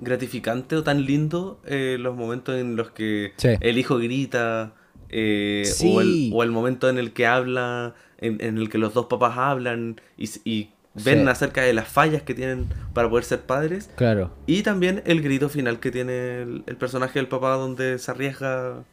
gratificante 0.00 0.76
o 0.76 0.82
tan 0.82 1.04
lindo 1.04 1.60
eh, 1.66 1.96
los 2.00 2.16
momentos 2.16 2.58
en 2.58 2.76
los 2.76 2.90
que 2.90 3.34
el 3.38 3.78
hijo 3.78 3.98
grita 3.98 4.74
eh, 5.10 5.64
o, 6.32 6.42
el, 6.42 6.50
momento 6.50 6.88
en 6.88 6.98
el 6.98 7.12
que 7.12 7.26
habla, 7.26 7.94
en, 8.18 8.40
el 8.40 8.68
que 8.68 8.78
los 8.78 8.94
dos 8.94 9.06
papás 9.06 9.36
hablan 9.36 10.00
y, 10.16 10.70
ven 10.92 11.28
acerca 11.28 11.62
de 11.62 11.72
las 11.72 11.88
fallas 11.88 12.22
que 12.22 12.34
tienen 12.34 12.68
para 12.94 13.08
poder 13.08 13.24
ser 13.24 13.40
padres. 13.40 13.90
Claro. 13.96 14.34
Y 14.46 14.62
también 14.62 15.02
el 15.06 15.22
grito 15.22 15.48
final 15.48 15.80
que 15.80 15.90
tiene 15.90 16.42
el, 16.42 16.76
personaje 16.78 17.18
del 17.18 17.28
papá 17.28 17.54
donde 17.54 17.98
se 17.98 18.10
arriesga. 18.10 18.84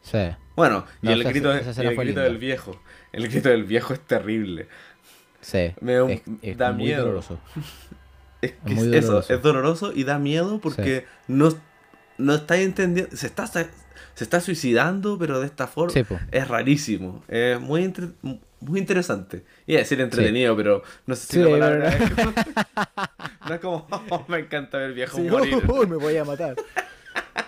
Sí. 0.00 0.30
Bueno, 0.56 0.84
y 1.02 1.12
el, 1.12 1.24
grito, 1.24 1.50
del 1.50 2.38
viejo. 2.38 2.80
El 3.12 3.28
grito 3.28 3.48
del 3.48 3.64
viejo 3.64 3.94
es 3.94 4.00
terrible. 4.00 4.68
Sí. 5.40 5.74
Me 5.80 5.94
da, 6.56 6.72
miedo. 6.72 7.04
Doloroso. 7.04 7.38
es, 8.42 8.54
eso, 8.66 9.20
es 9.20 9.42
doloroso 9.42 9.92
y 9.94 10.04
da 10.04 10.18
miedo 10.18 10.60
porque 10.60 11.06
no, 11.28 11.50
no 12.18 12.34
estáis 12.34 12.66
entendiendo. 12.66 13.16
Se 13.16 13.26
está 13.26 13.44
se 14.14 14.24
está 14.24 14.40
suicidando, 14.40 15.18
pero 15.18 15.40
de 15.40 15.46
esta 15.46 15.66
forma 15.66 15.94
es 16.30 16.48
rarísimo. 16.48 17.22
Es 17.28 17.60
muy, 17.60 17.92
muy 18.60 18.80
interesante. 18.80 19.44
Iba 19.66 19.78
a 19.78 19.82
decir 19.82 20.00
entretenido, 20.00 20.56
pero 20.56 20.82
no 21.06 21.14
sé 21.16 21.26
si 21.26 21.38
la 21.38 21.50
palabra 21.50 21.88
es 21.88 22.10
no 23.48 23.54
es 23.54 23.60
como, 23.60 23.86
oh, 23.90 24.24
me 24.28 24.38
encanta 24.38 24.78
ver 24.78 24.92
viejo 24.92 25.18
morir. 25.20 25.62
me 25.88 25.96
voy 25.96 26.16
a 26.16 26.24
matar. 26.24 26.56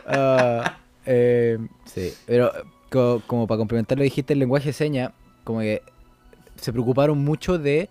Ah, 0.07 0.79
eh, 1.05 1.59
sí, 1.85 2.13
pero 2.27 2.53
como, 2.91 3.47
para 3.47 3.59
complementar 3.59 3.99
lo 3.99 4.05
dijiste, 4.05 4.33
el 4.33 4.39
lenguaje 4.39 4.67
de 4.67 4.73
señas, 4.73 5.13
como 5.45 5.61
que 5.61 5.83
se 6.57 6.73
preocuparon 6.73 7.19
mucho 7.19 7.59
de, 7.59 7.89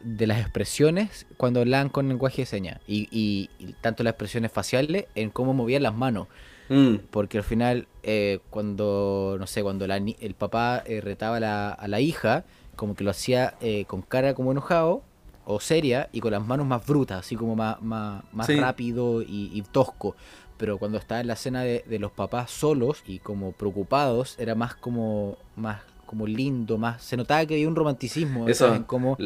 de 0.00 0.26
las 0.26 0.40
expresiones 0.40 1.26
cuando 1.36 1.60
hablaban 1.60 1.88
con 1.88 2.08
lenguaje 2.08 2.42
de 2.42 2.46
señas. 2.46 2.80
Y, 2.86 3.08
y, 3.10 3.72
tanto 3.80 4.02
las 4.02 4.12
expresiones 4.12 4.52
faciales 4.52 5.06
en 5.14 5.30
cómo 5.30 5.54
movían 5.54 5.82
las 5.82 5.94
manos. 5.94 6.28
Mm. 6.70 7.00
Porque 7.10 7.36
al 7.36 7.44
final, 7.44 7.88
eh, 8.04 8.38
cuando, 8.48 9.36
no 9.38 9.46
sé, 9.46 9.62
cuando 9.62 9.84
el 9.84 10.34
papá 10.34 10.82
eh, 10.86 11.00
retaba 11.00 11.36
a 11.36 11.88
la, 11.88 12.00
hija, 12.00 12.44
como 12.76 12.94
que 12.94 13.04
lo 13.04 13.10
hacía 13.10 13.54
eh, 13.60 13.84
con 13.86 14.02
cara 14.02 14.34
como 14.34 14.52
enojado 14.52 15.02
o 15.44 15.58
seria 15.58 16.08
y 16.12 16.20
con 16.20 16.30
las 16.30 16.46
manos 16.46 16.66
más 16.66 16.86
brutas, 16.86 17.18
así 17.18 17.34
como 17.34 17.56
más, 17.56 17.82
más, 17.82 18.24
rápido 18.56 19.20
y, 19.20 19.62
tosco. 19.72 20.14
Pero 20.56 20.78
cuando 20.78 20.96
estaba 20.96 21.20
en 21.20 21.26
la 21.26 21.32
escena 21.32 21.62
de, 21.62 21.98
los 21.98 22.12
papás 22.12 22.52
solos 22.52 23.02
y 23.04 23.18
como 23.18 23.50
preocupados, 23.52 24.36
era 24.38 24.54
más 24.54 24.76
como, 24.76 25.38
más 25.56 25.82
como 26.06 26.26
lindo, 26.26 26.78
más 26.78 27.02
se 27.02 27.16
notaba 27.16 27.44
que 27.46 27.54
había 27.54 27.66
un 27.66 27.74
romanticismo 27.76 28.48
Eso, 28.48 28.72
en 28.72 28.84
cómo 28.84 29.18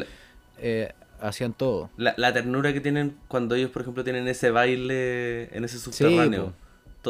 hacían 1.21 1.53
todo. 1.53 1.91
La, 1.97 2.33
ternura 2.33 2.73
que 2.73 2.81
tienen 2.81 3.17
cuando 3.27 3.53
ellos, 3.53 3.69
por 3.69 3.83
ejemplo, 3.83 4.03
tienen 4.03 4.27
ese 4.27 4.49
baile 4.49 5.55
en 5.55 5.63
ese 5.63 5.77
subterráneo 5.77 6.53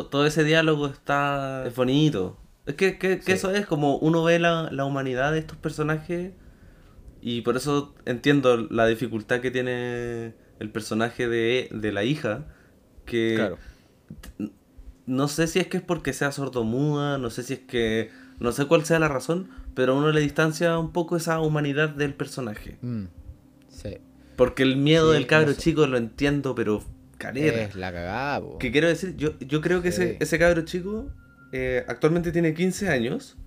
todo 0.04 0.26
ese 0.26 0.43
diálogo 0.43 0.88
está 0.88 1.66
es 1.66 1.76
bonito. 1.76 2.38
Es 2.66 2.76
que, 2.76 2.98
que, 2.98 3.22
eso 3.28 3.52
es 3.52 3.66
como 3.66 3.98
uno 3.98 4.24
ve 4.24 4.39
la, 4.39 4.70
la, 4.72 4.86
humanidad 4.86 5.32
de 5.32 5.39
estos 5.39 5.58
personajes 5.58 6.34
y 7.22 7.41
por 7.41 7.58
eso 7.58 7.93
entiendo 8.06 8.58
la 8.58 8.88
dificultad 8.88 9.39
que 9.39 9.52
tiene 9.52 10.34
el 10.60 10.70
personaje 10.72 11.28
de, 11.28 11.70
de 11.72 11.91
la 11.91 12.04
hija, 12.04 12.46
que 13.06 13.56
no 15.06 15.28
sé 15.28 15.48
si 15.48 15.60
es 15.60 15.68
que 15.68 15.78
es 15.78 15.84
porque 15.84 16.14
sea 16.14 16.32
sordomuda, 16.32 17.18
no 17.18 17.30
sé 17.30 17.43
si 17.43 17.54
es 17.54 17.60
que, 17.60 18.12
no 18.39 18.52
sé 18.52 18.66
cuál 18.66 18.86
sea 18.86 19.00
la 19.00 19.08
razón, 19.08 19.50
pero 19.76 19.96
uno 19.96 20.12
le 20.12 20.22
distancia 20.22 20.78
un 20.80 20.91
poco 20.91 21.18
esa 21.18 21.39
humanidad 21.39 21.89
del 21.89 22.14
personaje. 22.14 22.78
Mm, 22.82 23.06
sí. 23.70 23.98
Porque 24.36 24.64
el 24.64 24.78
miedo 24.78 25.12
del 25.12 25.28
cabro 25.28 25.54
chico 25.54 25.88
lo 25.88 25.98
entiendo, 25.98 26.56
pero 26.56 26.84
calera. 27.28 27.62
Es 27.64 27.76
la 27.76 27.92
cagada, 27.92 28.42
po. 28.42 28.58
Que 28.58 28.72
quiero 28.72 28.88
decir, 28.88 29.16
yo, 29.18 29.38
yo 29.40 29.62
creo 29.62 29.82
que 29.82 29.90
ese, 29.90 30.18
ese 30.20 30.40
cabro 30.40 30.62
chico 30.64 31.08
eh, 31.52 31.84
actualmente 31.88 32.32
tiene 32.32 32.54
15 32.54 32.90
años. 32.90 33.38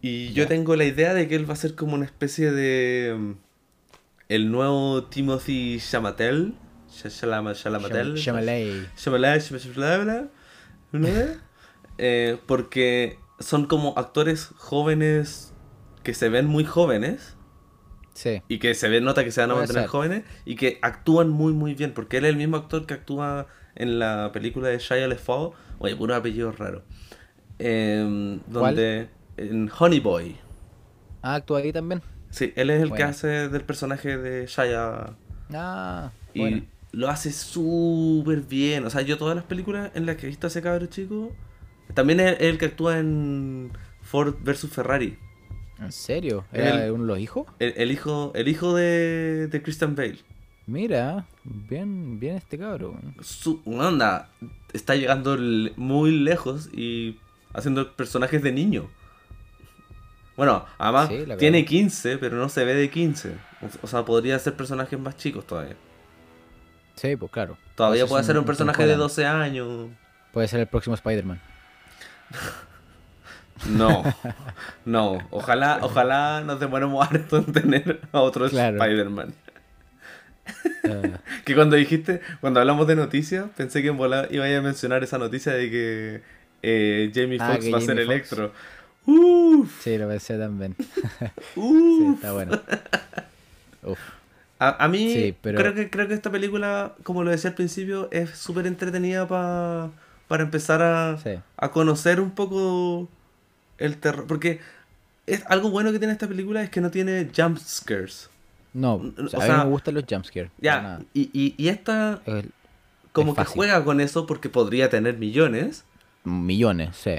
Y 0.00 0.32
yo 0.32 0.48
tengo 0.48 0.74
la 0.74 0.84
idea 0.84 1.14
de 1.14 1.28
que 1.28 1.36
él 1.36 1.48
va 1.48 1.52
a 1.54 1.56
ser 1.56 1.74
como 1.74 1.94
una 1.94 2.04
especie 2.04 2.50
de. 2.50 3.14
mm, 3.16 3.32
El 4.28 4.50
nuevo 4.50 5.04
Timothy 5.04 5.78
Chamatel. 5.80 6.54
Shamalay. 8.16 8.86
Eh, 11.98 12.38
porque 12.46 13.18
son 13.38 13.66
como 13.66 13.94
actores 13.96 14.46
jóvenes 14.56 15.52
que 16.02 16.14
se 16.14 16.28
ven 16.30 16.46
muy 16.46 16.64
jóvenes 16.64 17.36
Sí. 18.14 18.42
y 18.48 18.58
que 18.58 18.74
se 18.74 18.88
ve, 18.88 19.00
nota 19.00 19.24
que 19.24 19.30
se 19.30 19.40
van 19.40 19.50
a 19.50 19.54
Puede 19.54 19.66
mantener 19.66 19.82
ser. 19.84 19.90
jóvenes 19.90 20.24
y 20.44 20.56
que 20.56 20.78
actúan 20.82 21.30
muy 21.30 21.52
muy 21.52 21.74
bien 21.74 21.92
porque 21.94 22.18
él 22.18 22.24
es 22.26 22.30
el 22.30 22.36
mismo 22.36 22.56
actor 22.58 22.84
que 22.86 22.94
actúa 22.94 23.46
en 23.74 23.98
la 23.98 24.30
película 24.32 24.68
de 24.68 24.78
Shia 24.78 25.08
LaFoe 25.08 25.52
oye 25.78 25.96
puro 25.96 26.14
apellido 26.14 26.52
raro 26.52 26.82
Em, 27.58 28.40
donde 28.48 29.08
en 29.36 29.70
Honey 29.78 30.00
Boy 30.00 30.36
Ah, 31.22 31.36
actúa 31.36 31.60
ahí 31.60 31.72
también. 31.72 32.02
sí 32.30 32.52
él 32.56 32.70
es 32.70 32.82
el 32.82 32.92
que 32.92 33.02
hace 33.02 33.48
del 33.48 33.62
personaje 33.62 34.16
de 34.18 34.46
Shia 34.46 35.14
Ah, 35.54 36.10
y 36.34 36.40
bueno. 36.40 36.62
lo 36.92 37.08
hace 37.08 37.30
súper 37.32 38.40
bien 38.42 38.84
o 38.84 38.90
sea 38.90 39.02
yo 39.02 39.16
todas 39.18 39.36
las 39.36 39.44
películas 39.44 39.90
en 39.94 40.06
las 40.06 40.16
que 40.16 40.26
he 40.26 40.28
visto 40.28 40.46
a 40.46 40.48
ese 40.48 40.60
cabro 40.62 40.86
chico 40.86 41.30
también 41.94 42.20
es 42.20 42.40
el 42.40 42.58
que 42.58 42.66
actúa 42.66 42.98
en 42.98 43.70
Ford 44.00 44.34
vs 44.42 44.68
Ferrari 44.70 45.18
¿En 45.84 45.92
serio? 45.92 46.44
¿Era 46.52 46.84
El- 46.86 46.92
uno 46.92 47.02
de 47.04 47.08
los 47.08 47.18
hijos? 47.18 47.46
el, 47.58 47.74
el 47.76 47.90
hijo 47.90 48.32
el 48.34 48.48
hijo 48.48 48.74
de, 48.74 49.48
de 49.48 49.62
Christian 49.62 49.94
Bale 49.96 50.18
Mira, 50.66 51.26
bien, 51.42 52.20
bien 52.20 52.36
este 52.36 52.56
cabro. 52.56 52.94
su 53.20 53.60
onda 53.66 54.28
está 54.72 54.94
llegando 54.94 55.36
muy 55.76 56.12
lejos 56.12 56.68
y 56.72 57.18
haciendo 57.52 57.92
personajes 57.94 58.42
de 58.42 58.52
niño. 58.52 58.88
Bueno, 60.36 60.64
además 60.78 61.08
Sí, 61.08 61.24
tiene 61.38 61.64
cagó. 61.64 61.68
15, 61.68 62.18
pero 62.18 62.36
no 62.36 62.48
se 62.48 62.64
ve 62.64 62.74
de 62.74 62.88
15. 62.90 63.34
O- 63.82 63.86
sea, 63.88 64.04
podría 64.04 64.38
ser 64.38 64.54
personajes 64.54 64.98
más 64.98 65.16
chicos 65.16 65.44
todavía. 65.46 65.74
Sí, 66.94 67.16
pues 67.16 67.30
claro. 67.32 67.58
Todavía 67.74 68.04
Ese 68.04 68.10
puede 68.10 68.24
ser 68.24 68.38
un 68.38 68.44
personaje 68.44 68.82
de 68.82 68.94
Holland. 68.94 69.02
12 69.02 69.26
años. 69.26 69.88
Puede 70.32 70.46
ser 70.48 70.60
el 70.60 70.66
próximo 70.68 70.94
Spider-Man. 70.94 71.40
No, 73.70 74.02
no. 74.84 75.18
Ojalá, 75.30 75.78
ojalá 75.82 76.42
nos 76.44 76.58
demoremos 76.60 77.06
harto 77.06 77.38
en 77.38 77.52
tener 77.52 78.00
a 78.12 78.20
otro 78.20 78.48
Claro. 78.48 78.76
Spider-Man. 78.82 79.34
Ah, 80.84 81.18
Que 81.44 81.54
cuando 81.54 81.76
dijiste, 81.76 82.20
cuando 82.40 82.60
hablamos 82.60 82.86
de 82.86 82.96
noticias, 82.96 83.46
pensé 83.56 83.82
que 83.82 83.88
en 83.88 83.96
volada 83.96 84.26
iba 84.30 84.44
a 84.44 84.60
mencionar 84.60 85.02
esa 85.04 85.18
noticia 85.18 85.52
de 85.52 85.70
que 85.70 86.22
eh, 86.62 87.10
Jamie 87.14 87.38
Ah, 87.40 87.52
Foxx 87.52 87.72
va 87.72 87.78
a 87.78 87.80
ser 87.80 87.96
Foxx. 87.96 88.00
Electro. 88.08 88.52
Uff, 89.06 89.82
sí, 89.82 89.98
lo 89.98 90.08
pensé 90.08 90.38
también. 90.38 90.76
Sí, 91.54 91.60
uff. 91.60 92.14
está 92.16 92.32
bueno. 92.32 92.60
Uf. 93.84 93.98
A, 94.58 94.84
a 94.84 94.88
mí 94.88 95.12
Sí, 95.12 95.36
pero- 95.40 95.58
creo 95.58 95.74
que 95.74 95.90
creo 95.90 96.06
que 96.08 96.14
esta 96.14 96.30
película, 96.30 96.92
como 97.02 97.24
lo 97.24 97.30
decía 97.30 97.50
al 97.50 97.56
principio, 97.56 98.08
es 98.12 98.30
súper 98.30 98.66
entretenida 98.66 99.26
pa- 99.26 99.90
para 100.28 100.44
empezar 100.44 100.82
a, 100.82 101.18
Sí. 101.18 101.30
a 101.56 101.70
conocer 101.72 102.20
un 102.20 102.30
poco 102.30 103.08
el 103.84 103.98
terror. 103.98 104.26
Porque 104.26 104.60
es 105.26 105.44
algo 105.46 105.70
bueno 105.70 105.92
que 105.92 105.98
tiene 105.98 106.12
esta 106.12 106.28
película 106.28 106.62
es 106.62 106.70
que 106.70 106.80
no 106.80 106.90
tiene 106.90 107.30
jump 107.36 107.58
scares. 107.58 108.28
No, 108.74 108.94
O 108.94 109.12
o 109.24 109.28
sea, 109.28 109.44
a 109.44 109.48
mí 109.58 109.64
me 109.64 109.70
gustan 109.70 109.94
los 109.94 110.04
jumpscares. 110.08 110.50
Ya, 110.58 111.00
y, 111.12 111.28
y, 111.34 111.54
y 111.58 111.68
esta 111.68 112.22
Es 112.24 112.46
como 113.12 113.32
es 113.32 113.38
que 113.38 113.44
juega 113.44 113.84
con 113.84 114.00
eso 114.00 114.26
porque 114.26 114.48
podría 114.48 114.88
tener 114.88 115.18
millones, 115.18 115.84
millones, 116.24 116.96
sí. 116.96 117.16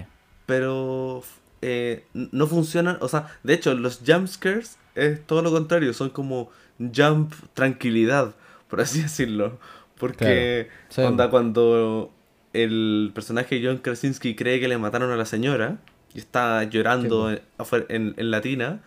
pero 0.48 1.22
eh, 1.62 2.06
no 2.14 2.48
funcionan. 2.48 2.98
O 3.02 3.08
sea, 3.08 3.28
de 3.44 3.54
hecho, 3.54 3.74
los 3.76 4.02
jump 4.06 4.28
scares 4.28 4.78
es 4.96 5.26
todo 5.28 5.42
lo 5.44 5.52
contrario, 5.52 5.94
son 5.94 6.10
como 6.10 6.50
jump 6.80 7.34
tranquilidad, 7.54 8.34
por 8.68 8.82
así 8.82 9.02
decirlo. 9.04 9.60
Porque 10.00 10.70
Claro, 10.70 10.90
sí. 10.90 11.02
onda 11.02 11.30
cuando 11.30 12.12
el 12.54 13.12
personaje 13.14 13.62
John 13.64 13.78
Krasinski 13.78 14.36
cree 14.36 14.60
que 14.60 14.68
le 14.68 14.78
mataron 14.80 15.12
a 15.12 15.16
la 15.16 15.26
señora 15.26 15.78
y 16.14 16.20
está 16.20 16.64
llorando 16.64 17.30
Sí, 17.32 17.40
en, 17.80 17.86
en, 17.90 18.14
en 18.18 18.32
la 18.32 18.42
tina, 18.42 18.82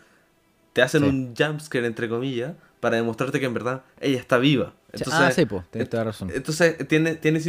te 0.72 0.82
hacen 0.82 1.02
Sí. 1.02 1.08
un 1.08 1.34
jumpscare 1.36 1.86
entre 1.86 2.08
comillas 2.08 2.52
para 2.80 2.96
demostrarte 2.96 3.40
que 3.40 3.46
en 3.46 3.54
verdad 3.54 3.82
ella 4.00 4.18
está 4.18 4.38
viva. 4.38 4.74
Entonces, 4.92 5.14
ah, 5.20 5.30
sí, 5.30 5.46
tienes 5.70 5.90
toda 5.90 6.04
la 6.04 6.10
razón. 6.10 6.30
entonces 6.34 6.76
tiene, 6.88 7.16
tiene, 7.16 7.40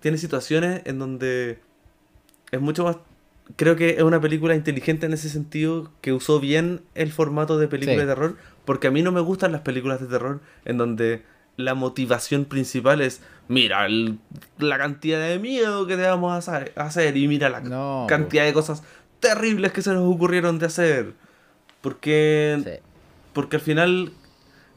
tiene 0.00 0.18
situaciones 0.18 0.82
en 0.84 0.98
donde 0.98 1.58
es 2.50 2.60
mucho 2.60 2.84
más... 2.84 2.96
Creo 3.56 3.76
que 3.76 3.90
es 3.96 4.02
una 4.02 4.20
película 4.20 4.54
inteligente 4.54 5.06
en 5.06 5.12
ese 5.14 5.28
sentido, 5.30 5.90
que 6.02 6.12
usó 6.12 6.38
bien 6.38 6.82
el 6.94 7.10
formato 7.12 7.56
de 7.58 7.66
película 7.66 7.94
Sí. 7.96 8.00
de 8.00 8.06
terror, 8.06 8.36
porque 8.66 8.88
a 8.88 8.90
mí 8.90 9.02
no 9.02 9.10
me 9.10 9.20
gustan 9.20 9.52
las 9.52 9.62
películas 9.62 10.00
de 10.00 10.06
terror 10.06 10.40
en 10.66 10.76
donde 10.76 11.22
la 11.56 11.74
motivación 11.74 12.44
principal 12.44 13.00
es, 13.00 13.20
mira, 13.48 13.86
el- 13.86 14.18
la 14.58 14.76
cantidad 14.78 15.18
de 15.26 15.38
miedo 15.38 15.86
que 15.86 15.96
te 15.96 16.02
vamos 16.02 16.48
a 16.48 16.64
hacer, 16.76 17.16
y 17.16 17.26
mira 17.26 17.48
la 17.48 17.60
No, 17.60 18.04
cantidad 18.08 18.44
de 18.44 18.52
cosas 18.52 18.82
terribles 19.20 19.72
que 19.72 19.82
se 19.82 19.92
nos 19.92 20.12
ocurrieron 20.14 20.58
de 20.58 20.66
hacer. 20.66 21.14
Porque 21.80 22.60
Sí. 22.64 22.70
porque 23.32 23.56
al 23.56 23.62
final, 23.62 24.12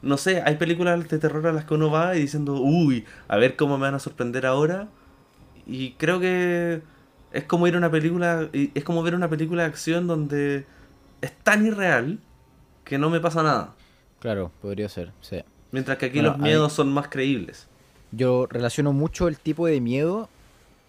no 0.02 0.18
sé, 0.18 0.42
hay 0.46 0.56
películas 0.56 1.08
de 1.10 1.18
terror 1.20 1.46
a 1.48 1.52
las 1.54 1.66
que 1.66 1.74
uno 1.74 1.90
va 1.90 2.16
y 2.16 2.22
diciendo, 2.22 2.54
uy, 2.62 3.06
a 3.28 3.38
ver 3.38 3.56
cómo 3.56 3.78
me 3.78 3.84
van 3.84 3.96
a 3.96 4.00
sorprender 4.00 4.46
ahora. 4.46 4.88
Y 5.66 5.94
creo 5.94 6.20
que 6.20 6.82
es 7.32 7.44
como 7.46 7.68
ir 7.68 7.76
a 7.76 7.78
una 7.78 7.90
película, 7.92 8.50
es 8.54 8.84
como 8.84 9.04
ver 9.04 9.16
una 9.16 9.30
película 9.30 9.64
de 9.64 9.70
acción 9.70 10.06
donde 10.08 10.66
es 11.22 11.32
tan 11.44 11.66
irreal 11.66 12.20
que 12.84 12.98
no 12.98 13.10
me 13.10 13.20
pasa 13.20 13.42
nada. 13.42 13.74
Claro, 14.20 14.52
podría 14.62 14.90
ser, 14.90 15.12
sí. 15.22 15.42
Mientras 15.72 15.98
que 15.98 16.08
aquí 16.08 16.20
Bueno, 16.20 16.32
los 16.32 16.40
miedos 16.40 16.74
son 16.74 16.92
más 16.92 17.08
creíbles. 17.08 17.68
Yo 18.12 18.46
relaciono 18.48 18.92
mucho 18.92 19.28
el 19.28 19.38
tipo 19.40 19.66
de 19.68 19.80
miedo 19.82 20.30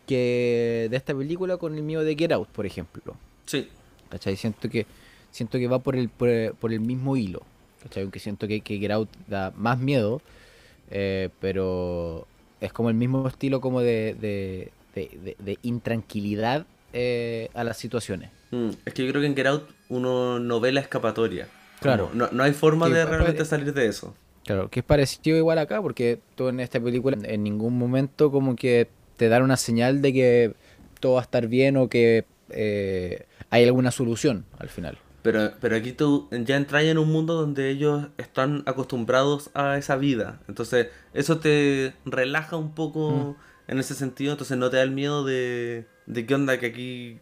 que 0.06 0.88
de 0.90 0.96
esta 0.96 1.14
película 1.14 1.56
con 1.56 1.74
el 1.76 1.82
miedo 1.82 2.02
de 2.02 2.16
Get 2.16 2.32
Out, 2.32 2.48
por 2.48 2.66
ejemplo. 2.66 3.14
Sí. 3.46 3.68
¿Cachai? 4.10 4.36
Siento 4.36 4.68
que, 4.68 4.86
siento 5.30 5.58
que 5.58 5.68
va 5.68 5.78
por 5.78 5.96
el, 5.96 6.08
por 6.08 6.28
el, 6.28 6.54
por 6.54 6.72
el 6.72 6.80
mismo 6.80 7.16
hilo. 7.16 7.42
¿Cachai? 7.82 8.02
Aunque 8.02 8.18
siento 8.20 8.46
que, 8.46 8.60
que 8.60 8.78
Get 8.78 8.90
Out 8.92 9.08
da 9.26 9.52
más 9.56 9.78
miedo, 9.78 10.20
eh, 10.90 11.30
pero 11.40 12.26
es 12.60 12.72
como 12.72 12.88
el 12.90 12.94
mismo 12.94 13.26
estilo 13.26 13.60
como 13.60 13.80
de, 13.80 14.14
de, 14.14 14.70
de- 14.94 15.58
intranquilidad 15.62 16.66
eh, 16.92 17.48
a 17.54 17.64
las 17.64 17.76
situaciones. 17.78 18.30
Mm, 18.50 18.70
Es 18.84 18.94
que 18.94 19.04
yo 19.04 19.10
creo 19.10 19.22
que 19.22 19.26
en 19.26 19.34
Get 19.36 19.46
Out 19.46 19.68
uno 19.88 20.38
no 20.38 20.60
ve 20.60 20.72
la 20.72 20.80
escapatoria. 20.80 21.48
Claro. 21.80 22.08
Como 22.08 22.16
No, 22.26 22.28
no 22.30 22.42
hay 22.44 22.52
forma 22.52 22.86
Que 22.88 22.94
de 22.94 23.04
realmente 23.06 23.44
salir 23.44 23.72
de 23.72 23.86
eso. 23.86 24.14
Claro, 24.44 24.68
que 24.68 24.80
es 24.80 24.86
parecido 24.86 25.36
igual 25.36 25.58
acá, 25.58 25.80
porque 25.80 26.18
tú 26.36 26.48
en 26.48 26.60
esta 26.60 26.80
película 26.80 27.16
en 27.22 27.42
ningún 27.42 27.78
momento 27.78 28.30
como 28.30 28.56
que 28.56 28.88
te 29.16 29.28
dan 29.28 29.42
una 29.42 29.56
señal 29.56 30.02
de 30.02 30.12
que 30.12 30.52
todo 31.00 31.14
va 31.14 31.20
a 31.20 31.22
estar 31.22 31.46
bien 31.46 31.76
o 31.76 31.88
que 31.88 32.24
eh, 32.50 33.24
hay 33.52 33.64
alguna 33.64 33.90
solución 33.90 34.44
al 34.58 34.68
final. 34.70 34.98
Pero, 35.22 35.52
pero 35.60 35.76
aquí 35.76 35.92
tú 35.92 36.28
ya 36.32 36.56
entras 36.56 36.82
en 36.82 36.98
un 36.98 37.12
mundo 37.12 37.34
donde 37.34 37.70
ellos 37.70 38.08
están 38.18 38.64
acostumbrados 38.66 39.50
a 39.54 39.76
esa 39.78 39.94
vida. 39.94 40.40
Entonces, 40.48 40.88
eso 41.14 41.38
te 41.38 41.94
relaja 42.04 42.56
un 42.56 42.74
poco 42.74 43.36
en 43.68 43.78
ese 43.78 43.94
sentido. 43.94 44.32
Entonces, 44.32 44.58
no 44.58 44.68
te 44.68 44.78
da 44.78 44.82
el 44.82 44.90
miedo 44.90 45.22
de, 45.24 45.86
de 46.06 46.26
qué 46.26 46.34
onda 46.34 46.58
que 46.58 46.66
aquí 46.66 47.18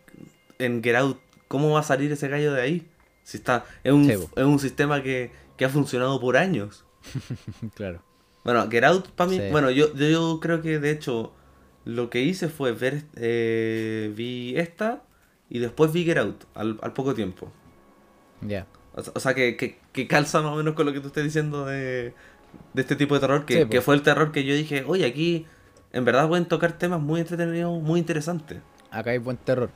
en 0.58 0.82
Get 0.82 0.96
Out, 0.96 1.18
¿cómo 1.48 1.72
va 1.72 1.80
a 1.80 1.82
salir 1.82 2.10
ese 2.10 2.28
gallo 2.28 2.54
de 2.54 2.62
ahí? 2.62 2.88
Si 3.22 3.36
está, 3.36 3.66
es 3.84 3.92
un, 3.92 4.08
es 4.08 4.28
un 4.36 4.58
sistema 4.58 5.02
que, 5.02 5.30
que 5.58 5.66
ha 5.66 5.68
funcionado 5.68 6.18
por 6.20 6.38
años. 6.38 6.86
claro. 7.74 8.02
Bueno, 8.44 8.66
Get 8.70 8.84
Out 8.84 9.08
para 9.08 9.28
mí, 9.30 9.36
Sí. 9.36 9.48
bueno, 9.50 9.70
yo, 9.70 9.94
yo 9.94 10.38
creo 10.40 10.62
que 10.62 10.78
de 10.78 10.90
hecho 10.90 11.34
lo 11.84 12.08
que 12.08 12.22
hice 12.22 12.48
fue 12.48 12.72
ver, 12.72 13.02
eh, 13.16 14.10
vi 14.16 14.54
esta 14.56 15.02
y 15.50 15.58
después 15.58 15.92
vi 15.92 16.04
Get 16.04 16.16
Out 16.18 16.44
al, 16.54 16.78
al 16.80 16.92
poco 16.94 17.12
tiempo. 17.14 17.52
Ya. 18.40 18.66
O 18.94 19.02
sea, 19.02 19.12
o 19.14 19.20
sea, 19.20 19.34
que, 19.34 19.56
que, 19.56 19.78
que 19.92 20.06
calza 20.08 20.40
más 20.40 20.52
o 20.52 20.56
menos 20.56 20.74
con 20.74 20.86
lo 20.86 20.92
que 20.92 21.00
tú 21.00 21.08
estás 21.08 21.22
diciendo 21.24 21.66
de, 21.66 22.14
de 22.72 22.80
este 22.82 22.96
tipo 22.96 23.14
de 23.14 23.20
terror, 23.20 23.44
que, 23.44 23.64
Sí, 23.64 23.68
que 23.68 23.80
fue 23.82 23.94
el 23.94 24.02
terror 24.02 24.32
que 24.32 24.44
yo 24.44 24.54
dije, 24.54 24.84
oye, 24.86 25.04
aquí 25.06 25.46
en 25.92 26.04
verdad 26.04 26.26
pueden 26.28 26.46
tocar 26.46 26.72
temas 26.78 27.00
muy 27.00 27.20
entretenidos, 27.20 27.82
muy 27.82 28.00
interesantes. 28.00 28.58
Acá 28.90 29.10
hay 29.10 29.18
buen 29.18 29.36
terror. 29.36 29.70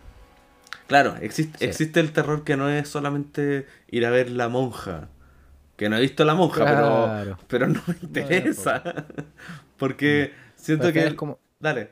Claro, 0.86 1.16
existe, 1.20 1.58
Sí. 1.58 1.64
existe 1.64 2.00
el 2.00 2.12
terror 2.12 2.44
que 2.44 2.56
no 2.56 2.68
es 2.68 2.88
solamente 2.88 3.66
ir 3.90 4.04
a 4.06 4.10
ver 4.10 4.30
La 4.30 4.48
Monja. 4.48 5.08
Que 5.76 5.88
no 5.88 5.96
he 5.96 6.00
visto 6.00 6.24
La 6.24 6.34
Monja, 6.34 6.60
Claro. 6.62 7.14
pero, 7.24 7.38
pero 7.48 7.66
no 7.68 7.80
me 7.86 7.96
interesa. 8.02 8.82
Porque 9.76 10.32
siento 10.56 10.84
Pero 10.88 11.00
al 11.00 11.04
que... 11.04 11.08
es 11.10 11.14
como- 11.14 11.38
Dale. 11.60 11.90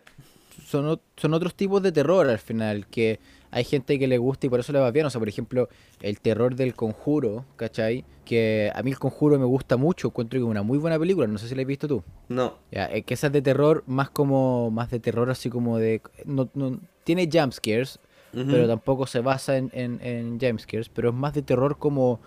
Son, 0.67 1.01
son 1.17 1.35
otros 1.35 1.55
tipos 1.55 1.83
de 1.83 1.93
terror 1.93 2.29
al 2.29 2.39
final, 2.39 2.87
que 2.87 3.19
hay 3.53 3.65
gente 3.65 3.99
que 3.99 4.09
le 4.09 4.17
gusta 4.17 4.47
y 4.47 4.51
por 4.51 4.61
eso 4.61 4.73
le 4.73 4.81
va 4.81 4.91
bien. 4.91 5.05
O 5.05 5.11
sea, 5.11 5.19
por 5.19 5.29
ejemplo, 5.29 5.69
el 6.01 6.19
terror 6.21 6.57
del 6.57 6.75
conjuro, 6.75 7.45
¿cachai? 7.57 8.05
Que 8.25 8.73
a 8.75 8.83
mí 8.83 8.91
el 8.91 8.99
conjuro 8.99 9.39
me 9.39 9.45
gusta 9.45 9.77
mucho, 9.77 10.09
encuentro 10.09 10.41
que 10.41 10.45
es 10.45 10.51
una 10.51 10.63
muy 10.63 10.79
buena 10.79 10.99
película, 10.99 11.27
no 11.27 11.39
sé 11.39 11.49
si 11.49 11.55
la 11.55 11.61
has 11.61 11.69
visto 11.69 11.87
tú. 11.87 12.03
No. 12.31 12.55
Ya, 12.73 12.87
es 12.87 13.05
que 13.05 13.13
esa 13.13 13.27
es 13.27 13.33
de 13.35 13.43
terror, 13.43 13.85
más 13.87 14.09
como, 14.09 14.71
más 14.71 14.91
de 14.91 15.01
terror 15.01 15.31
así 15.31 15.51
como 15.51 15.79
de... 15.79 16.01
No, 16.25 16.49
no, 16.55 16.81
tiene 17.05 17.29
jumpscares, 17.31 18.01
pero 18.33 18.67
tampoco 18.67 19.07
se 19.07 19.21
basa 19.21 19.59
en, 19.59 19.71
en, 19.75 20.01
en 20.03 20.41
jumpscares, 20.41 20.89
pero 20.89 21.11
es 21.11 21.15
más 21.15 21.35
de 21.35 21.43
terror 21.43 21.77
como, 21.79 22.21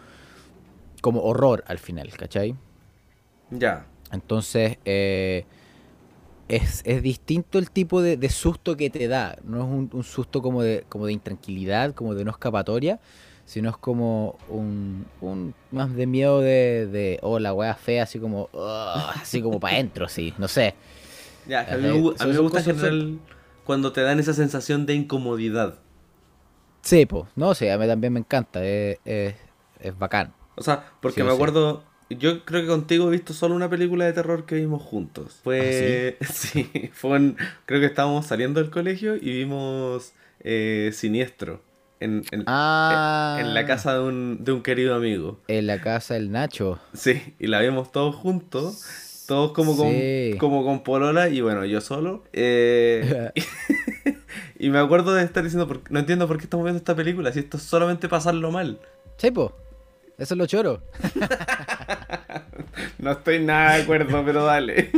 como 1.02 1.24
horror 1.24 1.64
al 1.66 1.80
final, 1.80 2.10
¿cachai? 2.16 2.56
Ya. 3.50 3.88
Entonces, 4.12 4.78
eh, 4.86 5.46
es, 6.48 6.84
distinto 7.02 7.60
el 7.60 7.72
tipo 7.72 8.02
de, 8.02 8.30
susto 8.30 8.78
que 8.78 8.90
te 8.90 9.08
da. 9.08 9.38
No 9.44 9.60
es 9.60 9.94
un, 9.94 10.04
susto 10.04 10.42
como 10.42 10.62
de, 10.62 10.86
como 10.90 11.06
de 11.06 11.14
intranquilidad, 11.14 11.94
como 11.94 12.14
de 12.16 12.24
no 12.24 12.32
escapatoria, 12.32 13.00
sino 13.46 13.70
es 13.70 13.78
como 13.78 14.38
un, 14.50 15.06
más 15.72 15.94
de 15.96 16.08
miedo 16.08 16.42
de, 16.42 16.88
de 16.88 17.20
oh, 17.22 17.40
la 17.40 17.54
wea 17.54 17.76
fea, 17.76 18.04
así 18.04 18.20
como, 18.20 18.50
así 19.16 19.42
como 19.42 19.60
para 19.60 19.76
adentro, 19.76 20.08
sí, 20.08 20.34
no 20.38 20.48
sé. 20.48 20.76
Ya, 21.48 21.62
a, 21.62 21.78
mí, 21.78 21.88
me 21.88 22.38
gusta 22.40 22.62
general 22.62 23.20
cuando 23.66 23.92
te 23.92 24.02
dan 24.02 24.20
esa 24.20 24.34
sensación 24.34 24.86
de 24.86 24.96
incomodidad. 24.96 25.76
Sí, 26.82 27.06
pues, 27.06 27.26
no 27.36 27.54
sé, 27.56 27.72
a 27.72 27.78
mí 27.78 27.88
también 27.88 28.14
me 28.14 28.20
encanta, 28.20 28.64
es, 28.64 29.00
es, 29.06 29.98
bacán. 29.98 30.34
O 30.56 30.64
sea, 30.64 30.92
porque 31.02 31.24
me 31.24 31.32
acuerdo, 31.32 31.84
yo 32.10 32.46
creo 32.46 32.62
que 32.62 32.68
contigo 32.68 33.08
he 33.08 33.12
visto 33.12 33.34
solo 33.34 33.56
una 33.56 33.70
película 33.70 34.06
de 34.06 34.14
terror 34.14 34.46
que 34.46 34.56
vimos 34.56 34.82
juntos. 34.82 35.40
Fue. 35.44 36.18
¿Ah, 36.22 36.26
sí? 36.26 36.70
fue 36.94 37.18
en, 37.18 37.38
Creo 37.66 37.80
que 37.80 37.88
estábamos 37.88 38.26
saliendo 38.26 38.60
del 38.60 38.70
colegio 38.70 39.16
y 39.16 39.32
vimos 39.32 40.14
eh, 40.42 40.92
Siniestro. 40.94 41.62
En, 42.00 42.24
en, 42.32 42.44
ah. 42.48 43.38
en, 43.40 43.54
la 43.54 43.66
casa 43.66 43.94
de 43.94 44.02
un, 44.02 44.44
de 44.44 44.52
un 44.52 44.62
querido 44.62 44.96
amigo. 44.96 45.40
En 45.48 45.66
la 45.66 45.82
casa 45.82 46.14
del 46.14 46.32
Nacho. 46.32 46.80
Sí, 46.94 47.36
y 47.40 47.48
la 47.48 47.62
vimos 47.62 47.92
todos 47.92 48.16
juntos. 48.16 48.86
Todos 49.28 49.54
como 49.54 49.76
con, 49.76 49.92
como 50.38 50.64
con 50.64 50.84
Polola 50.84 51.30
y 51.30 51.42
bueno, 51.42 51.66
yo 51.66 51.82
solo. 51.82 52.24
Eh, 52.32 53.32
y 54.60 54.70
me 54.70 54.78
acuerdo 54.78 55.14
de 55.14 55.24
estar 55.24 55.44
diciendo, 55.44 55.82
no 55.90 56.00
entiendo 56.00 56.28
por 56.28 56.38
qué 56.38 56.44
estamos 56.44 56.64
viendo 56.64 56.78
esta 56.78 56.96
película, 56.96 57.32
si 57.32 57.40
esto 57.40 57.58
es 57.58 57.64
solamente 57.64 58.08
pasarlo 58.08 58.52
mal. 58.52 58.80
Sí, 59.18 59.32
eso 60.18 60.34
es 60.34 60.38
lo 60.38 60.46
choro. 60.46 60.84
no 63.00 63.12
estoy 63.12 63.40
nada 63.44 63.78
de 63.78 63.84
acuerdo, 63.84 64.24
pero 64.26 64.46
dale. 64.46 64.92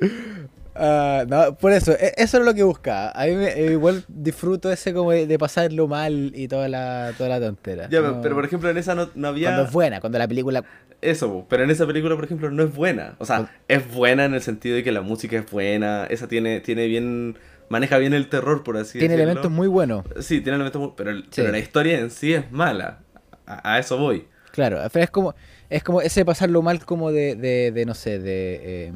Ah, 0.82 1.24
no, 1.28 1.56
por 1.56 1.72
eso, 1.72 1.92
e, 1.92 2.14
eso 2.16 2.38
es 2.38 2.44
lo 2.44 2.54
que 2.54 2.62
buscaba. 2.62 3.10
A 3.10 3.26
mí 3.26 3.34
me, 3.34 3.48
eh, 3.48 3.72
igual 3.72 4.02
disfruto 4.08 4.72
ese 4.72 4.94
como 4.94 5.10
de, 5.10 5.38
pasarlo 5.38 5.86
mal 5.88 6.32
y 6.34 6.48
toda 6.48 6.68
la, 6.68 7.12
toda 7.18 7.28
la 7.28 7.38
tontera. 7.38 7.86
Ya, 7.90 8.00
pero 8.22 8.34
por 8.34 8.46
ejemplo 8.46 8.70
en 8.70 8.78
esa 8.78 8.94
no, 8.94 9.28
había... 9.28 9.48
Cuando 9.48 9.64
es 9.64 9.72
buena, 9.72 10.00
cuando 10.00 10.18
la 10.18 10.26
película... 10.26 10.64
Eso, 11.02 11.44
pero 11.50 11.64
en 11.64 11.70
esa 11.70 11.86
película, 11.86 12.14
por 12.14 12.24
ejemplo, 12.24 12.50
no 12.50 12.62
es 12.62 12.74
buena. 12.74 13.14
O 13.18 13.26
sea, 13.26 13.50
es 13.68 13.92
buena 13.92 14.24
en 14.24 14.32
el 14.32 14.40
sentido 14.40 14.76
de 14.76 14.82
que 14.82 14.90
la 14.90 15.02
música 15.02 15.36
es 15.36 15.50
buena, 15.50 16.06
esa 16.06 16.28
tiene, 16.28 16.60
tiene 16.60 16.86
bien... 16.86 17.36
Maneja 17.68 17.98
bien 17.98 18.14
el 18.14 18.28
terror, 18.28 18.62
por 18.64 18.78
así 18.78 18.98
decirlo. 18.98 19.08
Tiene 19.08 19.14
elementos 19.22 19.50
muy 19.50 19.68
buenos. 19.68 20.06
Sí, 20.20 20.40
tiene 20.40 20.56
elementos 20.56 20.80
muy... 20.80 20.92
Pero, 20.96 21.12
pero 21.34 21.52
la 21.52 21.58
historia 21.58 21.98
en 21.98 22.10
sí 22.10 22.32
es 22.32 22.50
mala. 22.50 23.00
a 23.46 23.78
eso 23.78 23.98
voy. 23.98 24.24
Claro, 24.52 24.82
es 24.82 25.10
como, 25.10 25.34
es 25.68 25.82
como 25.82 26.00
ese 26.00 26.24
pasarlo 26.24 26.62
mal 26.62 26.84
como 26.84 27.12
de, 27.12 27.36
de, 27.36 27.86
no 27.86 27.94
sé, 27.94 28.18
de... 28.18 28.60
Eh, 28.62 28.92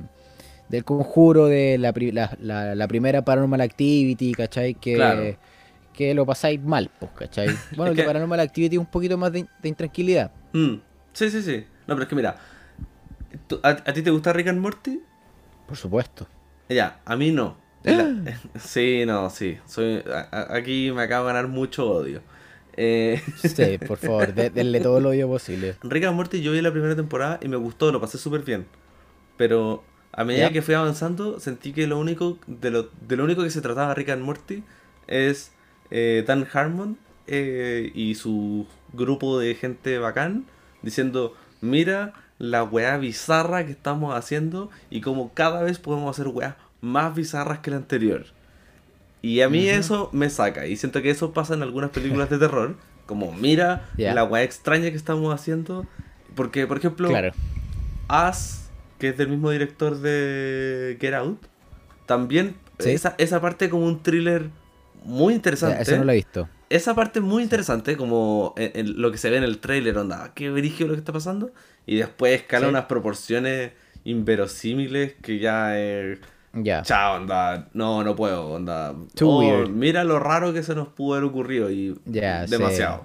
del 0.68 0.82
conjuro 0.82 1.44
de 1.46 1.76
la, 1.78 1.92
la, 2.40 2.74
la, 2.74 2.88
primera 2.88 3.22
Paranormal 3.22 3.60
Activity, 3.60 4.32
¿cachai? 4.32 4.74
Que, 4.74 5.36
que 5.92 6.14
lo 6.14 6.26
pasáis 6.26 6.60
mal, 6.62 6.90
pues, 6.98 7.12
¿cachai? 7.12 7.48
Bueno, 7.76 7.92
el 7.92 7.96
de 7.96 8.04
Paranormal 8.04 8.40
Activity 8.40 8.76
es 8.76 8.80
un 8.80 8.86
poquito 8.86 9.16
más 9.16 9.32
de, 9.32 9.46
intranquilidad. 9.62 10.30
Mm. 10.52 10.76
Sí, 11.12 11.30
sí, 11.30 11.42
sí. 11.42 11.64
No, 11.86 11.94
pero 11.94 12.02
es 12.02 12.08
que 12.08 12.16
mira, 12.16 12.36
¿a, 13.62 13.92
ti 13.92 14.02
te 14.02 14.10
gusta 14.10 14.32
Rick 14.32 14.48
and 14.48 14.58
Morty? 14.58 15.00
Por 15.66 15.76
supuesto. 15.76 16.26
Ya, 16.68 17.00
a 17.04 17.14
mí 17.16 17.30
no. 17.30 17.56
sí, 18.58 19.04
no, 19.06 19.30
sí. 19.30 19.58
Soy, 19.66 20.02
aquí 20.32 20.90
me 20.92 21.02
acabo 21.02 21.26
de 21.26 21.34
ganar 21.34 21.48
mucho 21.48 21.88
odio. 21.88 22.22
Eh... 22.76 23.22
Sí, 23.36 23.78
por 23.78 23.98
favor, 23.98 24.34
denle 24.34 24.80
todo 24.80 25.00
lo 25.00 25.10
odio 25.10 25.28
posible. 25.28 25.76
Rick 25.82 26.04
and 26.04 26.16
Morty 26.16 26.42
yo 26.42 26.52
vi 26.52 26.60
la 26.60 26.72
primera 26.72 26.96
temporada 26.96 27.38
y 27.42 27.48
me 27.48 27.56
gustó, 27.56 27.92
lo 27.92 28.00
pasé 28.00 28.18
súper 28.18 28.42
bien. 28.42 28.66
Pero 29.36 29.82
a 30.12 30.24
medida 30.24 30.50
que 30.50 30.62
fui 30.62 30.74
avanzando, 30.74 31.40
sentí 31.40 31.72
que 31.72 31.86
lo 31.86 31.98
único 31.98 32.38
de 32.46 32.70
lo, 32.70 32.90
de 33.06 33.16
lo 33.16 33.24
único 33.24 33.42
que 33.42 33.50
se 33.50 33.60
trataba 33.60 33.94
Rick 33.94 34.10
and 34.10 34.22
Morty 34.22 34.62
es 35.06 35.52
eh, 35.90 36.24
Dan 36.26 36.46
Harmon 36.52 36.98
eh, 37.26 37.90
y 37.94 38.14
su 38.14 38.66
grupo 38.92 39.38
de 39.38 39.54
gente 39.54 39.98
bacán 39.98 40.46
diciendo, 40.82 41.34
mira 41.60 42.12
la 42.38 42.62
weá 42.62 42.96
bizarra 42.98 43.64
que 43.64 43.72
estamos 43.72 44.14
haciendo 44.14 44.70
y 44.90 45.00
como 45.00 45.32
cada 45.34 45.62
vez 45.62 45.78
podemos 45.78 46.10
hacer 46.10 46.28
weá 46.28 46.56
más 46.80 47.14
bizarras 47.14 47.60
que 47.60 47.70
la 47.70 47.78
anterior. 47.78 48.26
Y 49.24 49.40
a 49.40 49.48
mí 49.48 49.66
eso 49.70 50.10
me 50.12 50.28
saca. 50.28 50.66
Y 50.66 50.76
siento 50.76 51.00
que 51.00 51.08
eso 51.08 51.32
pasa 51.32 51.54
en 51.54 51.62
algunas 51.62 51.88
películas 51.88 52.28
de 52.28 52.38
terror. 52.38 52.76
Como, 53.06 53.32
mira 53.32 53.88
la 53.96 54.22
weá 54.22 54.42
extraña 54.42 54.90
que 54.90 54.96
estamos 54.96 55.34
haciendo. 55.34 55.86
Porque, 56.34 56.66
por 56.66 56.76
ejemplo, 56.76 57.08
claro. 57.08 57.32
As, 58.06 58.68
que 58.98 59.08
es 59.08 59.16
del 59.16 59.28
mismo 59.28 59.50
director 59.50 59.98
de 59.98 60.98
Get 61.00 61.14
Out, 61.14 61.38
también 62.04 62.56
esa, 62.78 63.14
esa 63.16 63.40
parte 63.40 63.70
como 63.70 63.86
un 63.86 64.02
thriller 64.02 64.50
muy 65.04 65.32
interesante. 65.32 65.80
eso 65.80 65.96
no 65.96 66.04
lo 66.04 66.12
he 66.12 66.16
visto. 66.16 66.46
Esa 66.68 66.94
parte 66.94 67.22
muy 67.22 67.42
interesante, 67.42 67.96
como 67.96 68.52
en, 68.58 69.00
lo 69.00 69.10
que 69.10 69.16
se 69.16 69.30
ve 69.30 69.38
en 69.38 69.44
el 69.44 69.58
trailer, 69.58 69.96
onda, 69.96 70.32
qué 70.34 70.50
brillo 70.50 70.86
lo 70.86 70.92
que 70.92 70.98
está 70.98 71.14
pasando. 71.14 71.50
Y 71.86 71.96
después 71.96 72.42
escala 72.42 72.68
unas 72.68 72.84
proporciones 72.84 73.72
inverosímiles 74.04 75.14
que 75.22 75.38
ya... 75.38 75.80
Eh, 75.80 76.18
ya. 76.54 76.82
Chao, 76.82 77.16
onda. 77.16 77.68
No, 77.72 78.02
no 78.04 78.14
puedo, 78.14 78.52
onda. 78.52 78.94
Oh, 79.22 79.66
mira 79.68 80.04
lo 80.04 80.18
raro 80.18 80.52
que 80.52 80.62
se 80.62 80.74
nos 80.74 80.88
pudo 80.88 81.14
haber 81.14 81.28
ocurrido 81.28 81.70
y 81.70 81.98
demasiado. 82.04 83.02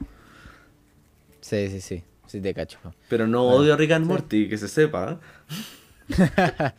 Sí. 1.41 1.67
sí, 1.69 1.81
sí, 1.81 2.03
sí. 2.27 2.41
te 2.41 2.53
cacho. 2.53 2.79
Pero 3.07 3.27
no 3.27 3.43
odio 3.43 3.73
a 3.73 3.77
Rick 3.77 3.91
and 3.91 4.05
Morty, 4.05 4.47
que 4.47 4.57
se 4.57 4.67
sepa. 4.67 5.19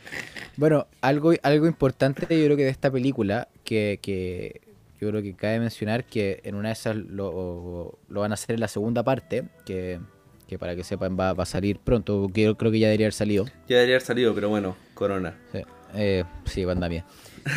bueno, 0.57 0.87
algo, 1.01 1.33
algo 1.43 1.67
importante 1.67 2.23
yo 2.23 2.45
creo 2.47 2.57
que 2.57 2.65
de 2.65 2.71
esta 2.71 2.91
película, 2.91 3.49
que, 3.65 3.99
que 4.03 4.61
yo 5.01 5.09
creo 5.09 5.23
que 5.23 5.35
cabe 5.35 5.61
mencionar 5.61 6.05
que 6.05 6.41
en 6.45 6.55
una 6.55 6.69
de 6.69 6.73
esas 6.75 6.97
lo, 6.97 7.99
lo 8.09 8.21
van 8.21 8.33
a 8.33 8.35
hacer 8.35 8.55
en 8.55 8.61
la 8.61 8.69
segunda 8.69 9.03
parte, 9.03 9.45
que, 9.65 10.01
que 10.47 10.59
para 10.59 10.77
que 10.77 10.85
sepan 10.85 11.17
va, 11.19 11.33
va, 11.33 11.45
a 11.45 11.47
salir 11.47 11.79
pronto, 11.79 12.31
que 12.35 12.43
yo 12.43 12.57
creo 12.57 12.71
que 12.71 12.79
ya 12.79 12.89
debería 12.89 13.07
haber 13.07 13.15
salido. 13.15 13.45
Ya 13.69 13.77
debería 13.77 13.97
haber 13.97 14.07
salido, 14.07 14.35
pero 14.35 14.49
bueno, 14.49 14.77
corona. 14.95 15.37
Sí. 15.53 15.63
Eh, 15.95 16.25
sí, 16.45 16.65
banda 16.65 16.89
bien. 16.89 17.05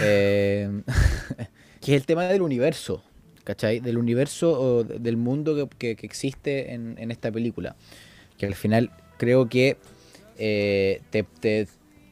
Eh, 0.02 0.70
que 1.82 1.96
es 1.96 2.02
el 2.02 2.06
tema 2.06 2.26
del 2.26 2.42
universo, 2.42 3.04
¿cachai? 3.44 3.80
Del 3.80 3.98
universo 3.98 4.60
o 4.60 4.84
del 4.84 5.18
mundo 5.18 5.70
que, 5.78 5.92
existe 5.92 6.74
en, 6.74 7.12
esta 7.12 7.32
película. 7.32 7.76
Que 8.38 8.46
al 8.46 8.56
final 8.56 8.92
creo 9.18 9.48
que 9.50 9.78
eh, 10.38 11.02
te, 11.10 11.26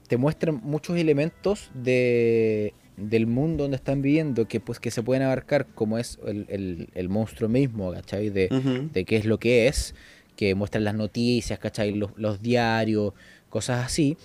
te, 0.07 0.17
muestran 0.17 0.59
muchos 0.63 0.97
elementos 0.97 1.71
de, 1.73 2.73
del 2.97 3.27
mundo 3.27 3.63
donde 3.63 3.77
están 3.77 4.01
viviendo 4.01 4.47
que 4.47 4.59
pues 4.59 4.79
que 4.79 4.91
se 4.91 5.01
pueden 5.01 5.23
abarcar 5.23 5.67
como 5.67 5.97
es 5.97 6.19
el, 6.25 7.09
monstruo 7.09 7.49
mismo, 7.49 7.91
¿cachai? 7.93 8.29
De, 8.29 8.49
de, 8.91 9.05
qué 9.05 9.15
es 9.15 9.25
lo 9.25 9.39
que 9.39 9.67
es, 9.67 9.95
que 10.35 10.53
muestran 10.53 10.83
las 10.83 10.95
noticias, 10.95 11.57
¿cachai? 11.59 11.93
Los, 11.93 12.11
los 12.17 12.41
diarios, 12.41 13.13
cosas 13.49 13.85
así 13.85 14.17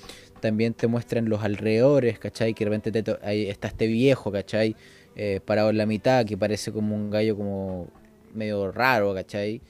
también 0.46 0.74
te 0.74 0.86
muestran 0.86 1.28
los 1.28 1.42
alrededores, 1.42 2.18
¿cachai? 2.18 2.54
Que 2.54 2.64
de 2.64 2.70
repente 2.70 3.18
ahí 3.22 3.48
está 3.48 3.68
este 3.68 3.86
viejo, 3.86 4.30
¿cachai? 4.30 4.76
Eh, 5.16 5.40
parado 5.44 5.70
en 5.70 5.78
la 5.78 5.86
mitad, 5.86 6.24
que 6.24 6.36
parece 6.36 6.72
como 6.72 6.94
un 6.94 7.10
gallo 7.10 7.36
como 7.36 7.88
medio 8.34 8.70
raro, 8.70 9.14
¿cachai? 9.14 9.60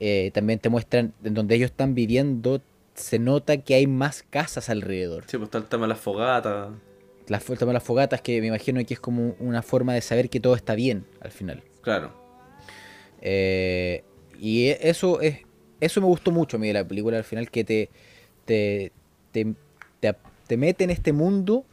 Eh, 0.00 0.30
también 0.34 0.58
te 0.58 0.68
muestran 0.68 1.14
en 1.24 1.34
donde 1.34 1.54
ellos 1.54 1.70
están 1.70 1.94
viviendo, 1.94 2.60
se 2.94 3.18
nota 3.18 3.56
que 3.56 3.74
hay 3.74 3.86
más 3.86 4.22
casas 4.22 4.68
alrededor. 4.68 5.24
Sí, 5.26 5.38
pues 5.38 5.48
está 5.48 5.58
el 5.58 5.64
tema 5.64 5.84
de 5.84 5.88
las 5.88 6.00
fogatas. 6.00 6.70
el 7.28 7.58
tema 7.58 7.70
de 7.70 7.74
las 7.74 7.82
fogatas, 7.82 8.20
que 8.20 8.40
me 8.40 8.48
imagino 8.48 8.84
que 8.84 8.94
es 8.94 9.00
como 9.00 9.34
una 9.40 9.62
forma 9.62 9.94
de 9.94 10.00
saber 10.00 10.28
que 10.28 10.40
todo 10.40 10.54
está 10.54 10.74
bien 10.74 11.04
al 11.20 11.30
final. 11.30 11.62
Claro. 11.80 12.12
Eh, 13.20 14.04
y 14.38 14.68
eso 14.68 15.20
es 15.20 15.38
eso 15.80 16.00
me 16.00 16.06
gustó 16.06 16.30
mucho 16.30 16.56
a 16.56 16.60
mí 16.60 16.68
de 16.68 16.74
la 16.74 16.86
película 16.86 17.18
al 17.18 17.24
final, 17.24 17.50
que 17.50 17.64
te, 17.64 17.90
te, 18.44 18.92
te 19.32 19.54
te, 20.00 20.56
mete 20.56 20.84
en 20.84 20.90
este 20.90 21.12
mundo 21.12 21.64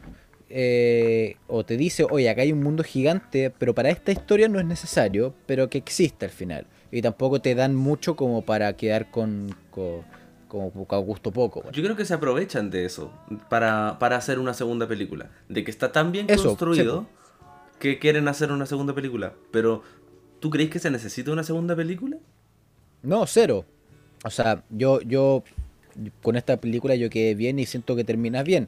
eh, 0.49 1.37
o 1.47 1.63
te 1.63 1.77
dice, 1.77 2.05
oye, 2.09 2.29
acá 2.29 2.41
hay 2.41 2.51
un 2.51 2.61
mundo 2.61 2.83
gigante, 2.83 3.51
pero 3.57 3.73
para 3.73 3.89
esta 3.89 4.11
historia 4.11 4.47
no 4.47 4.59
es 4.59 4.65
necesario, 4.65 5.33
pero 5.45 5.69
que 5.69 5.77
existe 5.77 6.25
al 6.25 6.31
final. 6.31 6.67
Y 6.91 7.01
tampoco 7.01 7.41
te 7.41 7.55
dan 7.55 7.75
mucho 7.75 8.15
como 8.15 8.43
para 8.43 8.73
quedar 8.75 9.11
con, 9.11 9.55
con 9.71 10.03
como 10.47 10.87
a 10.89 10.97
gusto 10.97 11.31
poco. 11.31 11.63
Yo 11.71 11.83
creo 11.83 11.95
que 11.95 12.05
se 12.05 12.13
aprovechan 12.13 12.69
de 12.69 12.85
eso 12.85 13.11
para, 13.49 13.89
hacer 13.89 14.39
una 14.39 14.53
segunda 14.53 14.87
película. 14.87 15.29
De 15.49 15.63
que 15.63 15.71
está 15.71 15.91
tan 15.91 16.11
bien 16.11 16.27
construido 16.27 17.07
que 17.79 17.99
quieren 17.99 18.27
hacer 18.27 18.51
una 18.51 18.65
segunda 18.65 18.93
película. 18.93 19.33
Pero 19.51 19.81
¿tú 20.39 20.49
crees 20.49 20.69
que 20.69 20.79
se 20.79 20.89
necesita 20.89 21.31
una 21.31 21.43
segunda 21.43 21.75
película? 21.75 22.17
No, 23.01 23.25
cero. 23.27 23.65
O 24.23 24.29
sea, 24.29 24.63
yo, 24.69 25.01
yo 25.01 25.43
con 26.21 26.35
esta 26.35 26.57
película 26.57 26.95
yo 26.95 27.09
quedé 27.09 27.35
bien 27.35 27.59
y 27.59 27.65
siento 27.65 27.95
que 27.95 28.03
terminas 28.03 28.43
bien. 28.43 28.67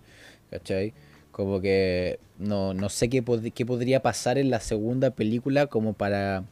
¿Cachai? 0.49 0.93
Como 1.32 1.61
que 1.61 2.19
no, 2.39 2.73
no 2.73 2.89
sé 2.89 3.09
qué, 3.09 3.21
podría 3.21 4.01
pasar 4.01 4.38
en 4.38 4.49
la 4.49 4.59
segunda 4.59 5.11
película 5.11 5.67
como 5.67 5.93
para, 5.93 6.45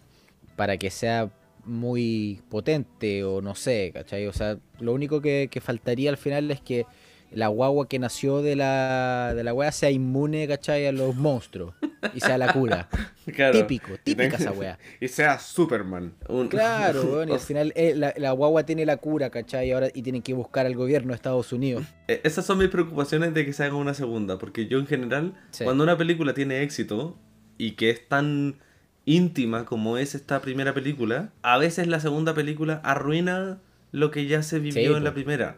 para 0.56 0.78
que 0.78 0.92
sea 0.92 1.32
muy 1.66 2.42
potente 2.50 3.24
o 3.24 3.42
no 3.42 3.56
sé, 3.56 3.92
¿cachai? 3.94 4.28
O 4.28 4.34
sea, 4.34 4.58
lo 4.80 4.94
único 4.94 5.22
que 5.22 5.50
faltaría 5.64 6.10
al 6.10 6.18
final 6.18 6.52
es 6.52 6.62
que 6.62 6.86
la 7.32 7.48
guagua 7.48 7.88
que 7.88 8.00
nació 8.00 8.42
de 8.42 8.56
la, 8.56 9.34
de 9.36 9.44
la 9.44 9.54
wea 9.54 9.72
sea 9.72 9.92
inmune, 9.92 10.48
¿cachai? 10.48 10.88
A 10.88 10.92
los 10.92 11.16
monstruos 11.16 11.74
y 12.14 12.20
sea 12.20 12.38
la 12.38 12.54
cura. 12.54 12.90
Típico, 13.52 13.94
típica 14.04 14.38
esa 14.38 14.52
wea. 14.52 14.78
Y 15.02 15.08
sea 15.08 15.40
Superman. 15.40 16.14
Claro, 16.50 17.04
bueno, 17.16 17.32
y 17.32 17.36
al 17.36 17.42
final 17.42 17.74
eh, 17.76 17.94
la, 17.96 18.14
la, 18.18 18.32
guagua 18.32 18.64
tiene 18.64 18.86
la 18.86 18.98
cura, 18.98 19.32
¿cachai? 19.32 19.70
Y 19.70 19.72
ahora 19.72 19.90
y 19.94 20.04
tienen 20.04 20.22
que 20.22 20.34
buscar 20.34 20.66
al 20.66 20.76
gobierno 20.76 21.10
de 21.10 21.16
Estados 21.16 21.52
Unidos. 21.52 21.86
E, 22.08 22.22
esas 22.24 22.46
son 22.46 22.60
mis 22.60 22.70
preocupaciones 22.70 23.34
de 23.34 23.46
que 23.46 23.54
se 23.54 23.64
haga 23.64 23.76
una 23.76 23.96
segunda, 23.96 24.38
porque 24.38 24.68
yo 24.68 24.78
en 24.78 24.86
general, 24.86 25.34
cuando 25.64 25.84
una 25.84 25.98
película 25.98 26.34
tiene 26.34 26.62
éxito 26.62 27.18
y 27.58 27.72
que 27.72 27.90
es 27.90 28.08
tan 28.08 28.58
íntima 29.06 29.66
como 29.66 29.98
es 29.98 30.16
esta 30.16 30.42
primera 30.42 30.74
película, 30.74 31.32
a 31.42 31.58
veces 31.58 31.88
la 31.88 32.00
segunda 32.00 32.34
película 32.34 32.82
arruina 32.84 33.60
lo 33.92 34.12
que 34.12 34.28
ya 34.28 34.44
se 34.44 34.60
vivió 34.60 34.98
en 34.98 35.04
la 35.04 35.14
primera. 35.14 35.58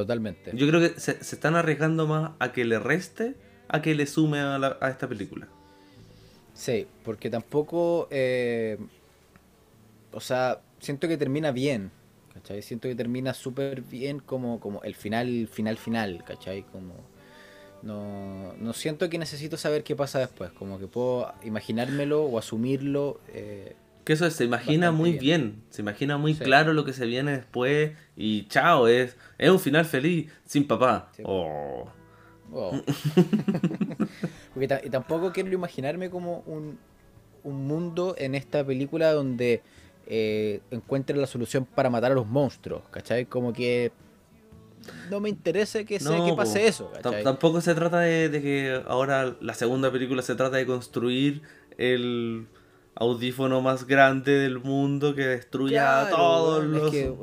Totalmente. 0.00 0.50
Yo 0.54 0.66
creo 0.66 0.80
que 0.80 0.98
se, 0.98 1.12
están 1.12 1.56
arriesgando 1.56 2.06
más 2.06 2.30
a 2.38 2.52
que 2.52 2.64
le 2.64 2.78
reste 2.78 3.34
a 3.68 3.82
que 3.82 3.94
le 3.94 4.06
sume 4.06 4.40
a, 4.40 4.78
esta 4.88 5.06
película. 5.06 5.46
Sí, 6.54 6.86
porque 7.04 7.28
tampoco. 7.28 8.08
Eh, 8.10 8.78
o 10.10 10.20
sea, 10.20 10.62
siento 10.78 11.06
que 11.06 11.18
termina 11.18 11.52
bien. 11.52 11.90
¿Cachai? 12.32 12.62
Siento 12.62 12.88
que 12.88 12.94
termina 12.94 13.34
súper 13.34 13.82
bien 13.82 14.20
como, 14.20 14.58
como 14.58 14.82
el 14.84 14.94
final, 14.94 15.48
final, 15.52 15.76
final. 15.76 16.24
¿Cachai? 16.26 16.62
Como. 16.62 16.94
No, 17.82 18.54
no 18.54 18.72
siento 18.72 19.10
que 19.10 19.18
necesito 19.18 19.58
saber 19.58 19.84
qué 19.84 19.94
pasa 19.94 20.18
después. 20.18 20.50
Como 20.52 20.78
que 20.78 20.86
puedo 20.86 21.30
imaginármelo 21.44 22.24
o 22.24 22.38
asumirlo. 22.38 23.20
Eh, 23.34 23.76
que 24.10 24.14
eso 24.14 24.28
se 24.28 24.42
imagina 24.42 24.90
muy 24.90 25.12
bien. 25.12 25.62
se 25.70 25.82
imagina 25.82 26.18
muy 26.18 26.34
claro 26.34 26.72
lo 26.72 26.84
que 26.84 26.92
se 26.92 27.06
viene 27.06 27.30
después 27.30 27.92
y 28.16 28.48
chao, 28.48 28.88
es, 28.88 29.16
es 29.38 29.50
un 29.50 29.60
final 29.60 29.84
feliz 29.84 30.32
sin 30.44 30.66
papá. 30.66 31.12
Oh. 31.22 31.86
Oh. 32.52 32.72
y 34.60 34.90
tampoco 34.90 35.30
quiero 35.30 35.52
imaginarme 35.52 36.10
como 36.10 36.38
un, 36.46 36.76
un, 37.44 37.66
mundo 37.68 38.16
en 38.18 38.34
esta 38.34 38.66
película 38.66 39.12
donde 39.12 39.62
eh, 40.08 40.60
encuentre 40.72 41.16
la 41.16 41.28
solución 41.28 41.64
para 41.64 41.88
matar 41.88 42.10
a 42.10 42.16
los 42.16 42.26
monstruos, 42.26 42.82
¿cachai? 42.90 43.26
Como 43.26 43.52
que 43.52 43.92
no 45.08 45.20
me 45.20 45.28
interesa 45.28 45.84
que, 45.84 45.98
que 45.98 46.34
pase 46.36 46.66
eso. 46.66 46.90
Tampoco 47.22 47.60
se 47.60 47.76
trata 47.76 48.00
de, 48.00 48.28
que 48.42 48.82
ahora 48.88 49.36
la 49.40 49.54
segunda 49.54 49.92
película 49.92 50.20
se 50.22 50.34
trata 50.34 50.56
de 50.56 50.66
construir 50.66 51.42
el 51.78 52.48
audífono 53.00 53.62
más 53.62 53.86
grande 53.86 54.32
del 54.32 54.60
mundo 54.60 55.14
que 55.14 55.26
destruya 55.26 56.02
a 56.02 56.10
todos 56.10 56.64
los. 56.64 56.94
Es 56.94 57.08
que, 57.08 57.14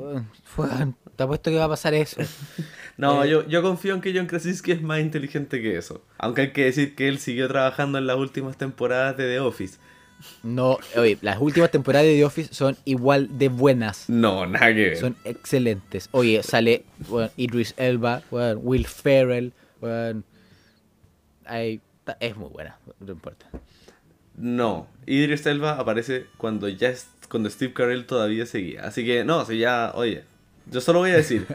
te 1.16 1.22
apuesto 1.22 1.50
que 1.50 1.56
va 1.56 1.64
a 1.64 1.68
pasar 1.68 1.94
eso. 1.94 2.20
no, 2.96 3.24
eh, 3.24 3.30
yo, 3.30 3.46
yo 3.46 3.62
confío 3.62 3.94
en 3.94 4.00
que 4.00 4.12
John 4.14 4.26
Krasinski 4.26 4.72
es 4.72 4.82
más 4.82 5.00
inteligente 5.00 5.62
que 5.62 5.78
eso. 5.78 6.02
Aunque 6.18 6.42
hay 6.42 6.52
que 6.52 6.64
decir 6.64 6.94
que 6.94 7.08
él 7.08 7.18
siguió 7.18 7.48
trabajando 7.48 7.96
en 7.98 8.06
las 8.06 8.16
últimas 8.16 8.58
temporadas 8.58 9.16
de 9.16 9.28
The 9.28 9.40
Office. 9.40 9.78
No, 10.42 10.78
oye, 10.96 11.16
las 11.22 11.40
últimas 11.40 11.70
temporadas 11.70 12.08
de 12.08 12.16
The 12.16 12.24
Office 12.24 12.52
son 12.52 12.76
igual 12.84 13.38
de 13.38 13.48
buenas. 13.48 14.08
No, 14.08 14.46
nada 14.46 14.74
que 14.74 14.90
ver. 14.90 14.96
Son 14.96 15.16
excelentes. 15.24 16.08
Oye, 16.10 16.42
sale 16.42 16.84
Idris 17.36 17.74
Elba, 17.76 18.22
Will 18.30 18.86
Ferrell, 18.86 19.52
es 22.20 22.36
muy 22.36 22.48
buena, 22.50 22.78
no 22.98 23.12
importa. 23.12 23.48
No, 24.38 24.86
Idris 25.06 25.44
Elba 25.46 25.72
aparece 25.72 26.26
cuando 26.36 26.68
ya 26.68 26.94
cuando 27.28 27.50
Steve 27.50 27.72
Carell 27.72 28.06
todavía 28.06 28.46
seguía. 28.46 28.86
Así 28.86 29.04
que 29.04 29.24
no, 29.24 29.44
si 29.44 29.58
ya, 29.58 29.92
oye, 29.94 30.22
yo 30.70 30.80
solo 30.80 31.00
voy 31.00 31.10
a 31.10 31.16
decir, 31.16 31.46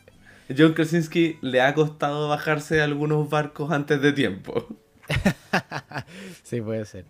John 0.56 0.74
Krasinski 0.74 1.38
le 1.40 1.60
ha 1.60 1.72
costado 1.74 2.28
bajarse 2.28 2.82
algunos 2.82 3.30
barcos 3.30 3.70
antes 3.70 4.02
de 4.02 4.12
tiempo. 4.12 4.66
sí, 6.42 6.60
puede 6.60 6.84
ser. 6.84 7.04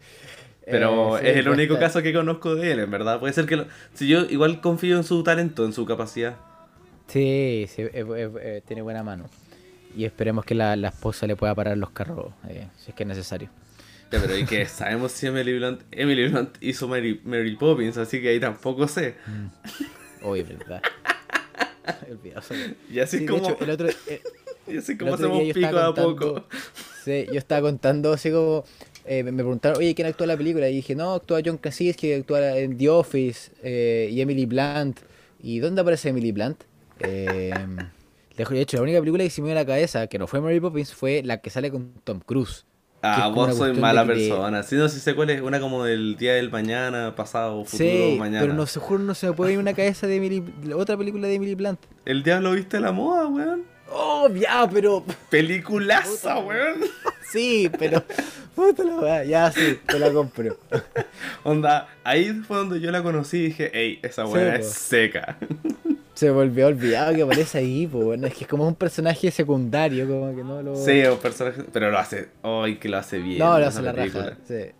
Pero 0.66 1.18
eh, 1.18 1.30
es 1.30 1.36
el 1.38 1.48
único 1.48 1.78
caso 1.78 2.02
que 2.02 2.12
conozco 2.12 2.54
de 2.54 2.72
él, 2.72 2.80
en 2.80 2.90
verdad. 2.90 3.18
Puede 3.18 3.32
ser 3.32 3.46
que... 3.46 3.64
si 3.94 4.06
yo 4.06 4.20
igual 4.26 4.60
confío 4.60 4.96
en 4.96 5.04
su 5.04 5.22
talento, 5.24 5.64
en 5.64 5.72
su 5.72 5.86
capacidad. 5.86 6.36
Sí, 7.08 7.66
sí 7.68 7.84
tiene 8.66 8.82
buena 8.82 9.02
mano. 9.02 9.24
Y 9.96 10.04
esperemos 10.04 10.44
que 10.44 10.54
la, 10.54 10.74
esposa 10.74 11.26
le 11.26 11.36
pueda 11.36 11.54
parar 11.54 11.76
los 11.78 11.90
carros, 11.90 12.32
eh, 12.48 12.68
si 12.76 12.90
es 12.90 12.94
que 12.94 13.02
es 13.02 13.08
necesario 13.08 13.48
pero 14.20 14.36
y 14.36 14.44
que 14.44 14.66
sabemos 14.66 15.12
si 15.12 15.26
Emily 15.26 15.58
Blunt, 15.58 15.82
Emily 15.90 16.28
Blunt 16.28 16.56
hizo 16.60 16.88
Mary, 16.88 17.20
Mary 17.24 17.56
Poppins, 17.56 17.96
así 17.96 18.20
que 18.20 18.30
ahí 18.30 18.40
tampoco 18.40 18.88
sé. 18.88 19.16
Mm. 19.26 20.26
Uy, 20.26 20.42
verdad. 20.42 20.82
y 22.90 22.98
así 22.98 23.26
como. 23.26 23.56
el 23.60 23.70
otro, 23.70 23.88
eh, 23.88 24.22
y 24.66 24.78
así 24.78 24.96
como 24.96 25.14
hacemos 25.14 25.42
pico 25.52 25.78
a 25.78 25.94
poco. 25.94 26.46
Sí, 27.04 27.26
yo 27.26 27.38
estaba 27.38 27.62
contando 27.62 28.12
así 28.12 28.30
como. 28.30 28.64
Eh, 29.04 29.24
me 29.24 29.32
preguntaron, 29.32 29.78
oye, 29.78 29.96
¿quién 29.96 30.06
actúa 30.06 30.26
en 30.26 30.28
la 30.28 30.36
película? 30.36 30.68
Y 30.68 30.76
dije, 30.76 30.94
no, 30.94 31.14
actúa 31.14 31.40
John 31.44 31.58
Krasinski, 31.58 32.12
actúa 32.12 32.56
en 32.56 32.78
The 32.78 32.88
Office, 32.88 33.50
eh, 33.62 34.08
y 34.12 34.20
Emily 34.20 34.46
Blunt. 34.46 35.00
¿Y 35.42 35.58
dónde 35.58 35.80
aparece 35.80 36.10
Emily 36.10 36.30
Blunt? 36.30 36.62
Eh, 37.00 37.52
de 38.36 38.60
hecho, 38.60 38.76
la 38.76 38.84
única 38.84 39.00
película 39.00 39.24
que 39.24 39.30
se 39.30 39.42
me 39.42 39.48
dio 39.48 39.52
en 39.52 39.58
la 39.58 39.66
cabeza, 39.66 40.06
que 40.06 40.18
no 40.18 40.28
fue 40.28 40.40
Mary 40.40 40.60
Poppins, 40.60 40.94
fue 40.94 41.22
la 41.24 41.38
que 41.38 41.50
sale 41.50 41.70
con 41.70 41.92
Tom 42.04 42.20
Cruise. 42.20 42.64
Ah, 43.02 43.28
vos 43.34 43.56
soy 43.56 43.72
mala 43.74 44.06
persona. 44.06 44.62
Sí, 44.62 44.76
no 44.76 44.88
sé 44.88 44.94
si 44.96 45.00
sé 45.00 45.14
cuál 45.14 45.30
es. 45.30 45.40
Una 45.42 45.58
como 45.58 45.84
del 45.84 46.16
día 46.16 46.34
del 46.34 46.50
mañana, 46.50 47.16
pasado, 47.16 47.64
futuro, 47.64 47.90
sí, 47.90 48.16
mañana. 48.16 48.40
Pero 48.42 48.54
no 48.54 48.64
se 48.66 48.78
juro, 48.78 49.02
no 49.02 49.14
se 49.14 49.26
me 49.26 49.32
puede 49.32 49.54
ir 49.54 49.58
una 49.58 49.74
cabeza 49.74 50.06
de 50.06 50.16
Emily, 50.16 50.44
otra 50.72 50.96
película 50.96 51.26
de 51.26 51.34
Emily 51.34 51.56
Blunt. 51.56 51.80
El 52.04 52.22
diablo 52.22 52.52
viste 52.52 52.78
la 52.78 52.92
moda, 52.92 53.26
weón. 53.26 53.64
Oh, 53.90 54.28
ya, 54.28 54.68
pero. 54.72 55.04
Peliculaza, 55.28 56.38
weón. 56.38 56.80
Sí, 57.32 57.70
pero. 57.78 58.04
Puta 58.54 58.84
la 58.84 59.24
ya 59.24 59.50
sí, 59.50 59.78
te 59.86 59.98
la 59.98 60.12
compro. 60.12 60.58
Onda, 61.44 61.88
ahí 62.04 62.30
fue 62.46 62.58
donde 62.58 62.78
yo 62.78 62.90
la 62.90 63.02
conocí 63.02 63.38
y 63.38 63.42
dije, 63.44 63.70
ey, 63.72 63.98
esa 64.02 64.26
weá 64.26 64.56
es 64.56 64.70
seca. 64.70 65.38
Se 66.14 66.30
volvió 66.30 66.66
olvidado 66.66 67.14
que 67.14 67.22
aparece 67.22 67.58
ahí, 67.58 67.86
pues 67.86 68.04
bueno, 68.04 68.26
es 68.26 68.34
que 68.34 68.44
es 68.44 68.48
como 68.48 68.66
un 68.66 68.74
personaje 68.74 69.30
secundario, 69.30 70.06
como 70.06 70.34
que 70.34 70.44
no 70.44 70.62
lo. 70.62 70.76
Sí, 70.76 71.02
un 71.04 71.18
personaje. 71.18 71.62
Pero 71.72 71.90
lo 71.90 71.98
hace. 71.98 72.28
¡Ay, 72.42 72.76
que 72.76 72.88
lo 72.88 72.98
hace 72.98 73.18
bien! 73.18 73.38
No, 73.38 73.58
lo 73.58 73.66
hace 73.66 73.80
la 73.80 73.92
raja. 73.92 74.36
Sí. 74.46 74.72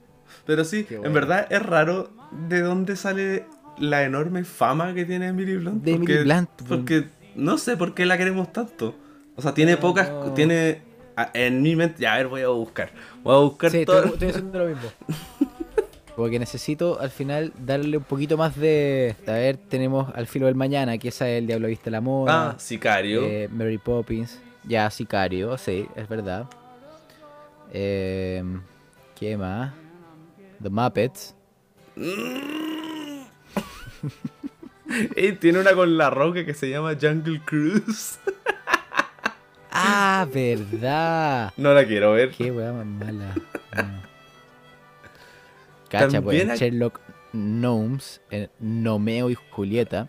Pero 0.45 0.65
sí, 0.65 0.87
en 0.91 1.13
verdad 1.13 1.47
es 1.51 1.63
raro 1.63 2.11
de 2.49 2.61
dónde 2.61 2.97
sale 2.97 3.47
la 3.79 4.05
enorme 4.05 4.45
fama 4.45 4.95
que 4.95 5.05
tiene 5.05 5.29
Emily 5.29 5.57
Blunt. 5.57 5.83
De 5.83 5.93
Emily 5.93 6.25
Blunt. 6.25 6.51
Porque 6.69 7.07
no 7.35 7.59
sé 7.59 7.77
por 7.77 7.95
qué 7.95 8.07
la 8.07 8.19
queremos 8.19 8.53
tanto. 8.53 8.95
O 9.37 9.43
sea, 9.43 9.55
tiene 9.55 9.77
pocas. 9.77 10.11
Tiene. 10.35 10.83
En 11.35 11.63
mi 11.63 11.77
mente. 11.77 12.03
Ya, 12.03 12.15
a 12.15 12.17
ver, 12.19 12.29
voy 12.29 12.43
a 12.43 12.49
buscar. 12.49 12.91
Voy 13.23 13.35
a 13.35 13.39
buscar 13.39 13.71
sí, 13.71 13.85
todo. 13.85 14.05
Estoy, 14.05 14.13
estoy 14.13 14.29
haciendo 14.29 14.59
lo 14.59 14.67
mismo. 14.67 14.91
Porque 16.23 16.39
necesito 16.39 17.01
al 17.01 17.11
final 17.11 17.53
darle 17.59 17.97
un 17.97 18.05
poquito 18.05 18.37
más 18.37 18.55
de. 18.57 19.17
A 19.27 19.33
ver, 19.33 19.57
tenemos 19.57 20.09
Al 20.15 20.29
filo 20.29 20.47
del 20.47 20.55
mañana, 20.55 20.97
que 20.97 21.09
esa 21.09 21.29
es 21.29 21.41
El 21.41 21.49
Diablo 21.49 21.67
Viste 21.67 21.91
la 21.91 22.01
Moda. 22.01 22.51
Ah, 22.51 22.55
Sicario. 22.61 23.25
Eh, 23.25 23.49
Mary 23.51 23.79
Poppins. 23.79 24.41
Ya, 24.63 24.89
Sicario, 24.89 25.59
sí, 25.59 25.85
es 25.97 26.09
verdad. 26.09 26.47
Eh, 27.73 28.45
¿Qué 29.19 29.37
más? 29.37 29.73
The 30.63 30.71
Muppets. 30.71 31.35
y 35.17 35.33
tiene 35.33 35.59
una 35.59 35.73
con 35.73 35.99
la 35.99 36.09
roca 36.09 36.47
que 36.47 36.55
se 36.55 36.71
llama 36.71 36.97
Jungle 37.01 37.41
Cruise. 37.45 38.21
ah, 39.73 40.25
verdad. 40.33 41.53
No 41.57 41.75
la 41.75 41.85
quiero 41.85 42.13
ver. 42.13 42.31
Qué 42.31 42.53
weá 42.53 42.73
más 42.73 42.87
mala. 42.87 43.35
Cacha, 45.93 46.23
pues 46.23 46.41
en 46.41 46.49
Sherlock 46.55 47.01
Gnomes, 47.35 48.23
en 48.31 48.49
Nomeo 48.59 49.29
y 49.29 49.35
Julieta. 49.35 50.09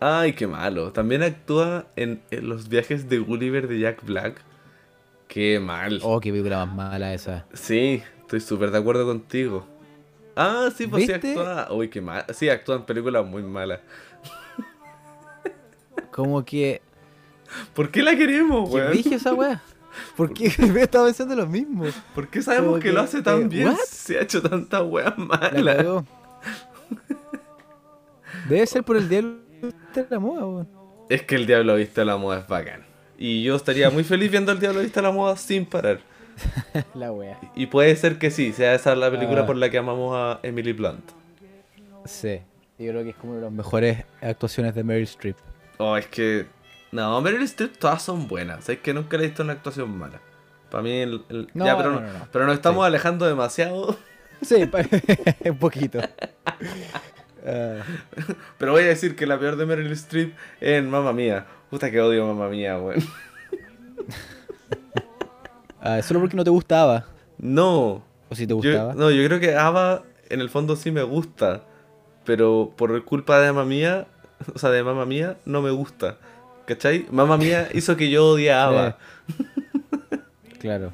Ay, 0.00 0.32
qué 0.32 0.46
malo. 0.46 0.92
También 0.92 1.22
actúa 1.22 1.88
en, 1.94 2.22
los 2.30 2.70
viajes 2.70 3.06
de 3.08 3.18
Gulliver 3.18 3.68
de 3.68 3.80
Jack 3.80 4.02
Black. 4.02 4.40
Qué 5.28 5.60
mal. 5.60 6.00
Oh, 6.02 6.20
qué 6.20 6.30
película 6.30 6.64
más 6.64 6.90
mala 6.90 7.12
esa. 7.12 7.44
Sí, 7.52 8.02
estoy 8.20 8.40
súper 8.40 8.70
de 8.70 8.78
acuerdo 8.78 9.04
contigo. 9.04 9.66
Ah, 10.34 10.70
sí, 10.74 10.86
pues 10.86 11.04
sí 11.04 11.12
actúa. 11.12 11.68
Uy, 11.70 11.90
qué 11.90 12.00
mal. 12.00 12.24
Sí, 12.32 12.48
actúa 12.48 12.76
en 12.76 12.82
películas 12.84 13.26
muy 13.26 13.42
malas. 13.42 13.80
Como 16.10 16.42
que. 16.46 16.80
¿Por 17.74 17.90
qué 17.90 18.02
la 18.02 18.16
queremos, 18.16 18.70
weón? 18.70 18.92
¿Qué 18.92 18.96
dije 18.96 19.14
esa 19.16 19.34
weá? 19.34 19.62
¿Por 20.16 20.32
qué 20.32 20.52
me 20.72 20.82
estaba 20.82 21.06
pensando 21.06 21.34
lo 21.34 21.46
mismo? 21.46 21.84
¿Por 22.14 22.28
qué 22.28 22.42
sabemos 22.42 22.80
que, 22.80 22.92
lo 22.92 23.00
hace 23.00 23.22
tan 23.22 23.48
bien? 23.48 23.74
Se 23.86 24.18
ha 24.18 24.22
hecho 24.22 24.42
tanta 24.42 24.82
wea 24.82 25.14
mala. 25.16 26.04
Debe 28.48 28.66
ser 28.66 28.84
por 28.84 28.96
el 28.96 29.08
diablo 29.08 29.38
viste 29.62 30.06
la 30.08 30.18
moda, 30.18 30.46
weón. 30.46 30.68
Es 31.08 31.22
que 31.22 31.36
el 31.36 31.46
diablo 31.46 31.76
viste 31.76 32.04
la 32.04 32.16
moda 32.16 32.40
es 32.40 32.46
bacán. 32.46 32.84
Y 33.18 33.42
yo 33.42 33.56
estaría 33.56 33.90
muy 33.90 34.04
feliz 34.04 34.30
viendo 34.30 34.52
el 34.52 34.60
diablo 34.60 34.80
viste 34.80 35.00
la 35.00 35.10
moda 35.10 35.36
sin 35.36 35.66
parar. 35.66 36.00
la 36.94 37.12
wea. 37.12 37.38
Y 37.54 37.66
puede 37.66 37.94
ser 37.96 38.18
que 38.18 38.30
sí, 38.30 38.52
sea 38.52 38.74
esa 38.74 38.94
la 38.94 39.10
película 39.10 39.42
ah. 39.42 39.46
por 39.46 39.56
la 39.56 39.70
que 39.70 39.78
amamos 39.78 40.14
a 40.14 40.40
Emily 40.42 40.72
Blunt. 40.72 41.10
Sí, 42.04 42.40
yo 42.78 42.90
creo 42.90 43.02
que 43.02 43.10
es 43.10 43.16
como 43.16 43.32
una 43.32 43.40
de 43.40 43.46
las 43.46 43.52
mejores 43.52 44.04
actuaciones 44.20 44.74
de 44.74 44.84
Meryl 44.84 45.04
Streep. 45.04 45.36
Oh, 45.78 45.96
es 45.96 46.06
que. 46.06 46.46
No, 46.92 47.20
Meryl 47.20 47.42
Streep 47.42 47.76
todas 47.76 48.02
son 48.02 48.28
buenas. 48.28 48.68
Es 48.68 48.78
que 48.78 48.94
nunca 48.94 49.16
le 49.16 49.24
he 49.24 49.26
visto 49.26 49.42
una 49.42 49.54
actuación 49.54 49.96
mala. 49.96 50.20
Para 50.70 50.82
mí, 50.82 50.92
el, 50.92 51.22
ya, 51.54 51.76
pero, 51.76 51.92
no, 51.92 52.02
pero 52.32 52.46
nos 52.46 52.54
estamos 52.54 52.84
alejando 52.84 53.26
demasiado. 53.26 53.96
Sí, 54.42 54.68
un 55.44 55.58
poquito. 55.58 56.00
Pero 58.58 58.72
voy 58.72 58.82
a 58.82 58.86
decir 58.86 59.14
que 59.14 59.24
la 59.24 59.38
peor 59.38 59.56
de 59.56 59.66
Meryl 59.66 59.92
Streep 59.92 60.34
es 60.60 60.78
en 60.78 60.90
Mamma 60.90 61.12
Mía. 61.12 61.46
Puta 61.70 61.92
que 61.92 62.00
odio 62.00 62.26
Mamma 62.26 62.48
Mía, 62.48 62.78
weón. 62.78 63.00
Ah, 65.80 66.02
solo 66.02 66.18
porque 66.18 66.36
no 66.36 66.42
te 66.42 66.50
gustaba. 66.50 67.04
No. 67.38 68.02
¿O 68.28 68.34
si 68.34 68.44
te 68.44 68.54
gustaba? 68.54 68.94
no, 68.94 69.08
yo 69.12 69.24
creo 69.24 69.38
que 69.38 69.54
Ava 69.54 70.02
en 70.28 70.40
el 70.40 70.50
fondo 70.50 70.74
sí 70.74 70.90
me 70.90 71.04
gusta. 71.04 71.62
Pero 72.24 72.72
por 72.76 73.04
culpa 73.04 73.38
de 73.38 73.52
Mamma 73.52 73.64
Mía, 73.68 74.08
o 74.52 74.58
sea, 74.58 74.70
de 74.70 74.82
Mamma 74.82 75.06
Mía, 75.06 75.36
no 75.44 75.62
me 75.62 75.70
gusta. 75.70 76.18
¿Cachai? 76.66 77.06
Mamma 77.10 77.36
Mía 77.36 77.68
hizo 77.72 77.96
que 77.96 78.10
yo 78.10 78.30
odiaba. 78.30 78.98
claro. 80.60 80.92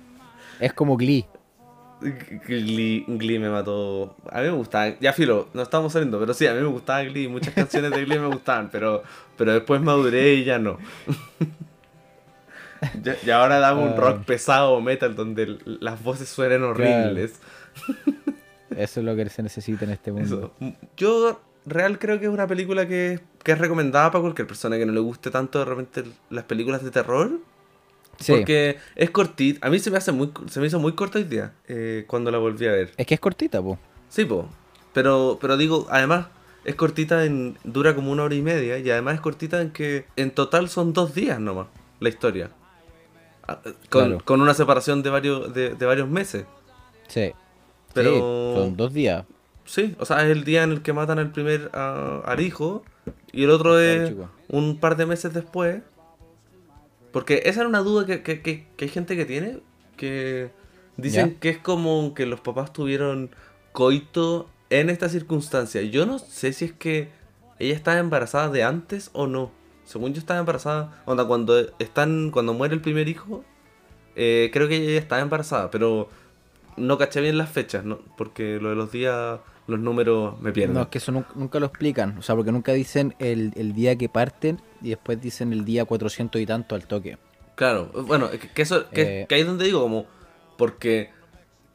Es 0.61 0.73
como 0.73 0.97
Glee. 0.97 1.27
Glee, 2.01 3.05
Glee, 3.07 3.39
me 3.39 3.49
mató. 3.49 4.17
A 4.31 4.41
mí 4.41 4.49
me 4.49 4.53
gustaba. 4.53 4.95
Ya 5.01 5.13
filo, 5.13 5.49
no 5.55 5.63
estamos 5.63 5.93
saliendo, 5.93 6.19
pero 6.19 6.35
sí, 6.35 6.47
a 6.47 6.55
mí 6.55 6.61
me 6.61 6.67
gustaba 6.67 7.03
Glee. 7.05 7.29
Muchas 7.29 7.55
canciones 7.55 7.91
de 7.91 8.05
Glee 8.05 8.19
me 8.19 8.27
gustaban, 8.27 8.71
pero, 8.71 9.03
pero 9.37 9.55
después 9.55 9.81
maduré 9.81 10.35
y 10.35 10.45
ya 10.45 10.59
no. 10.59 10.79
y 13.25 13.31
ahora 13.31 13.59
damos 13.59 13.93
un 13.93 13.97
rock 13.97 14.19
ah. 14.21 14.25
pesado 14.27 14.73
o 14.73 14.81
metal 14.81 15.15
donde 15.15 15.59
las 15.65 16.03
voces 16.03 16.29
suenan 16.29 16.65
horribles. 16.65 17.41
Eso 18.77 19.01
es 19.01 19.07
lo 19.07 19.17
que 19.17 19.29
se 19.29 19.43
necesita 19.43 19.85
en 19.85 19.93
este 19.93 20.13
mundo. 20.13 20.55
Yo 20.97 21.41
real 21.67 21.99
creo 21.99 22.19
que 22.19 22.27
es 22.27 22.31
una 22.31 22.47
película 22.47 22.87
que, 22.89 23.21
que 23.43 23.53
es 23.53 23.59
recomendada 23.59 24.11
para 24.11 24.23
cualquier 24.23 24.47
persona 24.47 24.79
que 24.79 24.87
no 24.87 24.93
le 24.93 25.01
guste 25.01 25.31
tanto 25.31 25.59
de 25.59 25.65
repente 25.65 26.05
las 26.31 26.45
películas 26.45 26.83
de 26.83 26.91
terror 26.91 27.41
porque 28.27 28.79
es 28.95 29.11
cortita. 29.11 29.67
A 29.67 29.71
mí 29.71 29.79
se 29.79 29.91
me 29.91 29.99
hace 29.99 30.13
muy 30.13 30.31
se 30.49 30.61
me 30.61 30.67
hizo 30.67 30.79
muy 30.79 30.93
corta 30.93 31.19
hoy 31.19 31.25
día 31.25 31.53
eh, 31.69 32.05
cuando 32.07 32.31
la 32.31 32.39
volví 32.39 32.67
a 32.67 32.73
ver. 32.73 32.93
Es 32.97 33.07
que 33.07 33.15
es 33.15 33.21
cortita, 33.21 33.63
po. 33.63 33.79
Sí, 34.09 34.25
po. 34.25 34.49
Pero, 34.93 35.39
pero 35.41 35.57
digo, 35.57 35.87
además, 35.91 36.27
es 36.65 36.75
cortita 36.75 37.25
en. 37.25 37.59
dura 37.65 37.95
como 37.95 38.13
una 38.13 38.25
hora 38.25 38.35
y 38.35 38.43
media. 38.43 38.79
Y 38.79 38.91
además 38.91 39.15
es 39.15 39.21
cortita 39.21 39.61
en 39.61 39.71
que 39.71 40.07
en 40.17 40.31
total 40.31 40.69
son 40.69 40.93
dos 40.93 41.15
días 41.15 41.41
nomás 41.41 41.67
la 42.01 42.09
historia. 42.09 42.51
Ah, 43.49 43.59
con, 43.91 44.41
una 44.41 44.55
separación 44.55 45.03
de 45.03 45.11
varios, 45.11 45.53
de, 45.53 45.75
varios 45.75 46.09
meses. 46.09 46.45
Sí. 47.09 47.33
Pero. 47.95 48.55
son 48.57 48.77
dos 48.77 48.93
días. 48.93 49.25
Sí, 49.65 49.95
o 49.99 50.05
sea, 50.05 50.25
es 50.25 50.31
el 50.31 50.45
día 50.45 50.63
en 50.63 50.73
el 50.73 50.83
que 50.83 50.93
matan 50.93 51.19
al 51.19 51.33
primer 51.33 51.71
al 51.73 52.41
hijo. 52.41 52.85
Y 53.33 53.45
el 53.45 53.51
otro 53.51 53.79
es 53.79 54.13
un 54.49 54.79
par 54.79 54.97
de 54.97 55.07
meses 55.07 55.33
después. 55.33 55.83
Porque 57.13 57.43
esa 57.45 57.61
era 57.61 57.69
una 57.69 57.81
duda 57.81 58.07
que, 58.07 58.23
que, 58.23 58.41
que, 58.41 58.67
hay 58.79 58.89
gente 58.89 59.17
que 59.17 59.27
tiene, 59.27 59.59
que 59.97 60.51
dicen 60.97 61.37
que 61.39 61.51
es 61.51 61.59
como 61.59 62.15
que 62.15 62.25
los 62.25 62.41
papás 62.41 62.73
tuvieron 62.73 63.31
coito 63.73 64.49
en 64.71 64.89
esta 64.89 65.11
circunstancia. 65.11 65.83
Yo 65.83 66.07
no 66.07 66.19
sé 66.19 66.55
si 66.55 66.65
es 66.67 66.73
que 66.73 67.11
ella 67.59 67.75
estaba 67.75 67.99
embarazada 67.99 68.49
de 68.49 68.63
antes 68.63 69.11
o 69.13 69.27
no. 69.27 69.53
Según 69.85 70.15
yo 70.15 70.21
estaba 70.21 70.41
embarazada, 70.41 71.03
onda, 71.05 71.27
cuando 71.27 71.59
están, 71.79 72.31
cuando 72.31 72.55
muere 72.55 72.75
el 72.75 72.81
primer 72.81 73.09
hijo, 73.09 73.45
eh, 74.17 74.51
creo 74.53 74.69
que 74.69 74.77
ella 74.77 74.99
estaba 74.99 75.21
embarazada, 75.21 75.71
pero 75.71 76.09
no 76.77 76.99
caché 76.99 77.21
bien 77.21 77.37
las 77.37 77.51
fechas, 77.51 77.85
¿no? 77.85 77.99
porque 78.17 78.59
lo 78.61 78.71
de 78.71 78.77
los 78.77 78.91
días 78.91 79.41
los 79.67 79.79
números 79.79 80.41
me 80.41 80.53
pierden. 80.53 80.75
No, 80.75 80.83
es 80.83 80.89
que 80.89 80.99
eso 80.99 81.13
nunca, 81.13 81.61
lo 81.61 81.67
explican. 81.67 82.19
O 82.19 82.23
sea, 82.23 82.35
porque 82.35 82.53
nunca 82.53 82.73
dicen 82.73 83.15
el, 83.19 83.73
día 83.75 83.97
que 83.97 84.09
parten 84.09 84.61
y 84.81 84.91
después 84.91 85.21
dicen 85.21 85.53
el 85.53 85.65
día 85.65 85.85
400 85.85 86.41
y 86.41 86.47
tanto 86.47 86.75
al 86.75 86.87
toque. 86.87 87.19
Claro, 87.55 87.91
bueno, 88.07 88.31
que, 88.31 88.63
eso, 88.63 88.89
que, 88.91 89.21
eh, 89.21 89.27
ahí 89.31 89.41
es 89.41 89.47
donde 89.47 89.67
digo, 89.67 89.83
como, 89.83 90.07
porque 90.57 91.11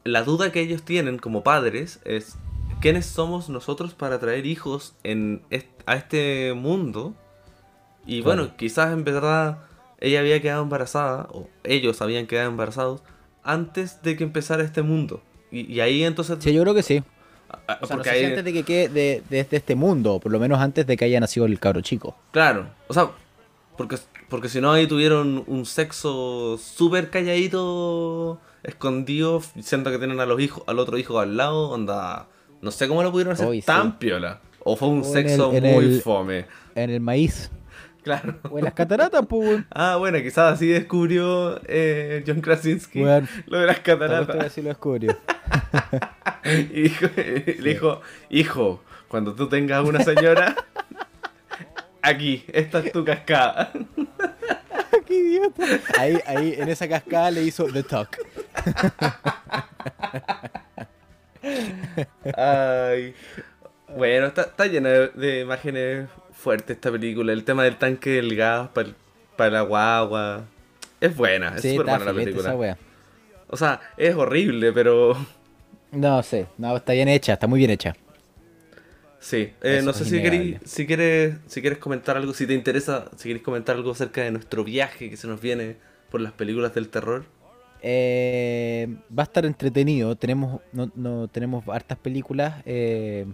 la 0.04 0.22
duda 0.22 0.52
que 0.52 0.60
ellos 0.60 0.82
tienen 0.82 1.18
como 1.18 1.42
padres 1.42 2.00
es, 2.04 2.36
¿quiénes 2.80 3.06
somos 3.06 3.48
nosotros 3.48 3.94
para 3.94 4.18
traer 4.18 4.44
hijos 4.44 4.94
en 5.04 5.42
a 5.86 5.94
este 5.94 6.52
mundo? 6.54 7.14
Y 8.06 8.22
bueno, 8.22 8.56
quizás 8.56 8.92
en 8.92 9.04
verdad 9.04 9.58
ella 10.00 10.20
había 10.20 10.40
quedado 10.40 10.62
embarazada, 10.62 11.28
o 11.32 11.48
ellos 11.64 12.02
habían 12.02 12.26
quedado 12.26 12.50
embarazados, 12.50 13.02
antes 13.42 14.02
de 14.02 14.16
que 14.16 14.24
empezara 14.24 14.62
este 14.62 14.82
mundo. 14.82 15.22
Y, 15.50 15.72
y 15.72 15.80
ahí 15.80 16.04
entonces... 16.04 16.38
Sí, 16.40 16.52
yo 16.52 16.62
creo 16.62 16.74
que 16.74 16.82
sí. 16.82 17.02
O 17.80 17.86
sea, 17.86 17.96
porque 17.96 18.26
antes 18.26 18.44
de 18.44 18.52
que 18.52 18.62
quede 18.62 19.22
de, 19.28 19.46
este 19.50 19.74
mundo, 19.74 20.20
por 20.20 20.32
lo 20.32 20.38
menos 20.38 20.60
antes 20.60 20.86
de 20.86 20.96
que 20.96 21.04
haya 21.04 21.20
nacido 21.20 21.46
el 21.46 21.58
cabro 21.58 21.80
chico. 21.80 22.16
Claro, 22.30 22.66
o 22.88 22.94
sea, 22.94 23.10
porque, 23.76 23.96
porque 24.28 24.48
si 24.48 24.60
no 24.60 24.72
ahí 24.72 24.86
tuvieron 24.86 25.44
un 25.46 25.64
sexo 25.64 26.58
súper 26.58 27.10
calladito, 27.10 28.38
escondido, 28.62 29.42
siendo 29.60 29.90
que 29.90 29.98
tienen 29.98 30.20
a 30.20 30.26
los 30.26 30.40
hijos, 30.40 30.62
al 30.66 30.78
otro 30.78 30.98
hijo 30.98 31.18
al 31.20 31.36
lado, 31.36 31.70
onda, 31.70 32.26
no 32.60 32.70
sé 32.70 32.88
cómo 32.88 33.02
lo 33.02 33.10
pudieron 33.12 33.32
hacer 33.32 33.48
tan 33.64 33.98
piola. 33.98 34.40
O 34.64 34.76
fue 34.76 34.88
un 34.88 35.04
sexo 35.04 35.50
muy 35.52 36.00
fome. 36.00 36.46
En 36.74 36.90
el 36.90 37.00
maíz. 37.00 37.50
Claro. 38.02 38.38
O 38.50 38.58
en 38.58 38.64
las 38.64 38.74
cataratas, 38.74 39.26
pues. 39.28 39.64
Ah, 39.70 39.96
bueno, 39.96 40.18
quizás 40.18 40.54
así 40.54 40.68
descubrió 40.68 41.60
eh, 41.66 42.24
John 42.26 42.40
Krasinski 42.40 43.00
lo 43.46 43.58
de 43.58 43.66
las 43.66 43.80
cataratas. 43.80 44.46
Así 44.46 44.62
lo 44.62 44.68
descubrió. 44.68 45.16
y 46.44 46.88
le 47.60 47.70
dijo, 47.70 48.00
hijo, 48.30 48.82
cuando 49.08 49.34
tú 49.34 49.48
tengas 49.48 49.84
una 49.84 50.02
señora, 50.02 50.54
aquí, 52.02 52.44
esta 52.52 52.80
es 52.80 52.92
tu 52.92 53.04
cascada. 53.04 53.72
¡Qué 55.06 55.14
idiota! 55.14 55.64
Ahí, 55.98 56.18
ahí, 56.26 56.54
en 56.58 56.68
esa 56.68 56.88
cascada 56.88 57.30
le 57.30 57.42
hizo 57.42 57.64
The 57.64 57.82
Talk. 57.82 58.18
Ay. 62.36 63.14
Bueno, 63.96 64.26
está, 64.26 64.42
está 64.42 64.66
llena 64.66 64.90
de, 64.90 65.40
imágenes 65.40 66.08
fuertes 66.48 66.76
esta 66.76 66.90
película. 66.90 67.34
El 67.34 67.44
tema 67.44 67.64
del 67.64 67.76
tanque 67.76 68.08
del 68.08 68.34
gas 68.34 68.70
para 69.36 69.50
la 69.50 69.60
guagua. 69.60 70.46
Es 70.98 71.14
buena, 71.14 71.48
es 71.48 71.60
súper 71.60 71.84
buena 71.84 71.98
la 71.98 72.14
película. 72.14 72.78
O 73.48 73.56
sea, 73.58 73.82
es 73.98 74.14
horrible, 74.14 74.72
pero 74.72 75.14
no 75.92 76.22
sé, 76.22 76.46
no, 76.56 76.74
está 76.74 76.94
bien 76.94 77.08
hecha, 77.08 77.34
está 77.34 77.46
muy 77.46 77.58
bien 77.58 77.70
hecha. 77.70 77.94
Sí, 79.20 79.52
eh, 79.60 79.82
no 79.84 79.92
sé 79.92 80.06
si, 80.06 80.22
queréis, 80.22 80.58
si, 80.64 80.86
quieres, 80.86 81.36
si 81.48 81.60
quieres 81.60 81.78
comentar 81.78 82.16
algo, 82.16 82.32
si 82.32 82.46
te 82.46 82.54
interesa, 82.54 83.10
si 83.16 83.24
quieres 83.24 83.42
comentar 83.42 83.76
algo 83.76 83.90
acerca 83.90 84.22
de 84.22 84.30
nuestro 84.30 84.64
viaje 84.64 85.10
que 85.10 85.18
se 85.18 85.26
nos 85.26 85.42
viene 85.42 85.76
por 86.10 86.22
las 86.22 86.32
películas 86.32 86.74
del 86.74 86.88
terror. 86.88 87.26
Eh, 87.82 88.88
va 89.16 89.24
a 89.24 89.26
estar 89.26 89.44
entretenido, 89.44 90.16
tenemos, 90.16 90.62
no, 90.72 90.90
no 90.94 91.28
tenemos 91.28 91.62
hartas 91.68 91.98
películas 91.98 92.62
eh, 92.64 93.26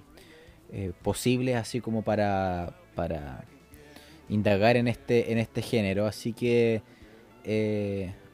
posibles 1.03 1.55
así 1.55 1.81
como 1.81 2.03
para, 2.03 2.75
para 2.95 3.45
indagar 4.29 4.77
en 4.77 4.89
este, 4.89 5.33
en 5.33 5.39
este 5.39 5.63
género, 5.63 6.07
así 6.07 6.33
que 6.33 6.83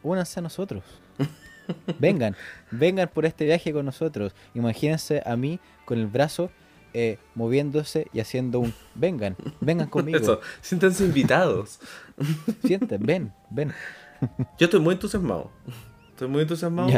únanse 0.02 0.40
a 0.40 0.42
nosotros. 0.42 0.84
Vengan, 1.98 2.34
vengan 2.72 3.08
por 3.08 3.26
este 3.26 3.44
viaje 3.44 3.72
con 3.72 3.86
nosotros. 3.86 4.34
Imagínense 4.54 5.22
a 5.24 5.36
mí 5.36 5.60
con 5.84 5.98
el 5.98 6.08
brazo 6.08 6.50
eh, 6.92 7.18
moviéndose 7.36 8.08
y 8.12 8.18
haciendo 8.18 8.58
un 8.58 8.74
vengan, 8.96 9.36
vengan 9.60 9.86
conmigo. 9.90 10.18
Eso, 10.18 10.40
siéntanse 10.60 11.04
invitados. 11.04 11.78
Sienten, 12.64 13.04
ven, 13.04 13.32
ven. 13.50 13.72
Yo 14.58 14.64
estoy 14.66 14.80
muy 14.80 14.94
entusiasmado. 14.94 15.50
Estoy 16.08 16.28
muy 16.28 16.42
entusiasmado. 16.42 16.90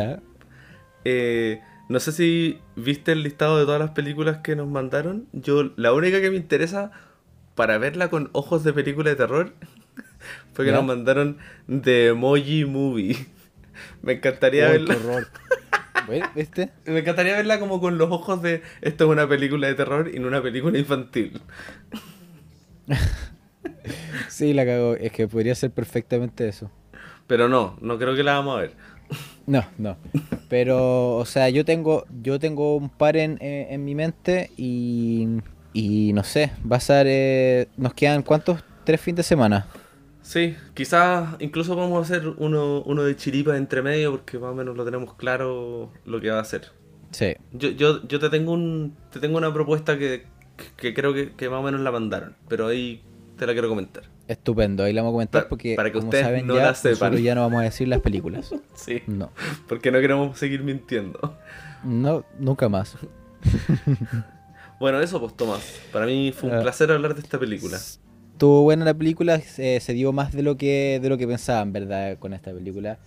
Eh, 1.04 1.60
no 1.88 2.00
sé 2.00 2.12
si 2.12 2.58
viste 2.76 3.12
el 3.12 3.22
listado 3.22 3.58
de 3.58 3.64
todas 3.66 3.80
las 3.80 3.90
películas 3.90 4.38
que 4.38 4.56
nos 4.56 4.68
mandaron. 4.68 5.28
Yo, 5.32 5.72
la 5.76 5.92
única 5.92 6.20
que 6.20 6.30
me 6.30 6.36
interesa 6.36 6.90
para 7.54 7.78
verla 7.78 8.10
con 8.10 8.30
ojos 8.32 8.64
de 8.64 8.72
película 8.72 9.10
de 9.10 9.16
terror 9.16 9.52
fue 10.52 10.64
que 10.64 10.72
nos 10.72 10.84
mandaron 10.84 11.38
The 11.66 12.08
Emoji 12.08 12.64
Movie. 12.64 13.16
Me 14.02 14.14
encantaría 14.14 14.68
verla. 14.68 14.96
¿Viste? 16.34 16.70
Me 16.84 17.00
encantaría 17.00 17.36
verla 17.36 17.60
como 17.60 17.80
con 17.80 17.96
los 17.96 18.10
ojos 18.10 18.42
de 18.42 18.62
esto 18.80 19.04
es 19.04 19.10
una 19.10 19.28
película 19.28 19.68
de 19.68 19.74
terror 19.74 20.10
y 20.12 20.18
no 20.18 20.28
una 20.28 20.42
película 20.42 20.76
infantil. 20.78 21.40
sí, 24.28 24.52
la 24.52 24.64
cago. 24.64 24.94
Es 24.94 25.12
que 25.12 25.28
podría 25.28 25.54
ser 25.54 25.70
perfectamente 25.70 26.48
eso. 26.48 26.70
Pero 27.28 27.48
no, 27.48 27.78
no 27.80 27.98
creo 27.98 28.16
que 28.16 28.24
la 28.24 28.34
vamos 28.34 28.58
a 28.58 28.60
ver. 28.62 28.72
No, 29.46 29.64
no. 29.78 29.96
Pero, 30.48 31.16
o 31.16 31.24
sea, 31.24 31.48
yo 31.48 31.64
tengo, 31.64 32.04
yo 32.22 32.38
tengo 32.38 32.76
un 32.76 32.88
par 32.90 33.16
en, 33.16 33.38
en, 33.40 33.84
mi 33.84 33.94
mente 33.94 34.50
y, 34.56 35.26
Y 35.72 36.12
no 36.12 36.22
sé, 36.24 36.52
va 36.70 36.76
a 36.76 36.80
ser... 36.80 37.06
Eh, 37.08 37.68
¿Nos 37.76 37.94
quedan 37.94 38.22
cuántos? 38.22 38.62
¿Tres 38.84 39.00
fines 39.00 39.18
de 39.18 39.22
semana? 39.22 39.66
Sí, 40.22 40.56
quizás 40.74 41.36
incluso 41.40 41.74
vamos 41.76 41.98
a 41.98 42.02
hacer 42.02 42.28
uno, 42.38 42.82
uno 42.82 43.02
de 43.02 43.16
chiripa 43.16 43.56
entre 43.56 43.82
medio 43.82 44.12
porque 44.12 44.38
más 44.38 44.52
o 44.52 44.54
menos 44.54 44.76
lo 44.76 44.84
tenemos 44.84 45.14
claro 45.14 45.90
lo 46.06 46.20
que 46.20 46.30
va 46.30 46.38
a 46.38 46.42
hacer. 46.42 46.70
Sí. 47.10 47.34
Yo, 47.52 47.70
yo, 47.70 48.06
yo 48.06 48.18
te 48.18 48.30
tengo 48.30 48.52
un 48.52 48.96
te 49.10 49.20
tengo 49.20 49.36
una 49.36 49.52
propuesta 49.52 49.98
que, 49.98 50.24
que 50.76 50.94
creo 50.94 51.12
que, 51.12 51.32
que, 51.32 51.50
más 51.50 51.60
o 51.60 51.62
menos 51.62 51.80
la 51.80 51.90
mandaron, 51.90 52.36
pero 52.48 52.68
ahí 52.68 53.02
te 53.36 53.46
la 53.46 53.52
quiero 53.52 53.68
comentar. 53.68 54.04
Estupendo, 54.28 54.84
ahí 54.84 54.92
la 54.92 55.02
vamos 55.02 55.12
a 55.12 55.16
comentar 55.16 55.48
porque 55.48 55.74
para 55.74 55.90
que 55.90 55.94
como 55.94 56.06
ustedes 56.06 56.24
saben 56.24 56.46
no 56.46 56.54
ya, 56.54 56.66
la 56.66 56.74
sepan. 56.74 57.16
ya 57.16 57.34
no 57.34 57.42
vamos 57.42 57.60
a 57.60 57.64
decir 57.64 57.88
las 57.88 58.00
películas. 58.00 58.54
sí. 58.74 59.02
No. 59.08 59.32
Porque 59.68 59.90
no 59.90 60.00
queremos 60.00 60.38
seguir 60.38 60.62
mintiendo. 60.62 61.36
No, 61.82 62.24
nunca 62.38 62.68
más. 62.68 62.96
bueno, 64.82 65.00
eso 65.00 65.20
pues 65.20 65.36
Tomás. 65.36 65.62
Para 65.92 66.06
mí 66.06 66.32
fue 66.32 66.50
un 66.50 66.58
uh, 66.58 66.62
placer 66.62 66.90
hablar 66.90 67.14
de 67.14 67.20
esta 67.20 67.38
película. 67.38 67.76
Estuvo 67.76 68.62
buena 68.62 68.84
la 68.84 68.94
película, 68.94 69.40
se 69.40 69.92
dio 69.92 70.12
más 70.12 70.32
de 70.32 70.42
lo 70.42 70.56
que 70.56 70.98
de 71.00 71.08
lo 71.08 71.16
que 71.16 71.28
pensaban, 71.28 71.72
¿verdad? 71.72 72.18
Con 72.18 72.34
esta 72.34 72.52
película. 72.52 72.98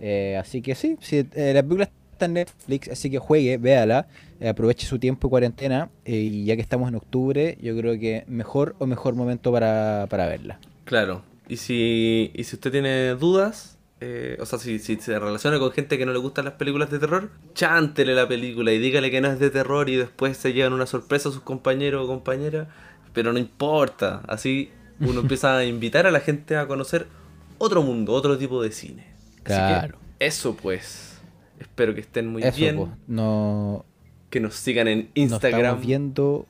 Eh, 0.00 0.36
así 0.38 0.60
que 0.60 0.74
sí, 0.74 0.98
sí 1.00 1.26
eh, 1.32 1.52
la 1.54 1.62
película 1.62 1.88
está 2.12 2.26
en 2.26 2.34
Netflix, 2.34 2.88
así 2.90 3.08
que 3.10 3.18
juegue, 3.18 3.56
véala, 3.56 4.06
eh, 4.38 4.50
aproveche 4.50 4.86
su 4.86 4.98
tiempo 4.98 5.28
de 5.28 5.30
cuarentena 5.30 5.88
y 6.04 6.44
ya 6.44 6.56
que 6.56 6.60
estamos 6.60 6.90
en 6.90 6.96
octubre, 6.96 7.56
yo 7.62 7.74
creo 7.74 7.98
que 7.98 8.24
mejor 8.26 8.76
o 8.78 8.86
mejor 8.86 9.14
momento 9.14 9.50
para, 9.50 10.06
para 10.10 10.26
verla. 10.26 10.58
Claro, 10.84 11.22
y 11.48 11.56
si, 11.56 12.32
y 12.34 12.44
si 12.44 12.56
usted 12.56 12.70
tiene 12.70 13.14
dudas, 13.14 13.73
o 14.40 14.46
sea, 14.46 14.58
si, 14.58 14.78
si, 14.78 14.96
se 14.96 15.18
relaciona 15.18 15.58
con 15.58 15.72
gente 15.72 15.98
que 15.98 16.06
no 16.06 16.12
le 16.12 16.18
gustan 16.18 16.44
las 16.44 16.54
películas 16.54 16.90
de 16.90 16.98
terror, 16.98 17.30
chántele 17.54 18.14
la 18.14 18.28
película 18.28 18.72
y 18.72 18.78
dígale 18.78 19.10
que 19.10 19.20
no 19.20 19.28
es 19.28 19.38
de 19.38 19.50
terror 19.50 19.88
y 19.88 19.96
después 19.96 20.36
se 20.36 20.52
llevan 20.52 20.72
una 20.72 20.86
sorpresa 20.86 21.28
a 21.28 21.32
sus 21.32 21.42
compañeros 21.42 22.04
o 22.04 22.06
compañeras 22.06 22.68
pero 23.14 23.32
no 23.32 23.38
importa, 23.38 24.20
así 24.28 24.70
uno 25.00 25.20
empieza 25.22 25.56
a 25.56 25.64
invitar 25.64 26.06
a 26.06 26.10
la 26.10 26.20
gente 26.20 26.56
a 26.56 26.66
conocer 26.66 27.06
otro 27.56 27.82
mundo, 27.82 28.12
otro 28.12 28.36
tipo 28.36 28.62
de 28.62 28.72
cine. 28.72 29.06
Claro. 29.42 29.98
eso 30.18 30.54
pues. 30.54 31.20
Espero 31.58 31.94
que 31.94 32.00
estén 32.00 32.26
muy 32.26 32.42
bien. 32.56 32.92
no... 33.06 33.86
Que 34.28 34.40
nos 34.40 34.56
sigan 34.56 34.88
en 34.88 35.10
Instagram. 35.14 35.52
Nos 35.52 35.62
estamos 35.62 35.86
viendo. 35.86 36.46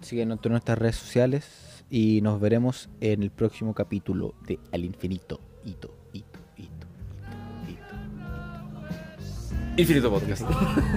Síguenos 0.00 0.38
en 0.44 0.52
nuestras 0.52 0.78
redes 0.78 0.94
sociales. 0.94 1.84
Y 1.90 2.20
nos 2.20 2.40
veremos 2.40 2.88
en 3.00 3.24
el 3.24 3.30
próximo 3.32 3.74
capítulo 3.74 4.34
de 4.46 4.60
Al 4.70 4.84
Infinito. 4.84 5.40
Hito, 5.64 5.95
Infinito 9.76 10.10
Podcast. 10.10 10.42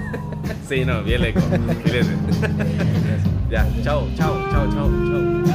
sí, 0.69 0.85
no, 0.85 1.03
bien 1.03 1.25
eco. 1.25 1.39
ya, 3.49 3.67
chao, 3.83 4.07
chao, 4.15 4.49
chao, 4.51 4.71
chao, 4.71 4.73
chao. 4.73 5.48